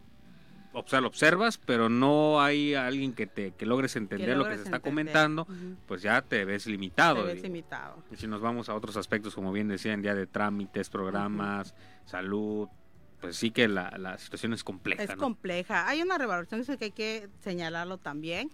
observas, 0.74 1.58
pero 1.58 1.90
no 1.90 2.42
hay 2.42 2.74
alguien 2.74 3.14
que 3.14 3.28
te 3.28 3.52
que 3.52 3.66
logres 3.66 3.96
entender 3.96 4.38
lo 4.38 4.48
que 4.48 4.56
se 4.58 4.64
está 4.64 4.80
comentando, 4.80 5.48
pues 5.88 6.02
ya 6.02 6.22
te 6.22 6.46
ves 6.46 6.66
limitado. 6.66 7.26
Te 7.26 7.34
ves 7.34 7.44
limitado. 7.44 8.04
Y 8.12 8.16
si 8.16 8.28
nos 8.28 8.42
vamos 8.42 8.70
a 8.70 8.76
otros 8.76 8.98
aspectos, 8.98 9.36
como 9.36 9.52
bien 9.52 9.68
decía, 9.68 9.94
en 9.94 10.02
día 10.02 10.16
de 10.16 10.28
trámites, 10.28 10.90
programas, 10.90 11.76
salud, 12.06 12.70
pues 13.24 13.38
sí 13.38 13.52
que 13.52 13.70
la, 13.70 13.90
la 13.98 14.18
situación 14.18 14.52
es 14.52 14.66
compleja. 14.66 15.02
Es 15.02 15.16
compleja. 15.16 15.88
Hay 15.88 16.02
una 16.02 16.18
revaluación 16.18 16.66
que 16.78 16.86
hay 16.86 16.92
que 16.92 17.30
señalarlo 17.40 17.98
también. 17.98 18.52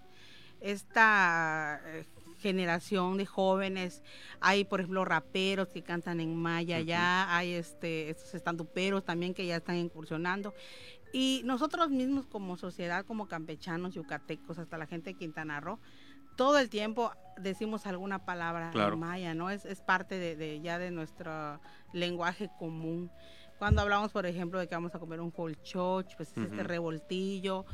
Esta 0.61 1.81
eh, 1.85 2.05
generación 2.37 3.17
de 3.17 3.25
jóvenes, 3.25 4.03
hay 4.39 4.65
por 4.65 4.81
ejemplo 4.81 5.05
raperos 5.05 5.69
que 5.69 5.81
cantan 5.81 6.19
en 6.19 6.35
maya 6.35 6.81
ya, 6.81 7.35
hay 7.35 7.53
este, 7.55 8.11
estos 8.11 8.35
estanduperos 8.35 9.03
también 9.03 9.33
que 9.33 9.47
ya 9.47 9.55
están 9.55 9.77
incursionando. 9.77 10.53
Y 11.13 11.41
nosotros 11.45 11.89
mismos 11.89 12.27
como 12.27 12.55
sociedad, 12.55 13.03
como 13.07 13.27
campechanos, 13.27 13.95
yucatecos, 13.95 14.59
hasta 14.59 14.77
la 14.77 14.85
gente 14.85 15.09
de 15.09 15.17
Quintana 15.17 15.59
Roo, 15.59 15.79
todo 16.35 16.59
el 16.59 16.69
tiempo 16.69 17.11
decimos 17.41 17.87
alguna 17.87 18.23
palabra 18.23 18.71
en 18.71 18.99
maya, 18.99 19.33
¿no? 19.33 19.49
Es, 19.49 19.65
es 19.65 19.81
parte 19.81 20.19
de, 20.19 20.35
de, 20.35 20.61
ya 20.61 20.77
de 20.77 20.91
nuestro 20.91 21.59
lenguaje 21.91 22.51
común. 22.59 23.09
Cuando 23.59 23.81
hablamos, 23.81 24.13
por 24.13 24.25
ejemplo, 24.25 24.57
de 24.57 24.67
que 24.67 24.75
vamos 24.75 24.95
a 24.95 24.99
comer 24.99 25.19
un 25.19 25.33
holchoch, 25.35 26.15
pues 26.15 26.31
es 26.31 26.37
este 26.37 26.63
revoltillo. 26.63 27.65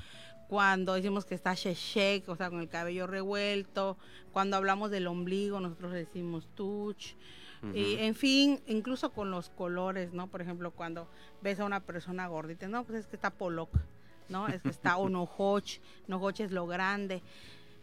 Cuando 0.50 0.96
decimos 0.96 1.26
que 1.26 1.36
está 1.36 1.54
sheshek, 1.54 2.28
o 2.28 2.36
sea, 2.36 2.50
con 2.50 2.60
el 2.60 2.70
cabello 2.70 3.06
revuelto. 3.06 3.96
Cuando 4.34 4.58
hablamos 4.58 4.90
del 4.90 5.06
ombligo, 5.06 5.60
nosotros 5.60 5.94
decimos 5.94 6.50
tuch. 6.56 7.16
Y 7.74 7.96
en 7.98 8.14
fin, 8.14 8.62
incluso 8.68 9.12
con 9.12 9.32
los 9.32 9.50
colores, 9.50 10.14
¿no? 10.14 10.28
Por 10.28 10.42
ejemplo, 10.42 10.70
cuando 10.72 11.08
ves 11.42 11.60
a 11.60 11.66
una 11.66 11.80
persona 11.80 12.28
gordita, 12.28 12.68
no, 12.68 12.84
pues 12.84 13.00
es 13.00 13.08
que 13.08 13.16
está 13.16 13.32
poloc, 13.32 13.72
¿no? 14.30 14.48
Es 14.48 14.62
que 14.62 14.70
está 14.70 14.98
onojoch, 14.98 15.80
nojoch 16.08 16.42
es 16.42 16.52
lo 16.52 16.68
grande. 16.68 17.24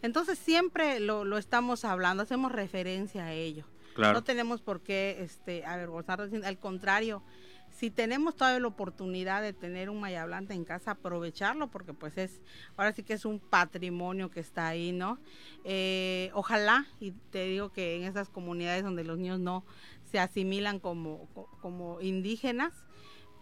Entonces 0.03 0.39
siempre 0.39 1.01
lo, 1.01 1.25
lo 1.25 1.37
estamos 1.37 1.85
hablando, 1.85 2.23
hacemos 2.23 2.53
referencia 2.53 3.25
a 3.25 3.33
ello. 3.33 3.65
No 3.97 4.25
tenemos 4.25 4.61
por 4.61 4.83
qué 4.83 5.19
este, 5.21 5.65
avergonzarnos, 5.65 6.31
al 6.45 6.59
contrario, 6.59 7.23
si 7.71 7.91
tenemos 7.91 8.37
todavía 8.37 8.61
la 8.61 8.69
oportunidad 8.69 9.43
de 9.43 9.53
tener 9.53 9.91
un 9.91 10.01
maya 10.01 10.25
blanda 10.27 10.55
en 10.55 10.65
casa, 10.65 10.93
aprovecharlo, 10.93 11.69
porque 11.69 11.95
pues 11.95 12.17
es, 12.19 12.43
ahora 12.77 12.93
sí 12.93 13.03
que 13.03 13.15
es 13.15 13.25
un 13.25 13.39
patrimonio 13.41 14.31
que 14.31 14.41
está 14.41 14.69
ahí, 14.69 14.93
¿no? 14.93 15.19
Eh, 15.65 16.31
ojalá, 16.35 16.87
y 17.01 17.13
te 17.31 17.45
digo 17.47 17.73
que 17.73 17.97
en 17.97 18.05
esas 18.05 18.29
comunidades 18.29 18.85
donde 18.85 19.05
los 19.05 19.19
niños 19.19 19.41
no 19.41 19.65
se 20.11 20.19
asimilan 20.19 20.79
como, 20.79 21.29
como 21.61 22.01
indígenas, 22.01 22.73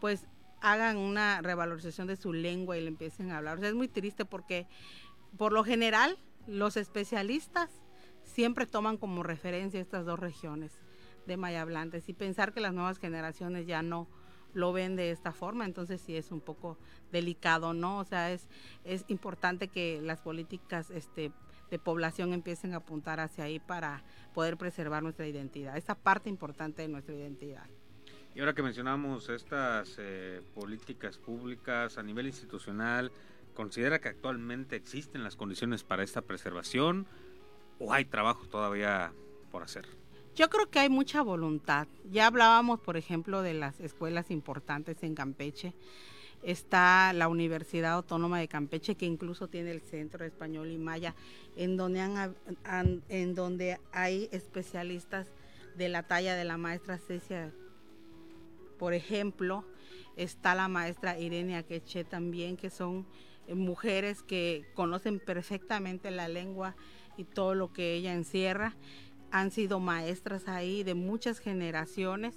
pues 0.01 0.27
hagan 0.61 0.97
una 0.97 1.41
revalorización 1.43 2.07
de 2.07 2.17
su 2.17 2.33
lengua 2.33 2.79
y 2.79 2.83
le 2.83 2.89
empiecen 2.89 3.33
a 3.33 3.39
hablar. 3.39 3.59
O 3.59 3.61
sea, 3.61 3.69
es 3.69 3.75
muy 3.75 3.89
triste 3.89 4.25
porque 4.25 4.67
por 5.37 5.53
lo 5.53 5.65
general 5.65 6.19
los 6.47 6.77
especialistas 6.77 7.71
siempre 8.31 8.67
toman 8.67 8.97
como 8.97 9.23
referencia 9.23 9.81
estas 9.81 10.07
dos 10.07 10.19
regiones 10.19 10.73
de 11.27 11.37
maya 11.37 11.65
blantes 11.65 12.09
y 12.09 12.15
pensar 12.15 12.53
que 12.53 12.61
las 12.61 12.73
nuevas 12.73 12.99
generaciones 12.99 13.67
ya 13.67 13.83
no 13.83 14.09
lo 14.55 14.73
ven 14.73 14.97
de 14.97 15.11
esta 15.11 15.33
forma, 15.33 15.65
entonces 15.65 16.01
sí 16.01 16.17
es 16.17 16.33
un 16.33 16.41
poco 16.41 16.77
delicado, 17.13 17.73
¿no? 17.73 17.99
O 17.99 18.05
sea, 18.05 18.33
es, 18.33 18.49
es 18.85 19.05
importante 19.09 19.69
que 19.69 20.01
las 20.03 20.21
políticas 20.21 20.91
este, 20.91 21.31
de 21.71 21.79
población 21.79 22.33
empiecen 22.33 22.75
a 22.75 22.79
apuntar 22.79 23.21
hacia 23.21 23.45
ahí 23.45 23.61
para 23.61 24.03
poder 24.35 24.57
preservar 24.57 25.03
nuestra 25.03 25.27
identidad, 25.27 25.77
esa 25.77 25.95
parte 25.95 26.29
importante 26.29 26.83
de 26.83 26.89
nuestra 26.89 27.15
identidad. 27.15 27.67
Y 28.35 28.41
ahora 28.41 28.55
que 28.55 28.63
mencionamos 28.63 29.29
estas 29.29 29.97
eh, 29.99 30.43
políticas 30.55 31.19
públicas 31.19 31.99
a 31.99 32.03
nivel 32.03 32.27
institucional, 32.27 33.13
¿considera 33.55 34.01
que 34.01 34.09
actualmente 34.09 34.77
existen 34.77 35.25
las 35.25 35.37
condiciones 35.37 35.85
para 35.85 36.03
esta 36.03 36.23
preservación 36.23 37.07
o 37.81 37.93
hay 37.93 38.05
trabajo 38.05 38.47
todavía 38.47 39.13
por 39.51 39.65
hacer? 39.65 39.87
Yo 40.37 40.49
creo 40.49 40.71
que 40.71 40.79
hay 40.79 40.89
mucha 40.89 41.23
voluntad. 41.23 41.89
Ya 42.09 42.27
hablábamos, 42.27 42.79
por 42.81 42.97
ejemplo, 42.97 43.43
de 43.43 43.55
las 43.55 43.81
escuelas 43.81 44.31
importantes 44.31 45.03
en 45.03 45.15
Campeche. 45.15 45.75
Está 46.43 47.13
la 47.13 47.29
Universidad 47.29 47.93
Autónoma 47.93 48.39
de 48.39 48.49
Campeche, 48.49 48.95
que 48.95 49.07
incluso 49.07 49.49
tiene 49.49 49.73
el 49.73 49.83
Centro 49.83 50.25
Español 50.25 50.71
y 50.71 50.79
Maya, 50.79 51.15
en 51.57 51.77
donde, 51.77 52.01
han, 52.01 53.03
en 53.09 53.35
donde 53.35 53.79
hay 53.93 54.29
especialistas 54.31 55.27
de 55.77 55.89
la 55.89 56.05
talla 56.05 56.37
de 56.37 56.45
la 56.45 56.57
maestra 56.57 56.99
Cecia. 56.99 57.53
Por 58.79 58.95
ejemplo, 58.95 59.65
está 60.17 60.55
la 60.55 60.69
maestra 60.69 61.19
Irene 61.19 61.57
Akeche 61.57 62.05
también, 62.05 62.57
que 62.57 62.71
son 62.71 63.07
eh, 63.47 63.55
mujeres 63.55 64.23
que 64.23 64.65
conocen 64.75 65.21
perfectamente 65.21 66.11
la 66.11 66.29
lengua 66.29 66.77
y 67.17 67.25
todo 67.25 67.55
lo 67.55 67.73
que 67.73 67.95
ella 67.95 68.13
encierra 68.13 68.77
han 69.31 69.51
sido 69.51 69.81
maestras 69.81 70.49
ahí 70.49 70.83
de 70.83 70.95
muchas 70.95 71.39
generaciones. 71.39 72.35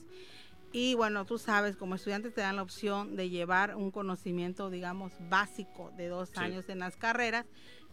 Y 0.71 0.95
bueno, 0.95 1.26
tú 1.26 1.38
sabes, 1.38 1.76
como 1.76 1.95
estudiantes 1.95 2.34
te 2.34 2.41
dan 2.41 2.55
la 2.55 2.63
opción 2.63 3.15
de 3.15 3.30
llevar 3.30 3.76
un 3.76 3.91
conocimiento, 3.91 4.71
digamos, 4.71 5.13
básico 5.30 5.91
de 5.97 6.07
dos 6.07 6.36
años 6.36 6.67
en 6.67 6.80
las 6.80 6.97
carreras. 6.97 7.45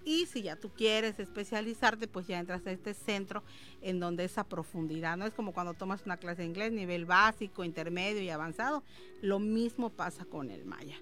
Y 0.02 0.24
si 0.24 0.40
ya 0.40 0.56
tú 0.56 0.70
quieres 0.70 1.18
especializarte, 1.18 2.08
pues 2.08 2.26
ya 2.26 2.38
entras 2.38 2.66
a 2.66 2.72
este 2.72 2.94
centro 2.94 3.42
en 3.82 4.00
donde 4.00 4.24
esa 4.24 4.44
profundidad, 4.44 5.18
no 5.18 5.26
es 5.26 5.34
como 5.34 5.52
cuando 5.52 5.74
tomas 5.74 6.06
una 6.06 6.16
clase 6.16 6.40
de 6.40 6.48
inglés, 6.48 6.72
nivel 6.72 7.04
básico, 7.04 7.64
intermedio 7.64 8.22
y 8.22 8.30
avanzado. 8.30 8.82
Lo 9.20 9.38
mismo 9.38 9.90
pasa 9.90 10.24
con 10.24 10.50
el 10.50 10.64
Maya. 10.64 10.96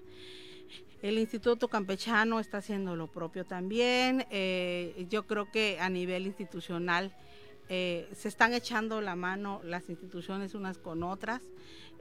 El 1.01 1.17
Instituto 1.17 1.69
Campechano 1.69 2.39
está 2.39 2.57
haciendo 2.57 2.95
lo 2.95 3.07
propio 3.07 3.45
también. 3.45 4.25
Eh, 4.31 5.05
yo 5.09 5.25
creo 5.25 5.49
que 5.49 5.79
a 5.79 5.89
nivel 5.89 6.27
institucional 6.27 7.15
eh, 7.69 8.09
se 8.13 8.27
están 8.27 8.53
echando 8.53 8.99
la 8.99 9.15
mano 9.15 9.61
las 9.63 9.89
instituciones 9.89 10.55
unas 10.55 10.77
con 10.77 11.03
otras. 11.03 11.41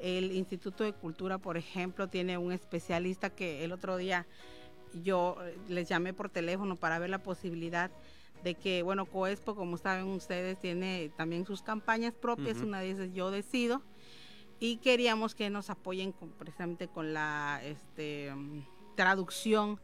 El 0.01 0.33
Instituto 0.33 0.83
de 0.83 0.93
Cultura, 0.93 1.39
por 1.39 1.57
ejemplo, 1.57 2.09
tiene 2.09 2.39
un 2.39 2.51
especialista 2.51 3.31
que 3.31 3.65
el 3.65 3.73
otro 3.73 3.97
día 3.97 4.27
yo 5.05 5.37
les 5.69 5.89
llamé 5.89 6.13
por 6.13 6.29
teléfono 6.29 6.75
para 6.75 6.99
ver 6.99 7.11
la 7.11 7.23
posibilidad 7.23 7.91
de 8.43 8.55
que, 8.55 8.83
bueno, 8.83 9.07
Coespo, 9.07 9.55
como 9.55 9.77
saben 9.77 10.07
ustedes, 10.07 10.59
tiene 10.61 11.11
también 11.17 11.45
sus 11.45 11.63
campañas 11.63 12.15
propias, 12.15 12.59
una 12.59 12.81
de 12.81 12.91
ellas 12.91 13.09
yo 13.13 13.31
decido, 13.31 13.83
y 14.61 14.79
queríamos 14.79 15.35
que 15.35 15.51
nos 15.51 15.71
apoyen 15.71 16.15
precisamente 16.39 16.89
con 16.89 17.13
la 17.13 17.61
este, 17.65 18.33
traducción 18.99 19.79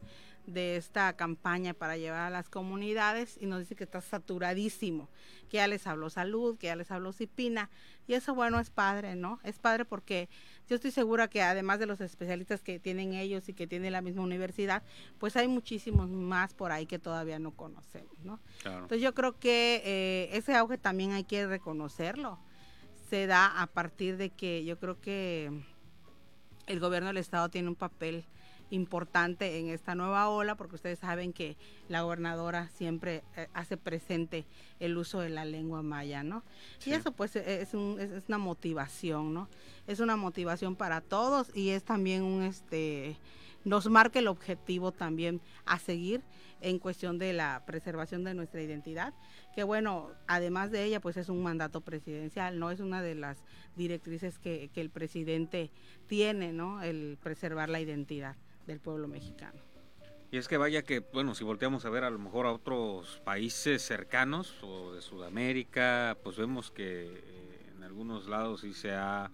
de 0.45 0.75
esta 0.75 1.15
campaña 1.15 1.73
para 1.73 1.95
llevar 1.95 2.19
a 2.19 2.29
las 2.29 2.49
comunidades 2.49 3.37
y 3.39 3.45
nos 3.45 3.59
dice 3.59 3.73
que 3.73 3.85
está 3.85 4.01
saturadísimo, 4.01 5.09
que 5.49 5.55
ya 5.55 5.67
les 5.67 5.87
habló 5.87 6.09
salud, 6.09 6.57
que 6.57 6.67
ya 6.67 6.75
les 6.75 6.91
habló 6.91 7.13
Cipina 7.13 7.69
y 8.07 8.13
eso 8.15 8.35
bueno 8.35 8.59
es 8.59 8.71
padre, 8.71 9.15
¿no? 9.15 9.39
Es 9.45 9.57
padre 9.57 9.85
porque 9.85 10.27
yo 10.67 10.75
estoy 10.75 10.91
segura 10.91 11.29
que 11.29 11.41
además 11.41 11.79
de 11.79 11.85
los 11.85 12.01
especialistas 12.01 12.61
que 12.61 12.77
tienen 12.77 13.13
ellos 13.13 13.47
y 13.47 13.53
que 13.53 13.67
tiene 13.67 13.89
la 13.89 14.01
misma 14.01 14.23
universidad, 14.23 14.83
pues 15.17 15.37
hay 15.37 15.47
muchísimos 15.47 16.09
más 16.09 16.53
por 16.53 16.73
ahí 16.73 16.85
que 16.87 16.99
todavía 16.99 17.39
no 17.39 17.51
conocemos, 17.51 18.19
¿no? 18.25 18.41
Entonces 18.65 18.99
yo 18.99 19.13
creo 19.13 19.39
que 19.39 19.81
eh, 19.85 20.29
ese 20.33 20.55
auge 20.55 20.77
también 20.77 21.13
hay 21.13 21.23
que 21.23 21.47
reconocerlo. 21.47 22.37
Se 23.09 23.27
da 23.27 23.61
a 23.61 23.67
partir 23.67 24.17
de 24.17 24.31
que 24.31 24.65
yo 24.65 24.77
creo 24.77 24.99
que 24.99 25.63
el 26.67 26.81
gobierno 26.81 27.07
del 27.07 27.17
estado 27.17 27.47
tiene 27.47 27.69
un 27.69 27.75
papel 27.75 28.25
importante 28.69 29.59
en 29.59 29.69
esta 29.69 29.95
nueva 29.95 30.29
ola, 30.29 30.55
porque 30.55 30.75
ustedes 30.75 30.99
saben 30.99 31.33
que 31.33 31.57
la 31.87 32.01
gobernadora 32.01 32.69
siempre 32.69 33.23
eh, 33.35 33.47
hace 33.53 33.77
presente 33.77 34.45
el 34.79 34.97
uso 34.97 35.19
de 35.19 35.29
la 35.29 35.45
lengua 35.45 35.81
maya, 35.81 36.23
¿no? 36.23 36.43
Y 36.85 36.91
eso 36.91 37.11
pues 37.11 37.35
e, 37.35 37.61
es, 37.61 37.73
un, 37.73 37.99
es, 37.99 38.27
una 38.27 38.37
motivación, 38.37 39.33
¿no? 39.33 39.49
Es 39.87 39.99
una 39.99 40.15
motivación 40.15 40.75
para 40.75 41.01
todos 41.01 41.55
y 41.55 41.69
es 41.69 41.83
también 41.83 42.23
un, 42.23 42.43
este, 42.43 43.17
nos 43.63 43.87
marca 43.89 44.19
el 44.19 44.27
objetivo 44.27 44.91
también 44.91 45.41
a 45.65 45.79
seguir 45.79 46.21
en 46.61 46.79
cuestión 46.79 47.19
de 47.19 47.33
la 47.33 47.63
preservación 47.67 48.23
de 48.23 48.33
nuestra 48.33 48.61
identidad, 48.61 49.13
que 49.53 49.63
bueno, 49.63 50.09
además 50.25 50.71
de 50.71 50.83
ella, 50.83 50.99
pues 50.99 51.17
es 51.17 51.29
un 51.29 51.43
mandato 51.43 51.81
presidencial, 51.81 52.57
¿no? 52.57 52.71
Es 52.71 52.79
una 52.79 53.03
de 53.03 53.13
las 53.13 53.37
directrices 53.75 54.39
que, 54.39 54.71
que 54.73 54.81
el 54.81 54.89
presidente 54.89 55.69
tiene, 56.07 56.53
¿no? 56.53 56.81
El 56.81 57.17
preservar 57.21 57.69
la 57.69 57.79
identidad 57.79 58.35
del 58.65 58.79
pueblo 58.79 59.07
mexicano. 59.07 59.59
Y 60.31 60.37
es 60.37 60.47
que 60.47 60.57
vaya 60.57 60.81
que, 60.83 60.99
bueno, 60.99 61.35
si 61.35 61.43
volteamos 61.43 61.85
a 61.85 61.89
ver 61.89 62.03
a 62.03 62.09
lo 62.09 62.19
mejor 62.19 62.45
a 62.45 62.51
otros 62.51 63.21
países 63.23 63.81
cercanos 63.81 64.55
o 64.63 64.93
de 64.93 65.01
Sudamérica, 65.01 66.17
pues 66.23 66.37
vemos 66.37 66.71
que 66.71 67.05
eh, 67.05 67.71
en 67.73 67.83
algunos 67.83 68.27
lados 68.27 68.61
sí 68.61 68.73
se 68.73 68.93
ha 68.93 69.31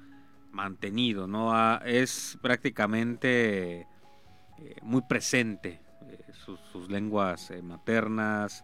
mantenido, 0.51 1.27
¿no? 1.27 1.79
es 1.85 2.37
prácticamente 2.41 3.87
eh, 4.59 4.75
muy 4.81 5.01
presente 5.03 5.79
eh, 6.09 6.19
sus, 6.71 6.89
lenguas 6.89 7.51
maternas, 7.63 8.63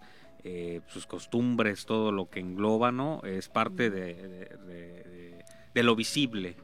sus 0.87 1.05
costumbres, 1.07 1.85
todo 1.85 2.11
lo 2.11 2.29
que 2.29 2.39
engloba, 2.39 2.91
¿no? 2.91 3.21
Es 3.23 3.49
parte 3.49 3.89
de, 3.89 5.43
de 5.73 5.83
lo 5.83 5.95
visible 5.95 6.55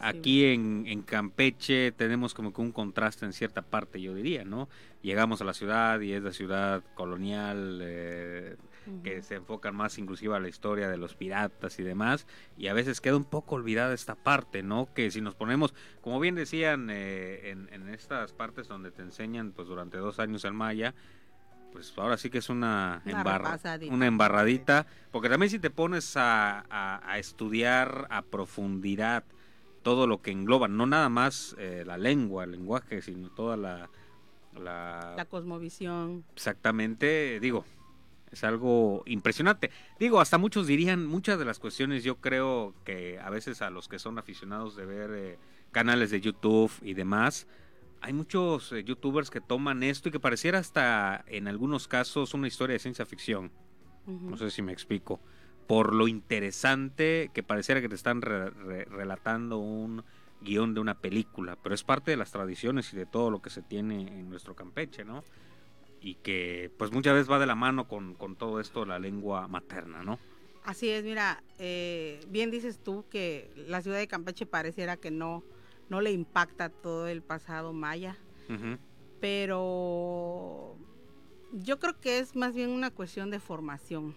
Aquí 0.00 0.44
en, 0.44 1.02
Campeche 1.02 1.92
tenemos 1.92 2.34
como 2.34 2.52
que 2.52 2.60
un 2.60 2.72
contraste 2.72 3.24
en 3.24 3.32
cierta 3.32 3.62
parte, 3.62 4.00
yo 4.00 4.14
diría, 4.14 4.44
¿no? 4.44 4.68
Llegamos 5.02 5.40
a 5.40 5.44
la 5.44 5.54
ciudad 5.54 6.00
y 6.00 6.12
es 6.12 6.22
la 6.22 6.32
ciudad 6.32 6.82
colonial 6.94 7.80
eh, 7.82 8.56
que 9.02 9.22
se 9.22 9.36
enfocan 9.36 9.74
más 9.74 9.98
inclusive 9.98 10.34
a 10.34 10.40
la 10.40 10.48
historia 10.48 10.88
de 10.88 10.96
los 10.96 11.14
piratas 11.14 11.78
y 11.78 11.82
demás, 11.82 12.26
y 12.56 12.68
a 12.68 12.74
veces 12.74 13.00
queda 13.00 13.16
un 13.16 13.24
poco 13.24 13.56
olvidada 13.56 13.94
esta 13.94 14.14
parte, 14.14 14.62
¿no? 14.62 14.88
Que 14.94 15.10
si 15.10 15.20
nos 15.20 15.34
ponemos, 15.34 15.74
como 16.00 16.20
bien 16.20 16.34
decían 16.34 16.88
eh, 16.90 17.50
en, 17.50 17.88
estas 17.88 18.32
partes 18.32 18.68
donde 18.68 18.90
te 18.90 19.02
enseñan 19.02 19.52
pues 19.52 19.68
durante 19.68 19.96
dos 19.98 20.18
años 20.18 20.44
el 20.44 20.52
maya, 20.52 20.94
pues 21.72 21.92
ahora 21.96 22.16
sí 22.16 22.30
que 22.30 22.38
es 22.38 22.48
una, 22.48 23.02
una 23.90 24.06
embarradita, 24.06 24.86
porque 25.10 25.28
también 25.28 25.50
si 25.50 25.58
te 25.58 25.70
pones 25.70 26.16
a, 26.16 26.64
a, 26.70 27.18
estudiar 27.18 28.06
a 28.10 28.22
profundidad 28.22 29.24
todo 29.86 30.08
lo 30.08 30.20
que 30.20 30.32
engloba, 30.32 30.66
no 30.66 30.84
nada 30.84 31.08
más 31.08 31.54
eh, 31.60 31.84
la 31.86 31.96
lengua, 31.96 32.42
el 32.42 32.50
lenguaje, 32.50 33.00
sino 33.02 33.30
toda 33.30 33.56
la, 33.56 33.88
la... 34.60 35.24
cosmovisión. 35.30 36.24
Exactamente, 36.34 37.38
digo, 37.38 37.64
es 38.32 38.42
algo 38.42 39.04
impresionante. 39.06 39.70
Digo, 40.00 40.20
hasta 40.20 40.38
muchos 40.38 40.66
dirían, 40.66 41.06
muchas 41.06 41.38
de 41.38 41.44
las 41.44 41.60
cuestiones 41.60 42.02
yo 42.02 42.16
creo 42.16 42.74
que 42.84 43.20
a 43.20 43.30
veces 43.30 43.62
a 43.62 43.70
los 43.70 43.86
que 43.86 44.00
son 44.00 44.18
aficionados 44.18 44.74
de 44.74 44.86
ver 44.86 45.10
eh, 45.14 45.38
canales 45.70 46.10
de 46.10 46.20
YouTube 46.20 46.72
y 46.82 46.94
demás, 46.94 47.46
hay 48.00 48.12
muchos 48.12 48.72
eh, 48.72 48.82
youtubers 48.82 49.30
que 49.30 49.40
toman 49.40 49.84
esto 49.84 50.08
y 50.08 50.12
que 50.12 50.18
pareciera 50.18 50.58
hasta 50.58 51.24
en 51.28 51.46
algunos 51.46 51.86
casos 51.86 52.34
una 52.34 52.48
historia 52.48 52.72
de 52.72 52.80
ciencia 52.80 53.06
ficción. 53.06 53.52
No 54.04 54.36
sé 54.36 54.50
si 54.50 54.62
me 54.62 54.72
explico 54.72 55.20
por 55.66 55.94
lo 55.94 56.08
interesante 56.08 57.30
que 57.34 57.42
pareciera 57.42 57.80
que 57.80 57.88
te 57.88 57.94
están 57.94 58.22
relatando 58.22 59.58
un 59.58 60.04
guion 60.40 60.74
de 60.74 60.80
una 60.80 60.94
película, 60.94 61.56
pero 61.62 61.74
es 61.74 61.82
parte 61.82 62.10
de 62.10 62.16
las 62.16 62.30
tradiciones 62.30 62.92
y 62.92 62.96
de 62.96 63.06
todo 63.06 63.30
lo 63.30 63.40
que 63.40 63.50
se 63.50 63.62
tiene 63.62 64.02
en 64.02 64.30
nuestro 64.30 64.54
Campeche, 64.54 65.04
¿no? 65.04 65.24
Y 66.00 66.16
que 66.16 66.70
pues 66.78 66.92
muchas 66.92 67.14
veces 67.14 67.30
va 67.30 67.38
de 67.38 67.46
la 67.46 67.54
mano 67.54 67.88
con, 67.88 68.14
con 68.14 68.36
todo 68.36 68.60
esto 68.60 68.84
la 68.84 68.98
lengua 68.98 69.48
materna, 69.48 70.02
¿no? 70.02 70.18
Así 70.64 70.88
es, 70.88 71.04
mira, 71.04 71.42
eh, 71.58 72.20
bien 72.28 72.50
dices 72.50 72.78
tú 72.82 73.04
que 73.08 73.50
la 73.56 73.82
ciudad 73.82 73.98
de 73.98 74.08
Campeche 74.08 74.46
pareciera 74.46 74.96
que 74.96 75.10
no, 75.10 75.42
no 75.88 76.00
le 76.00 76.12
impacta 76.12 76.68
todo 76.68 77.08
el 77.08 77.22
pasado 77.22 77.72
maya, 77.72 78.16
pero 79.20 80.76
yo 81.52 81.78
creo 81.78 81.98
que 82.00 82.18
es 82.18 82.36
más 82.36 82.54
bien 82.54 82.70
una 82.70 82.90
cuestión 82.90 83.30
de 83.30 83.40
formación 83.40 84.16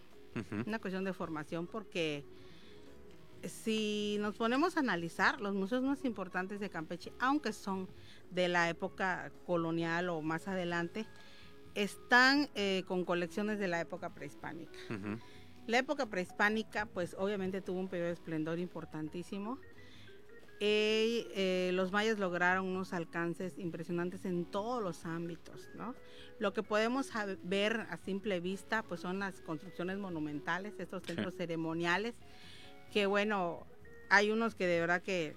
una 0.65 0.79
cuestión 0.79 1.03
de 1.03 1.13
formación 1.13 1.67
porque 1.67 2.23
si 3.47 4.17
nos 4.19 4.35
ponemos 4.35 4.75
a 4.75 4.81
analizar 4.81 5.39
los 5.41 5.55
museos 5.55 5.83
más 5.83 6.03
importantes 6.05 6.59
de 6.59 6.69
Campeche, 6.69 7.11
aunque 7.19 7.53
son 7.53 7.87
de 8.31 8.47
la 8.47 8.69
época 8.69 9.31
colonial 9.45 10.09
o 10.09 10.21
más 10.21 10.47
adelante, 10.47 11.05
están 11.75 12.49
eh, 12.55 12.83
con 12.87 13.05
colecciones 13.05 13.59
de 13.59 13.67
la 13.67 13.79
época 13.79 14.13
prehispánica. 14.13 14.77
La 15.67 15.77
época 15.77 16.07
prehispánica, 16.07 16.87
pues 16.87 17.15
obviamente 17.17 17.61
tuvo 17.61 17.79
un 17.79 17.87
periodo 17.87 18.07
de 18.07 18.13
esplendor 18.13 18.59
importantísimo. 18.59 19.59
Eh, 20.59 21.71
los 21.73 21.91
mayas 21.91 22.19
lograron 22.19 22.65
unos 22.65 22.91
alcances 22.91 23.57
impresionantes 23.57 24.25
en 24.25 24.45
todos 24.45 24.83
los 24.83 25.05
ámbitos, 25.05 25.69
¿no? 25.75 25.95
Lo 26.39 26.53
que 26.53 26.63
podemos 26.63 27.09
ver 27.43 27.85
a 27.89 27.97
simple 27.97 28.39
vista, 28.39 28.83
pues 28.83 29.01
son 29.01 29.19
las 29.19 29.41
construcciones 29.41 29.97
monumentales, 29.97 30.73
estos 30.79 31.03
centros 31.03 31.35
ceremoniales, 31.35 32.15
que 32.91 33.05
bueno, 33.05 33.67
hay 34.09 34.31
unos 34.31 34.55
que 34.55 34.65
de 34.65 34.79
verdad 34.79 35.01
que 35.01 35.35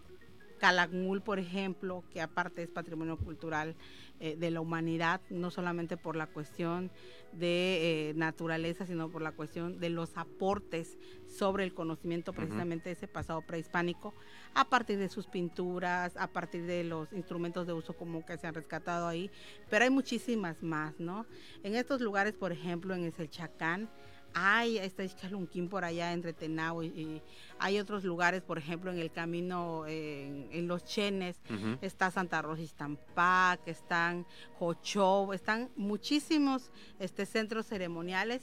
Calakmul, 0.63 1.23
por 1.23 1.41
ejemplo, 1.41 2.05
que 2.13 2.21
aparte 2.21 2.63
es 2.63 2.71
patrimonio 2.71 3.17
cultural 3.17 3.75
eh, 4.21 4.37
de 4.37 4.53
la 4.53 4.61
humanidad, 4.61 5.21
no 5.29 5.51
solamente 5.51 5.97
por 5.97 6.15
la 6.15 6.29
cuestión 6.29 6.93
de 7.33 8.11
eh, 8.11 8.15
naturaleza, 8.15 8.87
sino 8.87 9.11
por 9.11 9.23
la 9.23 9.33
cuestión 9.33 9.81
de 9.81 9.91
los 9.91 10.17
aportes 10.17 10.97
sobre 11.27 11.65
el 11.65 11.75
conocimiento 11.75 12.33
precisamente 12.33 12.91
de 12.91 12.93
ese 12.93 13.09
pasado 13.09 13.43
prehispánico, 13.43 14.15
a 14.55 14.65
partir 14.69 15.01
de 15.01 15.09
sus 15.09 15.27
pinturas, 15.27 16.17
a 16.17 16.29
partir 16.29 16.65
de 16.65 16.85
los 16.85 17.13
instrumentos 17.13 17.67
de 17.67 17.73
uso 17.73 17.95
común 17.95 18.23
que 18.23 18.39
se 18.39 18.47
han 18.47 18.55
rescatado 18.55 19.09
ahí, 19.09 19.33
pero 19.69 19.83
hay 19.83 19.91
muchísimas 19.91 20.63
más, 20.63 20.95
¿no? 21.01 21.27
En 21.65 21.75
estos 21.75 22.01
lugares, 22.01 22.35
por 22.35 22.53
ejemplo, 22.53 22.95
en 22.95 23.03
el 23.03 23.31
Chacán, 23.31 23.91
hay, 24.35 24.79
está 24.79 25.07
Chalunquín 25.07 25.69
por 25.69 25.85
allá 25.85 26.13
entre 26.13 26.33
Tenao 26.33 26.83
y, 26.83 27.23
hay 27.59 27.79
otros 27.79 28.03
lugares, 28.03 28.43
por 28.43 28.59
ejemplo, 28.59 28.91
en 28.91 28.99
el 28.99 29.13
camino, 29.13 29.85
en, 29.87 30.67
los 30.67 30.85
Chenes, 30.85 31.41
está 31.81 32.11
Santa 32.11 32.43
Rosa 32.43 32.63
Istampac, 32.63 33.61
están 33.67 34.27
Jochó, 34.59 35.33
están 35.33 35.71
muchísimos 35.77 36.73
este, 36.99 37.25
centros 37.25 37.67
ceremoniales 37.67 38.43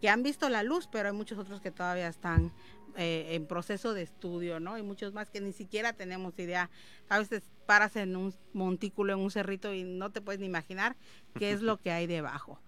que 0.00 0.10
han 0.10 0.22
visto 0.22 0.50
la 0.50 0.62
luz, 0.62 0.88
pero 0.92 1.08
hay 1.08 1.14
muchos 1.14 1.38
otros 1.38 1.62
que 1.62 1.70
todavía 1.70 2.08
están 2.08 2.52
eh, 2.96 3.28
en 3.30 3.46
proceso 3.46 3.94
de 3.94 4.02
estudio, 4.02 4.60
¿no? 4.60 4.74
Hay 4.74 4.82
muchos 4.82 5.12
más 5.14 5.30
que 5.30 5.40
ni 5.40 5.52
siquiera 5.52 5.94
tenemos 5.94 6.38
idea. 6.38 6.70
A 7.08 7.18
veces 7.18 7.42
paras 7.66 7.96
en 7.96 8.14
un 8.14 8.34
montículo, 8.52 9.14
en 9.14 9.20
un 9.20 9.30
cerrito 9.30 9.72
y 9.72 9.82
no 9.82 10.12
te 10.12 10.20
puedes 10.20 10.40
ni 10.40 10.46
imaginar 10.46 10.96
qué 11.38 11.52
es 11.52 11.62
lo 11.62 11.78
que 11.80 11.90
hay 11.90 12.06
debajo 12.06 12.60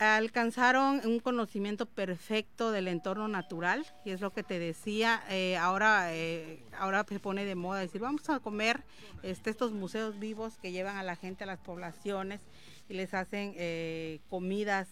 alcanzaron 0.00 1.02
un 1.04 1.20
conocimiento 1.20 1.84
perfecto 1.84 2.72
del 2.72 2.88
entorno 2.88 3.28
natural 3.28 3.84
y 4.06 4.12
es 4.12 4.22
lo 4.22 4.32
que 4.32 4.42
te 4.42 4.58
decía 4.58 5.22
eh, 5.28 5.58
ahora 5.58 6.14
eh, 6.14 6.64
ahora 6.78 7.04
se 7.06 7.20
pone 7.20 7.44
de 7.44 7.54
moda 7.54 7.80
decir 7.80 8.00
vamos 8.00 8.28
a 8.30 8.40
comer 8.40 8.82
este, 9.22 9.50
estos 9.50 9.72
museos 9.72 10.18
vivos 10.18 10.56
que 10.56 10.72
llevan 10.72 10.96
a 10.96 11.02
la 11.02 11.16
gente 11.16 11.44
a 11.44 11.46
las 11.46 11.60
poblaciones 11.60 12.40
y 12.88 12.94
les 12.94 13.12
hacen 13.12 13.52
eh, 13.56 14.20
comidas 14.30 14.88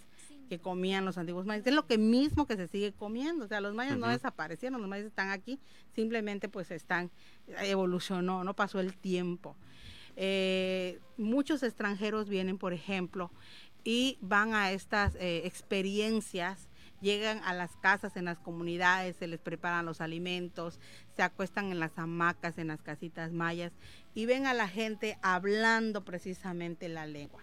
que 0.50 0.58
comían 0.58 1.06
los 1.06 1.16
antiguos 1.16 1.46
mayas 1.46 1.66
es 1.66 1.74
lo 1.74 1.86
que 1.86 1.96
mismo 1.96 2.46
que 2.46 2.56
se 2.56 2.68
sigue 2.68 2.92
comiendo 2.92 3.46
o 3.46 3.48
sea 3.48 3.62
los 3.62 3.74
mayas 3.74 3.96
no 3.96 4.08
desaparecieron 4.08 4.78
los 4.78 4.90
mayas 4.90 5.06
están 5.06 5.30
aquí 5.30 5.58
simplemente 5.94 6.50
pues 6.50 6.70
están 6.70 7.10
evolucionó 7.62 8.44
no 8.44 8.54
pasó 8.54 8.78
el 8.78 8.94
tiempo. 8.94 9.56
Muchos 11.16 11.62
extranjeros 11.62 12.28
vienen 12.28 12.58
por 12.58 12.72
ejemplo 12.72 13.30
y 13.84 14.18
van 14.20 14.54
a 14.54 14.70
estas 14.72 15.14
eh, 15.16 15.42
experiencias, 15.44 16.68
llegan 17.00 17.40
a 17.44 17.54
las 17.54 17.76
casas, 17.76 18.16
en 18.16 18.24
las 18.24 18.38
comunidades, 18.38 19.16
se 19.16 19.26
les 19.26 19.40
preparan 19.40 19.86
los 19.86 20.00
alimentos, 20.00 20.80
se 21.16 21.22
acuestan 21.22 21.70
en 21.70 21.80
las 21.80 21.98
hamacas, 21.98 22.58
en 22.58 22.68
las 22.68 22.82
casitas 22.82 23.32
mayas 23.32 23.72
y 24.14 24.26
ven 24.26 24.46
a 24.46 24.54
la 24.54 24.68
gente 24.68 25.18
hablando 25.22 26.04
precisamente 26.04 26.88
la 26.88 27.06
lengua. 27.06 27.42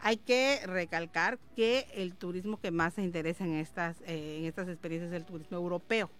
Hay 0.00 0.18
que 0.18 0.60
recalcar 0.66 1.38
que 1.56 1.86
el 1.94 2.14
turismo 2.14 2.60
que 2.60 2.70
más 2.70 2.94
se 2.94 3.02
interesa 3.02 3.44
en 3.44 3.54
estas, 3.54 3.96
eh, 4.02 4.38
en 4.38 4.44
estas 4.44 4.68
experiencias 4.68 5.10
es 5.10 5.16
el 5.16 5.24
turismo 5.24 5.56
europeo, 5.56 6.10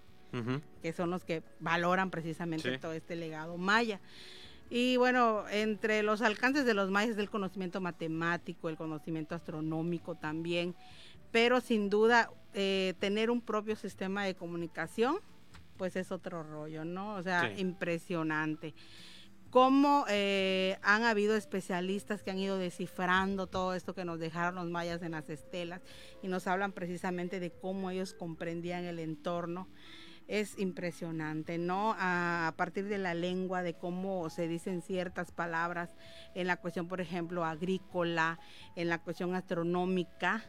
que 0.83 0.93
son 0.93 1.09
los 1.09 1.25
que 1.25 1.43
valoran 1.61 2.11
precisamente 2.11 2.77
todo 2.77 2.93
este 2.93 3.17
legado 3.17 3.57
maya. 3.57 4.01
Y 4.69 4.97
bueno, 4.97 5.45
entre 5.49 6.03
los 6.03 6.23
alcances 6.23 6.65
de 6.65 6.75
los 6.75 6.91
mayas 6.91 7.17
del 7.17 7.31
conocimiento 7.31 7.81
matemático, 7.81 8.69
el 8.69 8.77
conocimiento 8.77 9.35
astronómico 9.35 10.17
también, 10.17 10.75
pero 11.31 11.61
sin 11.61 11.89
duda 11.89 12.31
eh, 12.55 12.95
tener 12.99 13.31
un 13.31 13.41
propio 13.41 13.77
sistema 13.77 14.25
de 14.25 14.35
comunicación, 14.35 15.19
pues 15.77 15.95
es 15.97 16.11
otro 16.11 16.43
rollo, 16.43 16.85
¿no? 16.85 17.15
O 17.15 17.23
sea, 17.23 17.53
impresionante. 17.59 18.75
cómo 19.51 20.05
eh, 20.09 20.79
han 20.83 21.05
habido 21.05 21.37
especialistas 21.37 22.23
que 22.23 22.31
han 22.31 22.39
ido 22.39 22.59
descifrando 22.59 23.47
todo 23.47 23.75
esto 23.75 23.95
que 23.95 24.05
nos 24.05 24.19
dejaron 24.19 24.57
los 24.57 24.67
mayas 24.69 25.03
en 25.03 25.13
las 25.13 25.31
estelas 25.31 25.81
y 26.23 26.29
nos 26.29 26.47
hablan 26.47 26.73
precisamente 26.73 27.41
de 27.41 27.53
cómo 27.53 27.91
ellos 27.91 28.15
comprendían 28.15 28.85
el 28.85 28.99
entorno. 28.99 29.69
Es 30.29 30.59
impresionante, 30.59 31.57
¿no? 31.57 31.95
A, 31.99 32.53
partir 32.57 32.89
de 32.89 32.99
la 32.99 33.15
lengua, 33.15 33.63
de 33.63 33.75
cómo 33.75 34.29
se 34.29 34.49
dicen 34.49 34.83
ciertas 34.83 35.31
palabras 35.31 35.91
en 36.35 36.49
la 36.49 36.57
cuestión, 36.57 36.89
por 36.89 37.01
ejemplo, 37.01 37.45
agrícola, 37.45 38.41
en 38.75 38.89
la 38.89 38.99
cuestión 38.99 39.35
astronómica, 39.35 40.43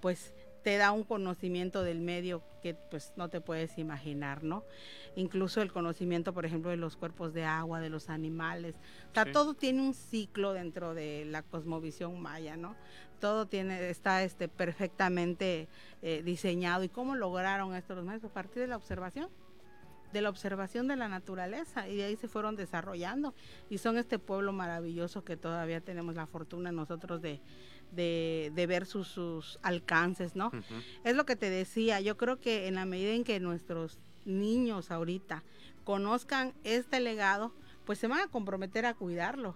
pues 0.00 0.34
te 0.64 0.78
da 0.78 0.92
un 0.92 1.04
conocimiento 1.04 1.82
del 1.84 2.00
medio 2.00 2.42
que 2.62 2.74
pues 2.74 3.12
no 3.16 3.28
te 3.28 3.42
puedes 3.42 3.76
imaginar, 3.76 4.42
¿no? 4.42 4.64
Incluso 5.14 5.60
el 5.60 5.70
conocimiento, 5.70 6.32
por 6.32 6.46
ejemplo, 6.46 6.70
de 6.70 6.78
los 6.78 6.96
cuerpos 6.96 7.34
de 7.34 7.44
agua, 7.44 7.80
de 7.80 7.90
los 7.90 8.08
animales. 8.08 8.74
O 9.10 9.14
sea, 9.14 9.30
todo 9.30 9.52
tiene 9.52 9.82
un 9.82 9.92
ciclo 9.92 10.54
dentro 10.54 10.94
de 10.94 11.26
la 11.26 11.42
cosmovisión 11.42 12.18
maya, 12.18 12.56
¿no? 12.56 12.74
Todo 13.20 13.46
tiene, 13.46 13.90
está 13.90 14.22
este, 14.22 14.48
perfectamente 14.48 15.68
eh, 16.00 16.22
diseñado. 16.24 16.82
¿Y 16.82 16.88
cómo 16.88 17.14
lograron 17.14 17.74
esto 17.74 17.94
los 17.94 18.06
mayas? 18.06 18.24
A 18.24 18.32
partir 18.32 18.62
de 18.62 18.68
la 18.68 18.76
observación 18.76 19.28
de 20.14 20.22
la 20.22 20.30
observación 20.30 20.86
de 20.86 20.94
la 20.94 21.08
naturaleza 21.08 21.88
y 21.88 21.96
de 21.96 22.04
ahí 22.04 22.14
se 22.14 22.28
fueron 22.28 22.54
desarrollando 22.54 23.34
y 23.68 23.78
son 23.78 23.98
este 23.98 24.20
pueblo 24.20 24.52
maravilloso 24.52 25.24
que 25.24 25.36
todavía 25.36 25.80
tenemos 25.80 26.14
la 26.14 26.28
fortuna 26.28 26.70
nosotros 26.70 27.20
de, 27.20 27.40
de, 27.94 28.64
ver 28.68 28.86
sus, 28.86 29.58
alcances, 29.62 30.36
¿no? 30.36 30.50
Es 31.04 31.14
lo 31.14 31.24
que 31.26 31.36
te 31.36 31.50
decía, 31.50 32.00
yo 32.00 32.16
creo 32.16 32.38
que 32.38 32.68
en 32.68 32.74
la 32.74 32.84
medida 32.84 33.12
en 33.12 33.24
que 33.24 33.40
nuestros 33.40 33.98
niños 34.24 34.90
ahorita 34.90 35.42
conozcan 35.84 36.54
este 36.64 37.00
legado, 37.00 37.52
pues 37.84 37.98
se 37.98 38.06
van 38.06 38.20
a 38.20 38.28
comprometer 38.28 38.86
a 38.86 38.94
cuidarlo. 38.94 39.54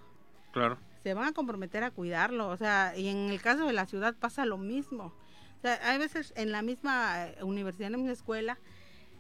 Claro. 0.53 0.79
Se 1.03 1.15
van 1.15 1.29
a 1.29 1.33
comprometer 1.33 1.85
a 1.85 1.91
cuidarlo, 1.91 2.49
o 2.49 2.57
sea, 2.57 2.95
y 2.97 3.09
en 3.09 3.31
el 3.31 3.41
caso 3.41 3.67
de 3.67 3.73
la 3.73 3.87
ciudad 3.87 4.15
pasa 4.17 4.45
lo 4.45 4.59
mismo. 4.59 5.15
O 5.59 5.61
sea, 5.63 5.81
hay 5.89 5.99
veces 5.99 6.33
en 6.37 6.53
la 6.53 6.63
misma 6.63 7.27
eh, 7.27 7.43
universidad, 7.43 7.87
en 7.87 7.93
la 7.93 7.99
misma 7.99 8.13
escuela, 8.13 8.59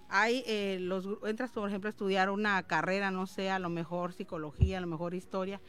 hay 0.08 0.42
eh, 0.46 0.78
los 0.80 1.06
entras 1.24 1.50
por 1.50 1.68
ejemplo 1.68 1.88
a 1.88 1.90
estudiar 1.90 2.30
una 2.30 2.62
carrera 2.62 3.10
no 3.10 3.26
sé 3.26 3.50
a 3.50 3.58
lo 3.58 3.68
mejor 3.68 4.12
psicología 4.12 4.78
a 4.78 4.80
lo 4.80 4.86
mejor 4.86 5.14
historia 5.14 5.60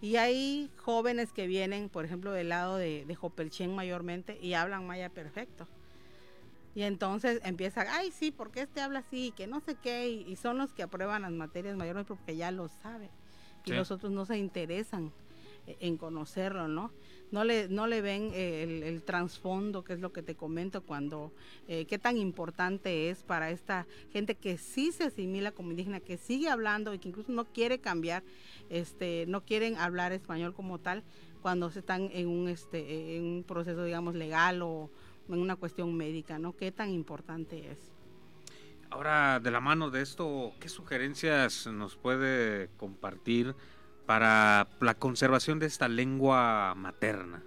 y 0.00 0.16
hay 0.16 0.70
jóvenes 0.76 1.32
que 1.32 1.46
vienen, 1.46 1.88
por 1.88 2.04
ejemplo, 2.04 2.32
del 2.32 2.50
lado 2.50 2.76
de, 2.76 3.04
de 3.04 3.14
Jopelchen 3.14 3.74
mayormente 3.74 4.38
y 4.40 4.54
hablan 4.54 4.86
maya 4.86 5.08
perfecto. 5.08 5.66
Y 6.74 6.82
entonces 6.84 7.40
empieza, 7.44 7.84
ay, 7.90 8.12
sí, 8.12 8.30
porque 8.30 8.60
este 8.60 8.80
habla 8.80 9.00
así, 9.00 9.32
que 9.36 9.48
no 9.48 9.58
sé 9.58 9.74
qué, 9.74 10.08
y, 10.08 10.36
son 10.36 10.58
los 10.58 10.72
que 10.72 10.84
aprueban 10.84 11.22
las 11.22 11.32
materias 11.32 11.76
mayores 11.76 12.06
porque 12.06 12.36
ya 12.36 12.52
lo 12.52 12.68
saben. 12.68 13.10
Y 13.64 13.72
los 13.72 13.90
otros 13.90 14.12
no 14.12 14.24
se 14.24 14.38
interesan 14.38 15.12
e, 15.66 15.76
en 15.80 15.96
conocerlo, 15.96 16.68
¿no? 16.68 16.92
No 17.30 17.44
le, 17.44 17.68
no 17.68 17.86
le 17.86 18.00
ven 18.00 18.30
eh, 18.32 18.82
el, 18.86 19.02
trasfondo, 19.02 19.84
que 19.84 19.94
es 19.94 20.00
lo 20.00 20.12
que 20.12 20.22
te 20.22 20.34
comento, 20.34 20.82
cuando, 20.82 21.32
eh, 21.66 21.84
qué 21.86 21.98
tan 21.98 22.16
importante 22.16 23.10
es 23.10 23.22
para 23.22 23.50
esta 23.50 23.86
gente 24.12 24.34
que 24.34 24.58
sí 24.58 24.92
se 24.92 25.04
asimila 25.04 25.52
como 25.52 25.70
indígena, 25.70 26.00
que 26.00 26.16
sigue 26.16 26.48
hablando 26.48 26.94
y 26.94 26.98
que 26.98 27.08
incluso 27.08 27.32
no 27.32 27.44
quiere 27.44 27.78
cambiar, 27.78 28.22
este, 28.70 29.24
no 29.28 29.44
quieren 29.44 29.76
hablar 29.76 30.12
español 30.12 30.54
como 30.54 30.78
tal, 30.78 31.02
cuando 31.42 31.70
se 31.70 31.80
están 31.80 32.10
en 32.12 32.28
un, 32.28 32.48
este, 32.48 33.16
en 33.16 33.24
un 33.24 33.44
proceso, 33.44 33.84
digamos, 33.84 34.14
legal 34.14 34.62
o 34.62 34.90
en 35.28 35.38
una 35.38 35.56
cuestión 35.56 35.94
médica, 35.94 36.38
¿no? 36.38 36.56
Qué 36.56 36.72
tan 36.72 36.90
importante 36.90 37.70
es. 37.70 37.78
Ahora, 38.90 39.38
de 39.38 39.50
la 39.50 39.60
mano 39.60 39.90
de 39.90 40.00
esto, 40.00 40.52
¿qué 40.60 40.68
sugerencias 40.70 41.66
nos 41.66 41.96
puede 41.96 42.70
compartir? 42.78 43.54
Para 44.08 44.66
la 44.80 44.94
conservación 44.94 45.58
de 45.58 45.66
esta 45.66 45.86
lengua 45.86 46.72
materna? 46.74 47.42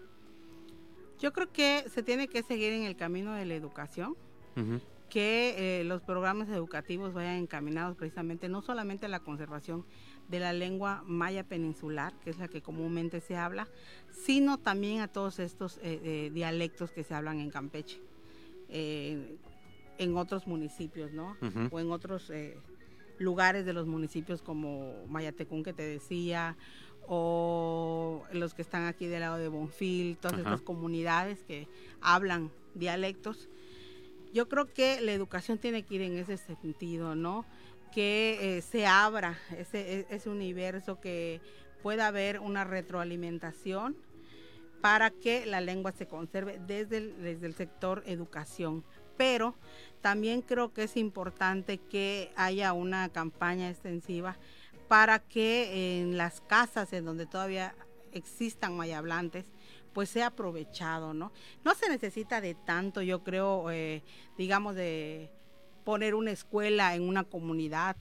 Yo 1.20 1.34
creo 1.34 1.52
que 1.52 1.90
se 1.90 2.04
tiene 2.04 2.28
que 2.28 2.44
seguir 2.44 2.72
en 2.72 2.84
el 2.84 2.96
camino 2.96 3.34
de 3.34 3.46
la 3.46 3.56
educación, 3.56 4.16
que 5.10 5.80
eh, 5.80 5.84
los 5.86 6.04
programas 6.04 6.50
educativos 6.50 7.16
vayan 7.16 7.38
encaminados 7.38 7.98
precisamente 7.98 8.48
no 8.48 8.62
solamente 8.62 9.08
a 9.08 9.10
la 9.10 9.22
conservación 9.22 9.88
de 10.30 10.40
la 10.40 10.54
lengua 10.54 11.04
maya 11.08 11.44
peninsular, 11.44 12.14
que 12.24 12.30
es 12.30 12.38
la 12.38 12.48
que 12.48 12.62
comúnmente 12.62 13.22
se 13.22 13.36
habla, 13.36 13.68
sino 14.12 14.60
también 14.60 15.02
a 15.02 15.08
todos 15.08 15.40
estos 15.40 15.78
eh, 15.78 16.00
eh, 16.04 16.32
dialectos 16.32 16.92
que 16.92 17.04
se 17.04 17.16
hablan 17.16 17.40
en 17.40 17.50
Campeche, 17.50 18.00
en 18.70 20.16
otros 20.16 20.46
municipios, 20.46 21.12
¿no? 21.12 21.36
O 21.72 21.80
en 21.80 21.92
otros 21.92 22.32
lugares 23.22 23.66
de 23.66 23.74
los 23.74 23.88
municipios 23.88 24.42
como 24.42 25.06
Mayatecún 25.08 25.64
que 25.64 25.74
te 25.74 25.84
decía, 25.84 26.58
o 27.08 28.24
los 28.32 28.54
que 28.54 28.62
están 28.62 28.86
aquí 28.86 29.08
del 29.08 29.22
lado 29.22 29.38
de 29.38 29.48
Bonfil, 29.48 30.18
todas 30.18 30.40
estas 30.40 30.62
comunidades 30.62 31.44
que 31.44 31.68
hablan 32.02 32.52
dialectos. 32.74 33.50
Yo 34.34 34.48
creo 34.48 34.72
que 34.74 35.02
la 35.02 35.12
educación 35.12 35.58
tiene 35.58 35.84
que 35.84 35.96
ir 35.96 36.02
en 36.02 36.18
ese 36.18 36.38
sentido, 36.38 37.16
¿no? 37.16 37.46
Que 37.92 38.58
eh, 38.58 38.62
se 38.62 38.86
abra 38.88 39.38
ese, 39.58 40.00
e, 40.00 40.08
ese 40.10 40.30
universo, 40.30 41.02
que 41.02 41.42
pueda 41.84 42.08
haber 42.08 42.40
una 42.40 42.64
retroalimentación 42.64 43.98
para 44.80 45.12
que 45.12 45.46
la 45.46 45.62
lengua 45.62 45.92
se 45.92 46.08
conserve 46.08 46.60
desde 46.66 46.98
el, 46.98 47.22
desde 47.22 47.46
el 47.46 47.56
sector 47.56 48.04
educación. 48.06 48.84
Pero 49.22 49.54
también 50.02 50.42
creo 50.42 50.74
que 50.74 50.82
es 50.82 50.98
importante 50.98 51.78
que 51.78 52.32
haya 52.36 52.74
una 52.74 53.08
campaña 53.10 53.70
extensiva 53.70 54.36
para 54.88 55.20
que 55.20 56.00
en 56.02 56.18
las 56.18 56.42
casas 56.42 56.92
en 56.92 57.06
donde 57.06 57.28
todavía 57.28 57.76
existan 58.14 58.76
mayablantes, 58.76 59.46
pues 59.94 60.10
sea 60.10 60.26
aprovechado, 60.26 61.14
¿no? 61.14 61.32
No 61.64 61.76
se 61.76 61.88
necesita 61.88 62.42
de 62.42 62.56
tanto, 62.56 63.04
yo 63.04 63.24
creo, 63.24 63.70
eh, 63.70 64.02
digamos, 64.40 64.74
de 64.74 65.30
poner 65.84 66.16
una 66.16 66.32
escuela 66.32 66.96
en 66.96 67.04
una 67.04 67.24
comunidad. 67.24 67.98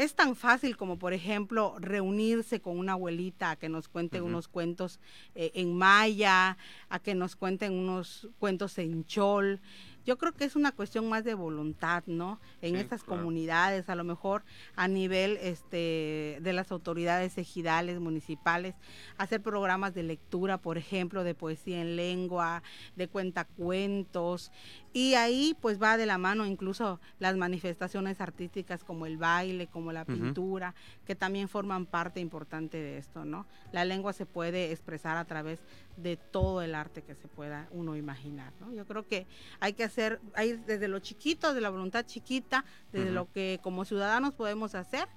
Es 0.00 0.14
tan 0.14 0.34
fácil 0.34 0.78
como, 0.78 0.98
por 0.98 1.12
ejemplo, 1.12 1.76
reunirse 1.78 2.62
con 2.62 2.78
una 2.78 2.92
abuelita 2.92 3.50
a 3.50 3.56
que 3.56 3.68
nos 3.68 3.86
cuente 3.86 4.22
unos 4.22 4.48
cuentos 4.48 4.98
eh, 5.34 5.50
en 5.52 5.76
maya, 5.76 6.56
a 6.88 6.98
que 7.00 7.14
nos 7.14 7.36
cuenten 7.36 7.74
unos 7.74 8.26
cuentos 8.38 8.78
en 8.78 9.04
chol 9.04 9.60
yo 10.04 10.18
creo 10.18 10.32
que 10.32 10.44
es 10.44 10.56
una 10.56 10.72
cuestión 10.72 11.08
más 11.08 11.24
de 11.24 11.34
voluntad, 11.34 12.02
¿no? 12.06 12.40
En 12.62 12.76
estas 12.76 13.04
comunidades, 13.04 13.88
a 13.88 13.94
lo 13.94 14.04
mejor 14.04 14.44
a 14.76 14.88
nivel 14.88 15.38
este 15.40 16.38
de 16.40 16.52
las 16.52 16.72
autoridades 16.72 17.38
ejidales, 17.38 18.00
municipales, 18.00 18.74
hacer 19.18 19.42
programas 19.42 19.94
de 19.94 20.02
lectura, 20.02 20.58
por 20.58 20.78
ejemplo, 20.78 21.24
de 21.24 21.34
poesía 21.34 21.80
en 21.80 21.96
lengua, 21.96 22.62
de 22.96 23.08
cuentacuentos, 23.08 24.52
y 24.92 25.14
ahí 25.14 25.56
pues 25.60 25.80
va 25.80 25.96
de 25.96 26.06
la 26.06 26.18
mano 26.18 26.46
incluso 26.46 27.00
las 27.18 27.36
manifestaciones 27.36 28.20
artísticas 28.20 28.82
como 28.82 29.06
el 29.06 29.18
baile, 29.18 29.68
como 29.68 29.92
la 29.92 30.04
pintura, 30.04 30.74
que 31.06 31.14
también 31.14 31.48
forman 31.48 31.86
parte 31.86 32.20
importante 32.20 32.78
de 32.78 32.98
esto, 32.98 33.24
¿no? 33.24 33.46
La 33.72 33.84
lengua 33.84 34.12
se 34.12 34.26
puede 34.26 34.72
expresar 34.72 35.16
a 35.16 35.24
través 35.24 35.60
de 35.96 36.16
todo 36.16 36.62
el 36.62 36.74
arte 36.74 37.02
que 37.02 37.14
se 37.14 37.28
pueda 37.28 37.68
uno 37.70 37.94
imaginar, 37.96 38.52
¿no? 38.60 38.72
Yo 38.72 38.86
creo 38.86 39.06
que 39.06 39.26
hay 39.60 39.74
que 39.74 39.84
hacer, 39.90 40.20
hay 40.34 40.52
desde 40.66 40.88
lo 40.88 40.98
chiquito, 41.00 41.52
de 41.52 41.60
la 41.60 41.70
voluntad 41.70 42.06
chiquita, 42.06 42.64
desde 42.92 43.10
lo 43.10 43.30
que 43.30 43.60
como 43.62 43.84
ciudadanos 43.84 44.34
podemos 44.34 44.74
hacer 44.74 45.08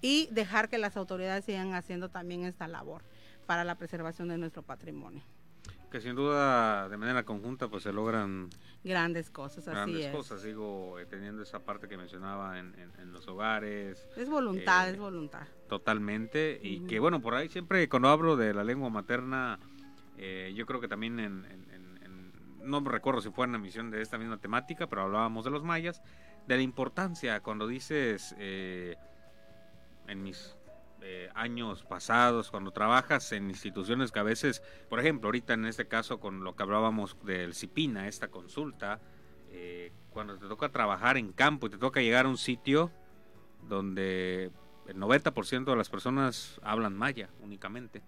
y 0.00 0.28
dejar 0.32 0.68
que 0.68 0.78
las 0.78 0.96
autoridades 0.96 1.44
sigan 1.44 1.74
haciendo 1.74 2.08
también 2.08 2.44
esta 2.44 2.68
labor 2.68 3.02
para 3.46 3.64
la 3.64 3.76
preservación 3.76 4.28
de 4.28 4.38
nuestro 4.38 4.62
patrimonio. 4.62 5.22
Que 5.90 6.00
sin 6.00 6.14
duda 6.16 6.88
de 6.88 6.96
manera 6.96 7.22
conjunta 7.24 7.68
pues 7.68 7.82
se 7.82 7.92
logran 7.92 8.48
grandes 8.82 9.28
cosas 9.28 9.66
grandes 9.66 10.08
cosas. 10.08 10.42
Digo 10.42 10.98
eh, 10.98 11.04
teniendo 11.06 11.42
esa 11.42 11.60
parte 11.60 11.86
que 11.86 11.98
mencionaba 11.98 12.58
en, 12.58 12.72
los 13.12 13.28
hogares 13.28 14.08
es 14.16 14.28
voluntad 14.30 14.88
eh, 14.88 14.92
es 14.92 14.98
voluntad. 14.98 15.46
totalmente. 15.68 16.58
Y 16.62 16.80
que 16.86 16.98
bueno 16.98 17.20
por 17.20 17.34
ahí 17.34 17.48
siempre 17.50 17.88
cuando 17.90 18.08
hablo 18.08 18.36
de 18.36 18.54
la 18.54 18.64
lengua 18.64 18.88
materna 18.88 19.58
eh, 20.16 20.52
yo 20.54 20.66
creo 20.66 20.80
que 20.80 20.88
también 20.88 21.18
en, 21.20 21.44
no 22.62 22.80
recuerdo 22.80 23.20
si 23.20 23.30
fue 23.30 23.46
en 23.46 23.52
la 23.52 23.58
emisión 23.58 23.90
de 23.90 24.02
esta 24.02 24.18
misma 24.18 24.38
temática 24.38 24.86
pero 24.88 25.02
hablábamos 25.02 25.44
de 25.44 25.50
los 25.50 25.62
mayas 25.62 26.02
de 26.46 26.56
la 26.56 26.62
importancia 26.62 27.40
cuando 27.40 27.66
dices 27.66 28.34
en 28.38 30.22
mis 30.22 30.56
eh, 31.04 31.28
años 31.34 31.82
pasados, 31.82 32.52
cuando 32.52 32.70
trabajas 32.70 33.32
en 33.32 33.50
instituciones 33.50 34.12
que 34.12 34.20
a 34.20 34.22
veces, 34.22 34.62
por 34.88 35.00
ejemplo, 35.00 35.28
ahorita 35.28 35.54
en 35.54 35.64
este 35.64 35.88
caso 35.88 36.20
con 36.20 36.44
lo 36.44 36.54
que 36.54 36.62
hablábamos 36.62 37.16
del 37.24 37.54
CIPINA, 37.54 38.06
esta 38.06 38.28
consulta, 38.28 39.00
eh, 39.50 39.92
cuando 40.10 40.38
te 40.38 40.46
toca 40.46 40.68
trabajar 40.68 41.16
en 41.16 41.32
campo 41.32 41.66
y 41.66 41.70
te 41.70 41.78
toca 41.78 42.00
llegar 42.00 42.26
a 42.26 42.28
un 42.28 42.38
sitio 42.38 42.92
donde 43.68 44.52
el 44.86 44.96
90% 44.96 45.64
de 45.64 45.76
las 45.76 45.90
personas 45.90 46.60
hablan 46.62 46.96
maya 46.96 47.30
únicamente. 47.40 48.04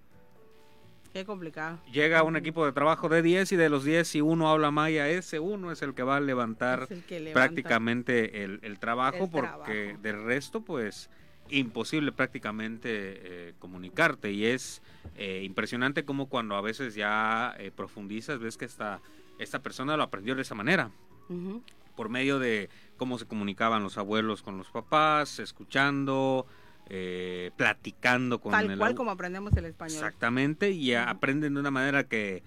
Qué 1.14 1.24
complicado. 1.24 1.78
Llega 1.92 2.24
un 2.24 2.34
equipo 2.34 2.66
de 2.66 2.72
trabajo 2.72 3.08
de 3.08 3.22
10 3.22 3.52
y 3.52 3.56
de 3.56 3.68
los 3.68 3.84
10 3.84 4.08
si 4.08 4.20
uno 4.20 4.50
habla 4.50 4.72
maya, 4.72 5.08
ese 5.08 5.38
uno 5.38 5.70
es 5.70 5.80
el 5.80 5.94
que 5.94 6.02
va 6.02 6.16
a 6.16 6.20
levantar 6.20 6.88
prácticamente 7.32 8.42
el, 8.42 8.78
trabajo 8.80 9.30
porque 9.30 9.96
del 10.02 10.24
resto 10.24 10.62
pues 10.62 11.08
imposible 11.50 12.10
prácticamente 12.10 12.88
eh, 12.90 13.54
comunicarte. 13.60 14.32
Y 14.32 14.46
es 14.46 14.82
eh, 15.14 15.42
impresionante 15.44 16.04
como 16.04 16.28
cuando 16.28 16.56
a 16.56 16.60
veces 16.60 16.96
ya 16.96 17.54
eh, 17.60 17.70
profundizas 17.70 18.40
ves 18.40 18.56
que 18.56 18.64
esta, 18.64 19.00
esta 19.38 19.62
persona 19.62 19.96
lo 19.96 20.02
aprendió 20.02 20.34
de 20.34 20.42
esa 20.42 20.56
manera. 20.56 20.90
Por 21.94 22.08
medio 22.08 22.40
de 22.40 22.68
cómo 22.96 23.20
se 23.20 23.26
comunicaban 23.26 23.84
los 23.84 23.98
abuelos 23.98 24.42
con 24.42 24.58
los 24.58 24.68
papás 24.68 25.38
escuchando 25.38 26.44
platicando 27.56 28.40
con 28.40 28.52
tal 28.52 28.76
cual 28.78 28.94
como 28.94 29.10
aprendemos 29.10 29.52
el 29.56 29.64
español. 29.66 29.96
Exactamente 29.96 30.70
y 30.70 30.94
aprenden 30.94 31.54
de 31.54 31.60
una 31.60 31.70
manera 31.70 32.04
que 32.04 32.42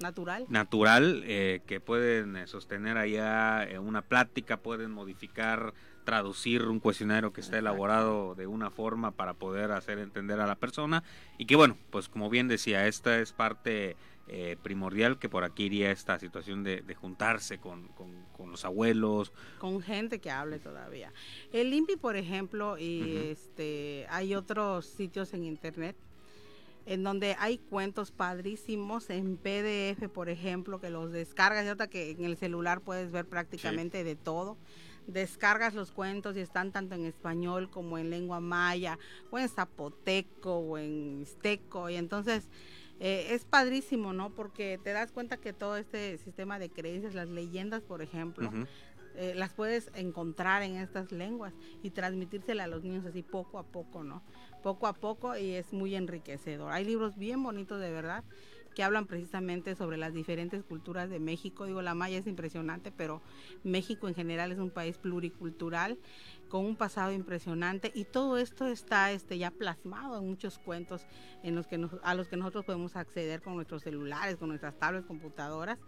natural. 0.00 0.46
natural 0.48 1.22
que 1.24 1.82
pueden 1.84 2.46
sostener 2.46 2.96
allá 2.98 3.68
una 3.80 4.02
plática 4.02 4.56
pueden 4.56 4.90
modificar 4.90 5.74
traducir 6.04 6.64
un 6.64 6.80
cuestionario 6.80 7.32
que 7.32 7.40
está 7.40 7.58
elaborado 7.58 8.34
de 8.34 8.48
una 8.48 8.70
forma 8.70 9.12
para 9.12 9.34
poder 9.34 9.70
hacer 9.70 9.98
entender 9.98 10.40
a 10.40 10.46
la 10.48 10.56
persona. 10.56 11.04
Y 11.38 11.46
que 11.46 11.54
bueno, 11.54 11.76
pues 11.90 12.08
como 12.08 12.28
bien 12.28 12.48
decía, 12.48 12.88
esta 12.88 13.20
es 13.20 13.32
parte 13.32 13.96
eh, 14.28 14.56
primordial 14.62 15.18
que 15.18 15.28
por 15.28 15.44
aquí 15.44 15.64
iría 15.64 15.90
esta 15.90 16.18
situación 16.18 16.62
de, 16.62 16.82
juntarse 16.94 17.58
con, 17.58 17.90
los 18.46 18.64
abuelos. 18.64 19.32
Con 19.58 19.82
gente 19.82 20.20
que 20.20 20.30
hable 20.30 20.58
todavía. 20.58 21.12
El 21.52 21.72
INPI, 21.72 21.96
por 21.96 22.16
ejemplo, 22.16 22.78
y 22.78 23.16
este 23.16 24.06
hay 24.08 24.34
otros 24.34 24.86
sitios 24.86 25.32
en 25.34 25.44
internet 25.44 25.96
en 26.86 27.02
donde 27.02 27.36
hay 27.38 27.58
cuentos 27.58 28.10
padrísimos 28.10 29.08
en 29.10 29.36
PDF, 29.36 30.08
por 30.08 30.28
ejemplo, 30.28 30.80
que 30.80 30.90
los 30.90 31.12
descargas, 31.12 31.64
y 31.64 31.68
otra 31.68 31.86
que 31.88 32.10
en 32.10 32.24
el 32.24 32.36
celular 32.36 32.80
puedes 32.80 33.10
ver 33.10 33.26
prácticamente 33.26 34.02
de 34.04 34.16
todo. 34.16 34.56
Descargas 35.06 35.74
los 35.74 35.90
cuentos 35.90 36.36
y 36.36 36.40
están 36.40 36.72
tanto 36.72 36.94
en 36.94 37.04
español 37.04 37.70
como 37.70 37.98
en 37.98 38.10
lengua 38.10 38.40
maya 38.40 38.98
o 39.30 39.38
en 39.38 39.48
zapoteco 39.48 40.56
o 40.58 40.78
en 40.78 41.18
mixteco. 41.18 41.90
Y 41.90 41.96
entonces 41.96 42.48
eh, 43.00 43.28
es 43.30 43.44
padrísimo, 43.44 44.12
¿no? 44.12 44.30
Porque 44.30 44.78
te 44.82 44.92
das 44.92 45.12
cuenta 45.12 45.36
que 45.36 45.52
todo 45.52 45.76
este 45.76 46.18
sistema 46.18 46.58
de 46.58 46.70
creencias, 46.70 47.14
las 47.14 47.28
leyendas, 47.28 47.82
por 47.82 48.02
ejemplo, 48.02 48.50
eh, 49.14 49.34
las 49.36 49.52
puedes 49.52 49.90
encontrar 49.94 50.62
en 50.62 50.76
estas 50.76 51.12
lenguas 51.12 51.52
y 51.82 51.90
transmitírselas 51.90 52.64
a 52.64 52.68
los 52.68 52.82
niños 52.82 53.04
así 53.04 53.22
poco 53.22 53.58
a 53.58 53.64
poco, 53.64 54.04
¿no? 54.04 54.22
Poco 54.62 54.86
a 54.86 54.94
poco 54.94 55.36
y 55.36 55.50
es 55.52 55.72
muy 55.72 55.94
enriquecedor. 55.94 56.72
Hay 56.72 56.84
libros 56.84 57.16
bien 57.18 57.42
bonitos 57.42 57.80
de 57.80 57.90
verdad 57.90 58.24
que 58.74 58.82
hablan 58.82 59.06
precisamente 59.06 59.74
sobre 59.74 59.96
las 59.96 60.14
diferentes 60.14 60.62
culturas 60.64 61.10
de 61.10 61.20
México. 61.20 61.66
Digo, 61.66 61.82
la 61.82 61.94
maya 61.94 62.18
es 62.18 62.26
impresionante, 62.26 62.90
pero 62.90 63.20
México 63.64 64.08
en 64.08 64.14
general 64.14 64.50
es 64.50 64.58
un 64.58 64.70
país 64.70 64.96
pluricultural 64.98 65.98
con 66.52 66.66
un 66.66 66.76
pasado 66.76 67.12
impresionante 67.12 67.90
y 67.94 68.04
todo 68.04 68.36
esto 68.36 68.66
está 68.66 69.10
este, 69.10 69.38
ya 69.38 69.50
plasmado 69.50 70.18
en 70.18 70.28
muchos 70.28 70.58
cuentos 70.58 71.06
en 71.42 71.54
los 71.54 71.66
que 71.66 71.80
a 72.02 72.14
los 72.14 72.28
que 72.28 72.36
nosotros 72.36 72.66
podemos 72.66 72.94
acceder 72.94 73.40
con 73.40 73.54
nuestros 73.54 73.82
celulares, 73.82 74.36
con 74.36 74.50
nuestras 74.50 74.78
tablets, 74.78 75.06
computadoras 75.06 75.78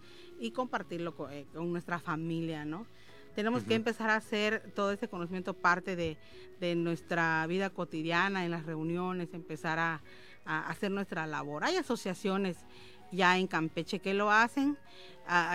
y 0.40 0.52
compartirlo 0.52 1.14
con, 1.14 1.30
eh, 1.30 1.46
nuestra 1.52 1.98
familia, 1.98 2.64
¿no? 2.64 2.86
Tenemos 3.34 3.64
que 3.64 3.74
empezar 3.74 4.08
a 4.08 4.16
hacer 4.16 4.72
todo 4.74 4.92
ese 4.92 5.06
conocimiento 5.06 5.52
parte 5.52 5.96
de, 5.96 6.16
de 6.60 6.74
nuestra 6.76 7.46
vida 7.46 7.68
cotidiana, 7.68 8.46
en 8.46 8.50
las 8.50 8.64
reuniones, 8.64 9.34
empezar 9.34 9.78
a, 9.78 10.00
a 10.46 10.70
hacer 10.70 10.90
nuestra 10.90 11.26
labor. 11.26 11.64
Hay 11.64 11.76
asociaciones 11.76 12.56
ya 13.14 13.38
en 13.38 13.46
Campeche 13.46 13.98
que 13.98 14.14
lo 14.14 14.30
hacen, 14.30 14.76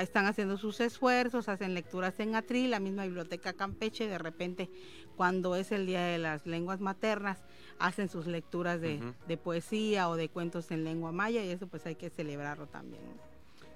están 0.01 0.25
haciendo 0.25 0.57
sus 0.57 0.79
esfuerzos, 0.79 1.47
hacen 1.47 1.73
lecturas 1.73 2.19
en 2.19 2.35
Atril, 2.35 2.71
la 2.71 2.79
misma 2.79 3.03
biblioteca 3.03 3.53
Campeche, 3.53 4.07
de 4.07 4.17
repente 4.17 4.69
cuando 5.15 5.55
es 5.55 5.71
el 5.71 5.85
Día 5.85 6.01
de 6.01 6.17
las 6.17 6.45
Lenguas 6.45 6.79
Maternas, 6.79 7.43
hacen 7.77 8.09
sus 8.09 8.25
lecturas 8.25 8.81
de, 8.81 9.13
poesía 9.43 10.09
o 10.09 10.15
de 10.15 10.29
cuentos 10.29 10.71
en 10.71 10.83
lengua 10.83 11.11
maya 11.11 11.43
y 11.43 11.49
eso 11.49 11.67
pues 11.67 11.85
hay 11.85 11.95
que 11.95 12.09
celebrarlo 12.09 12.67
también. 12.67 13.03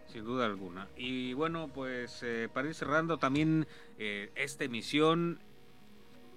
Sin 0.08 0.24
duda 0.24 0.46
alguna. 0.46 0.88
Y 0.96 1.34
bueno, 1.34 1.70
pues 1.74 2.22
eh, 2.24 2.48
para 2.54 2.68
ir 2.68 2.76
cerrando 2.76 3.18
también 3.18 3.68
eh, 3.98 4.32
esta 4.36 4.64
emisión, 4.64 5.40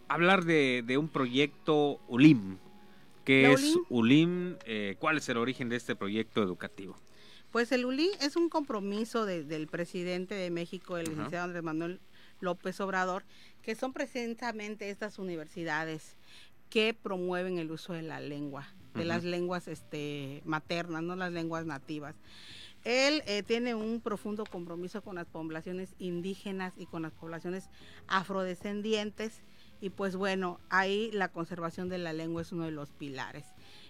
hablar 0.08 0.44
de, 0.44 0.82
de 0.86 0.98
un 0.98 1.08
proyecto 1.08 2.00
ULIM, 2.08 2.58
¿Qué 3.26 3.52
es 3.52 3.76
ULIM? 3.88 4.54
Eh, 4.66 4.94
¿Cuál 5.00 5.16
es 5.16 5.28
el 5.28 5.36
origen 5.36 5.68
de 5.68 5.74
este 5.74 5.96
proyecto 5.96 6.44
educativo? 6.44 6.96
Pues 7.56 7.72
el 7.72 7.86
ULIM 7.86 8.10
es 8.20 8.36
un 8.36 8.50
compromiso 8.50 9.24
del 9.24 9.66
presidente 9.66 10.34
de 10.34 10.50
México, 10.50 10.98
el 10.98 11.08
licenciado 11.08 11.44
Andrés 11.44 11.62
Manuel 11.62 12.00
López 12.38 12.78
Obrador, 12.82 13.24
que 13.62 13.74
son 13.74 13.94
precisamente 13.94 14.90
estas 14.90 15.18
universidades 15.18 16.18
que 16.68 16.92
promueven 16.92 17.56
el 17.56 17.70
uso 17.70 17.94
de 17.94 18.02
la 18.02 18.20
lengua, 18.20 18.68
de 18.94 19.06
las 19.06 19.24
lenguas 19.24 19.68
este, 19.68 20.42
maternas, 20.44 21.02
no 21.02 21.16
las 21.16 21.32
lenguas 21.32 21.64
nativas. 21.64 22.14
Él 22.84 23.22
eh, 23.26 23.42
tiene 23.42 23.74
un 23.74 24.02
profundo 24.02 24.44
compromiso 24.44 25.00
con 25.00 25.14
las 25.14 25.26
poblaciones 25.26 25.94
indígenas 25.98 26.74
y 26.76 26.84
con 26.84 27.00
las 27.00 27.12
poblaciones 27.12 27.70
afrodescendientes 28.06 29.40
y 29.80 29.88
pues 29.88 30.14
bueno, 30.14 30.60
ahí 30.68 31.10
la 31.12 31.28
conservación 31.28 31.88
de 31.88 31.96
la 31.96 32.12
lengua 32.12 32.42
es 32.42 32.52
uno 32.52 32.64
de 32.64 32.70
los 32.72 32.90
pilares. 32.90 33.46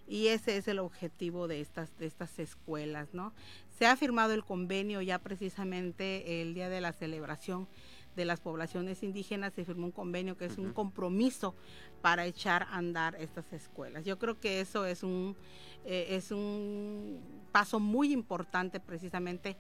Y 0.09 0.29
ese 0.29 0.57
es 0.57 0.69
el 0.69 0.79
objetivo 0.79 1.49
de 1.49 1.61
estas, 1.61 1.97
de 1.99 2.07
estas 2.07 2.39
escuelas, 2.39 3.13
¿no? 3.13 3.33
Se 3.79 3.87
ha 3.87 3.97
firmado 3.97 4.33
el 4.33 4.45
convenio 4.45 5.03
ya 5.03 5.19
precisamente 5.19 6.43
el 6.43 6.55
día 6.55 6.69
de 6.69 6.81
la 6.81 6.93
celebración 6.93 7.69
de 8.17 8.25
las 8.25 8.41
poblaciones 8.41 9.03
indígenas, 9.03 9.53
se 9.53 9.65
firmó 9.65 9.87
un 9.87 9.93
convenio 9.93 10.37
que 10.39 10.47
es 10.47 10.57
un 10.57 10.73
compromiso 10.73 11.55
para 12.01 12.25
echar 12.25 12.63
a 12.63 12.77
andar 12.77 13.15
estas 13.17 13.53
escuelas. 13.53 14.05
Yo 14.05 14.19
creo 14.19 14.41
que 14.41 14.61
eso 14.61 14.87
es 14.87 15.03
un, 15.03 15.37
eh, 15.85 16.07
es 16.11 16.31
un 16.31 17.21
paso 17.53 17.79
muy 17.79 18.13
importante 18.13 18.81
precisamente 18.81 19.57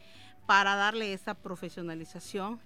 para 0.47 0.75
darle 0.75 1.13
esa 1.13 1.35
profesionalización 1.35 2.59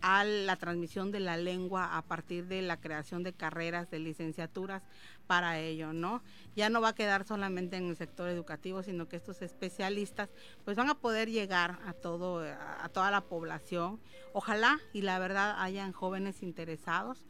a 0.00 0.24
la 0.24 0.56
transmisión 0.56 1.10
de 1.10 1.20
la 1.20 1.36
lengua 1.36 1.96
a 1.96 2.02
partir 2.02 2.46
de 2.46 2.62
la 2.62 2.78
creación 2.78 3.22
de 3.22 3.32
carreras 3.32 3.90
de 3.90 3.98
licenciaturas 3.98 4.82
para 5.26 5.58
ello, 5.58 5.92
¿no? 5.92 6.22
Ya 6.56 6.70
no 6.70 6.80
va 6.80 6.90
a 6.90 6.94
quedar 6.94 7.24
solamente 7.24 7.76
en 7.76 7.88
el 7.88 7.96
sector 7.96 8.28
educativo, 8.28 8.82
sino 8.82 9.08
que 9.08 9.16
estos 9.16 9.42
especialistas 9.42 10.30
pues 10.64 10.76
van 10.76 10.88
a 10.88 10.94
poder 10.94 11.30
llegar 11.30 11.78
a 11.86 11.92
todo 11.92 12.40
a 12.40 12.88
toda 12.88 13.10
la 13.10 13.22
población. 13.22 14.00
Ojalá 14.32 14.78
y 14.92 15.02
la 15.02 15.18
verdad 15.18 15.56
hayan 15.60 15.92
jóvenes 15.92 16.42
interesados. 16.42 17.24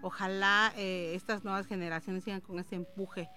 Ojalá 0.00 0.72
eh, 0.76 1.12
estas 1.14 1.44
nuevas 1.44 1.66
generaciones 1.66 2.24
sigan 2.24 2.40
con 2.40 2.58
ese 2.58 2.74
empuje 2.74 3.28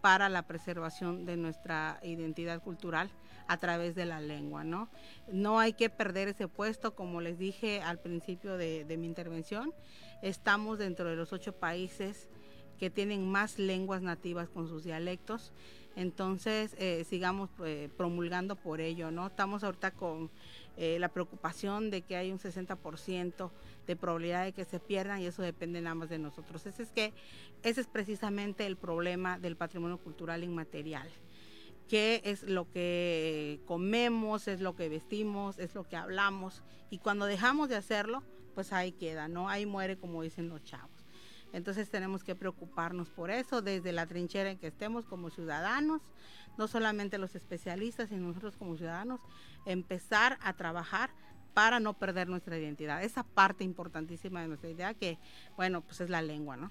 para 0.00 0.28
la 0.28 0.42
preservación 0.42 1.24
de 1.26 1.36
nuestra 1.36 2.00
identidad 2.02 2.62
cultural 2.62 3.10
a 3.50 3.56
través 3.56 3.96
de 3.96 4.06
la 4.06 4.20
lengua, 4.20 4.62
¿no? 4.62 4.88
No 5.32 5.58
hay 5.58 5.72
que 5.72 5.90
perder 5.90 6.28
ese 6.28 6.46
puesto, 6.46 6.94
como 6.94 7.20
les 7.20 7.36
dije 7.36 7.82
al 7.82 7.98
principio 7.98 8.56
de, 8.56 8.84
mi 8.96 9.08
intervención, 9.08 9.74
estamos 10.22 10.78
dentro 10.78 11.08
de 11.08 11.16
los 11.16 11.32
ocho 11.32 11.52
países 11.52 12.28
que 12.78 12.90
tienen 12.90 13.28
más 13.28 13.58
lenguas 13.58 14.02
nativas 14.02 14.48
con 14.48 14.68
sus 14.68 14.84
dialectos, 14.84 15.52
entonces 15.96 16.76
eh, 16.78 17.04
sigamos 17.10 17.50
eh, 17.64 17.88
promulgando 17.96 18.54
por 18.54 18.80
ello, 18.80 19.10
¿no? 19.10 19.26
Estamos 19.26 19.64
ahorita 19.64 19.90
con 19.90 20.30
eh, 20.76 21.00
la 21.00 21.08
preocupación 21.08 21.90
de 21.90 22.02
que 22.02 22.14
hay 22.14 22.30
un 22.30 22.38
60% 22.38 23.50
de 23.84 23.96
probabilidad 23.96 24.44
de 24.44 24.52
que 24.52 24.64
se 24.64 24.78
pierdan 24.78 25.22
y 25.22 25.26
eso 25.26 25.42
depende 25.42 25.80
nada 25.80 25.96
más 25.96 26.08
de 26.08 26.20
nosotros. 26.20 26.64
Ese 26.66 26.84
es 26.84 26.92
que 26.92 27.12
ese 27.64 27.80
es 27.80 27.88
precisamente 27.88 28.64
el 28.64 28.76
problema 28.76 29.40
del 29.40 29.56
patrimonio 29.56 29.98
cultural 29.98 30.44
inmaterial 30.44 31.08
que 31.90 32.22
es 32.24 32.44
lo 32.44 32.70
que 32.70 33.60
comemos, 33.66 34.46
es 34.46 34.60
lo 34.60 34.76
que 34.76 34.88
vestimos, 34.88 35.58
es 35.58 35.74
lo 35.74 35.82
que 35.82 35.96
hablamos 35.96 36.62
y 36.88 36.98
cuando 36.98 37.26
dejamos 37.26 37.68
de 37.68 37.74
hacerlo, 37.74 38.22
pues 38.54 38.72
ahí 38.72 38.92
queda, 38.92 39.26
¿no? 39.26 39.48
Ahí 39.48 39.66
muere 39.66 39.98
como 39.98 40.22
dicen 40.22 40.48
los 40.48 40.62
chavos. 40.62 41.04
Entonces 41.52 41.90
tenemos 41.90 42.22
que 42.22 42.36
preocuparnos 42.36 43.10
por 43.10 43.32
eso 43.32 43.60
desde 43.60 43.90
la 43.90 44.06
trinchera 44.06 44.52
en 44.52 44.58
que 44.58 44.68
estemos 44.68 45.04
como 45.04 45.30
ciudadanos, 45.30 46.00
no 46.56 46.68
solamente 46.68 47.18
los 47.18 47.34
especialistas, 47.34 48.10
sino 48.10 48.28
nosotros 48.28 48.56
como 48.56 48.76
ciudadanos, 48.76 49.18
empezar 49.66 50.38
a 50.42 50.52
trabajar 50.52 51.10
para 51.54 51.80
no 51.80 51.94
perder 51.94 52.28
nuestra 52.28 52.56
identidad. 52.56 53.02
Esa 53.02 53.24
parte 53.24 53.64
importantísima 53.64 54.42
de 54.42 54.46
nuestra 54.46 54.70
idea 54.70 54.94
que, 54.94 55.18
bueno, 55.56 55.80
pues 55.80 56.00
es 56.00 56.08
la 56.08 56.22
lengua, 56.22 56.56
¿no? 56.56 56.70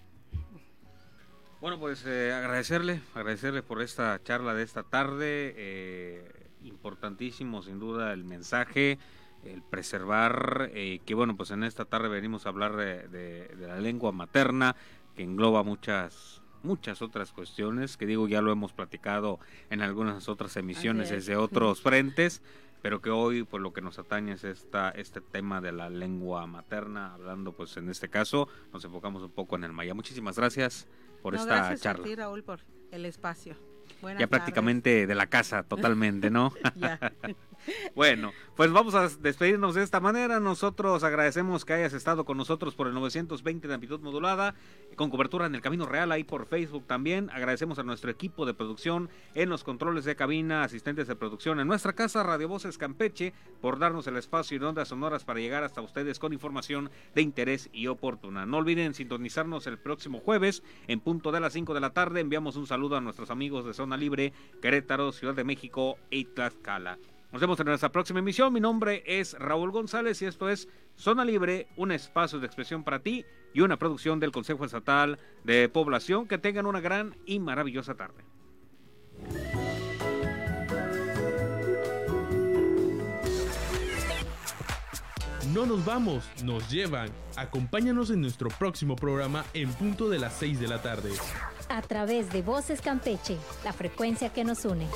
Bueno, 1.61 1.77
pues 1.77 2.05
eh, 2.05 2.31
agradecerle, 2.31 3.01
agradecerle 3.13 3.61
por 3.63 3.81
esta 3.81 4.23
charla 4.23 4.53
de 4.53 4.63
esta 4.63 4.83
tarde. 4.83 5.53
Eh, 5.57 6.31
importantísimo, 6.63 7.61
sin 7.61 7.79
duda, 7.79 8.13
el 8.13 8.23
mensaje, 8.23 8.97
el 9.43 9.61
preservar, 9.61 10.71
eh, 10.73 10.99
que 11.05 11.15
bueno, 11.15 11.35
pues 11.35 11.51
en 11.51 11.65
esta 11.65 11.83
tarde 11.83 12.07
venimos 12.07 12.45
a 12.45 12.49
hablar 12.49 12.77
de, 12.77 13.51
la 13.59 13.77
lengua 13.77 14.13
materna, 14.13 14.77
que 15.15 15.23
engloba 15.23 15.63
muchas 15.63 16.41
muchas 16.61 17.01
otras 17.01 17.31
cuestiones, 17.31 17.95
que 17.95 18.05
digo, 18.05 18.27
ya 18.27 18.41
lo 18.41 18.51
hemos 18.51 18.73
platicado 18.73 19.39
en 19.69 19.81
algunas 19.81 20.27
otras 20.27 20.57
emisiones 20.57 21.09
desde 21.09 21.37
otros 21.37 21.81
frentes, 21.81 22.41
pero 22.81 23.01
que 23.01 23.09
hoy 23.09 23.43
pues 23.43 23.63
lo 23.63 23.71
que 23.71 23.79
nos 23.79 23.97
atañe 23.97 24.33
es 24.33 24.43
esta, 24.43 24.89
este 24.91 25.21
tema 25.21 25.61
de 25.61 25.71
la 25.71 25.89
lengua 25.89 26.45
materna, 26.47 27.13
hablando 27.13 27.53
pues 27.53 27.77
en 27.77 27.89
este 27.89 28.09
caso 28.09 28.49
nos 28.73 28.83
enfocamos 28.83 29.23
un 29.23 29.31
poco 29.31 29.55
en 29.55 29.63
el 29.63 29.71
maya. 29.71 29.93
Muchísimas 29.93 30.37
gracias 30.37 30.85
por 31.21 31.33
No, 31.33 31.39
esta 31.41 31.55
gracias 31.55 31.81
charla. 31.81 32.03
a 32.03 32.07
ti, 32.07 32.15
Raúl, 32.15 32.43
por 32.43 32.59
el 32.91 33.05
espacio. 33.05 33.55
Buenas 34.01 34.19
ya 34.19 34.27
tardes. 34.27 34.29
prácticamente 34.29 35.07
de 35.07 35.15
la 35.15 35.27
casa 35.27 35.63
totalmente, 35.63 36.29
¿no? 36.29 36.53
Ya. 36.75 36.99
bueno, 37.95 38.31
pues 38.55 38.71
vamos 38.71 38.95
a 38.95 39.07
despedirnos 39.07 39.75
de 39.75 39.83
esta 39.83 39.99
manera. 39.99 40.39
Nosotros 40.39 41.03
agradecemos 41.03 41.65
que 41.65 41.73
hayas 41.73 41.93
estado 41.93 42.25
con 42.25 42.37
nosotros 42.37 42.75
por 42.75 42.87
el 42.87 42.93
920 42.93 43.67
de 43.67 43.73
amplitud 43.73 43.99
modulada, 43.99 44.55
con 44.95 45.09
cobertura 45.09 45.45
en 45.45 45.55
el 45.55 45.61
Camino 45.61 45.85
Real, 45.85 46.11
ahí 46.11 46.23
por 46.23 46.45
Facebook 46.45 46.85
también. 46.87 47.29
Agradecemos 47.31 47.79
a 47.79 47.83
nuestro 47.83 48.11
equipo 48.11 48.45
de 48.45 48.53
producción 48.53 49.09
en 49.33 49.49
los 49.49 49.63
controles 49.63 50.05
de 50.05 50.15
cabina, 50.15 50.63
asistentes 50.63 51.07
de 51.07 51.15
producción 51.15 51.59
en 51.59 51.67
nuestra 51.67 51.93
casa, 51.93 52.23
Radio 52.23 52.47
Voces 52.47 52.77
Campeche, 52.77 53.33
por 53.61 53.79
darnos 53.79 54.07
el 54.07 54.17
espacio 54.17 54.57
y 54.57 54.63
ondas 54.63 54.89
sonoras 54.89 55.23
para 55.23 55.39
llegar 55.39 55.63
hasta 55.63 55.81
ustedes 55.81 56.19
con 56.19 56.33
información 56.33 56.89
de 57.15 57.21
interés 57.21 57.69
y 57.71 57.87
oportuna. 57.87 58.45
No 58.45 58.57
olviden 58.57 58.93
sintonizarnos 58.93 59.67
el 59.67 59.77
próximo 59.77 60.19
jueves 60.19 60.63
en 60.87 60.99
punto 60.99 61.31
de 61.31 61.39
las 61.39 61.53
5 61.53 61.73
de 61.73 61.79
la 61.79 61.91
tarde. 61.91 62.19
Enviamos 62.19 62.55
un 62.55 62.67
saludo 62.67 62.97
a 62.97 63.01
nuestros 63.01 63.29
amigos 63.29 63.65
de 63.65 63.73
Zona 63.73 63.97
Libre, 63.97 64.33
Querétaro, 64.61 65.11
Ciudad 65.11 65.35
de 65.35 65.43
México 65.43 65.97
y 66.09 66.25
Tlaxcala. 66.25 66.97
Nos 67.31 67.41
vemos 67.41 67.59
en 67.59 67.67
nuestra 67.67 67.91
próxima 67.91 68.19
emisión. 68.19 68.51
Mi 68.51 68.59
nombre 68.59 69.03
es 69.05 69.33
Raúl 69.37 69.71
González 69.71 70.19
y 70.21 70.25
esto 70.25 70.49
es 70.49 70.67
Zona 70.95 71.23
Libre, 71.23 71.67
un 71.75 71.91
espacio 71.91 72.39
de 72.39 72.47
expresión 72.47 72.83
para 72.83 72.99
ti 72.99 73.23
y 73.53 73.61
una 73.61 73.77
producción 73.77 74.19
del 74.19 74.31
Consejo 74.31 74.65
Estatal 74.65 75.19
de 75.43 75.69
Población. 75.69 76.27
Que 76.27 76.39
tengan 76.39 76.65
una 76.65 76.81
gran 76.81 77.15
y 77.25 77.39
maravillosa 77.39 77.93
tarde. 77.93 78.23
No 85.53 85.65
nos 85.67 85.85
vamos, 85.85 86.27
nos 86.43 86.69
llevan. 86.69 87.09
Acompáñanos 87.35 88.09
en 88.09 88.21
nuestro 88.21 88.49
próximo 88.49 88.95
programa 88.95 89.45
en 89.53 89.71
punto 89.73 90.09
de 90.09 90.17
las 90.17 90.33
6 90.33 90.59
de 90.59 90.67
la 90.67 90.81
tarde. 90.81 91.11
A 91.69 91.81
través 91.83 92.31
de 92.31 92.41
Voces 92.41 92.81
Campeche, 92.81 93.37
la 93.63 93.73
frecuencia 93.73 94.33
que 94.33 94.43
nos 94.43 94.65
une. 94.65 94.87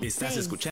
Estás 0.00 0.36
escuchando. 0.36 0.58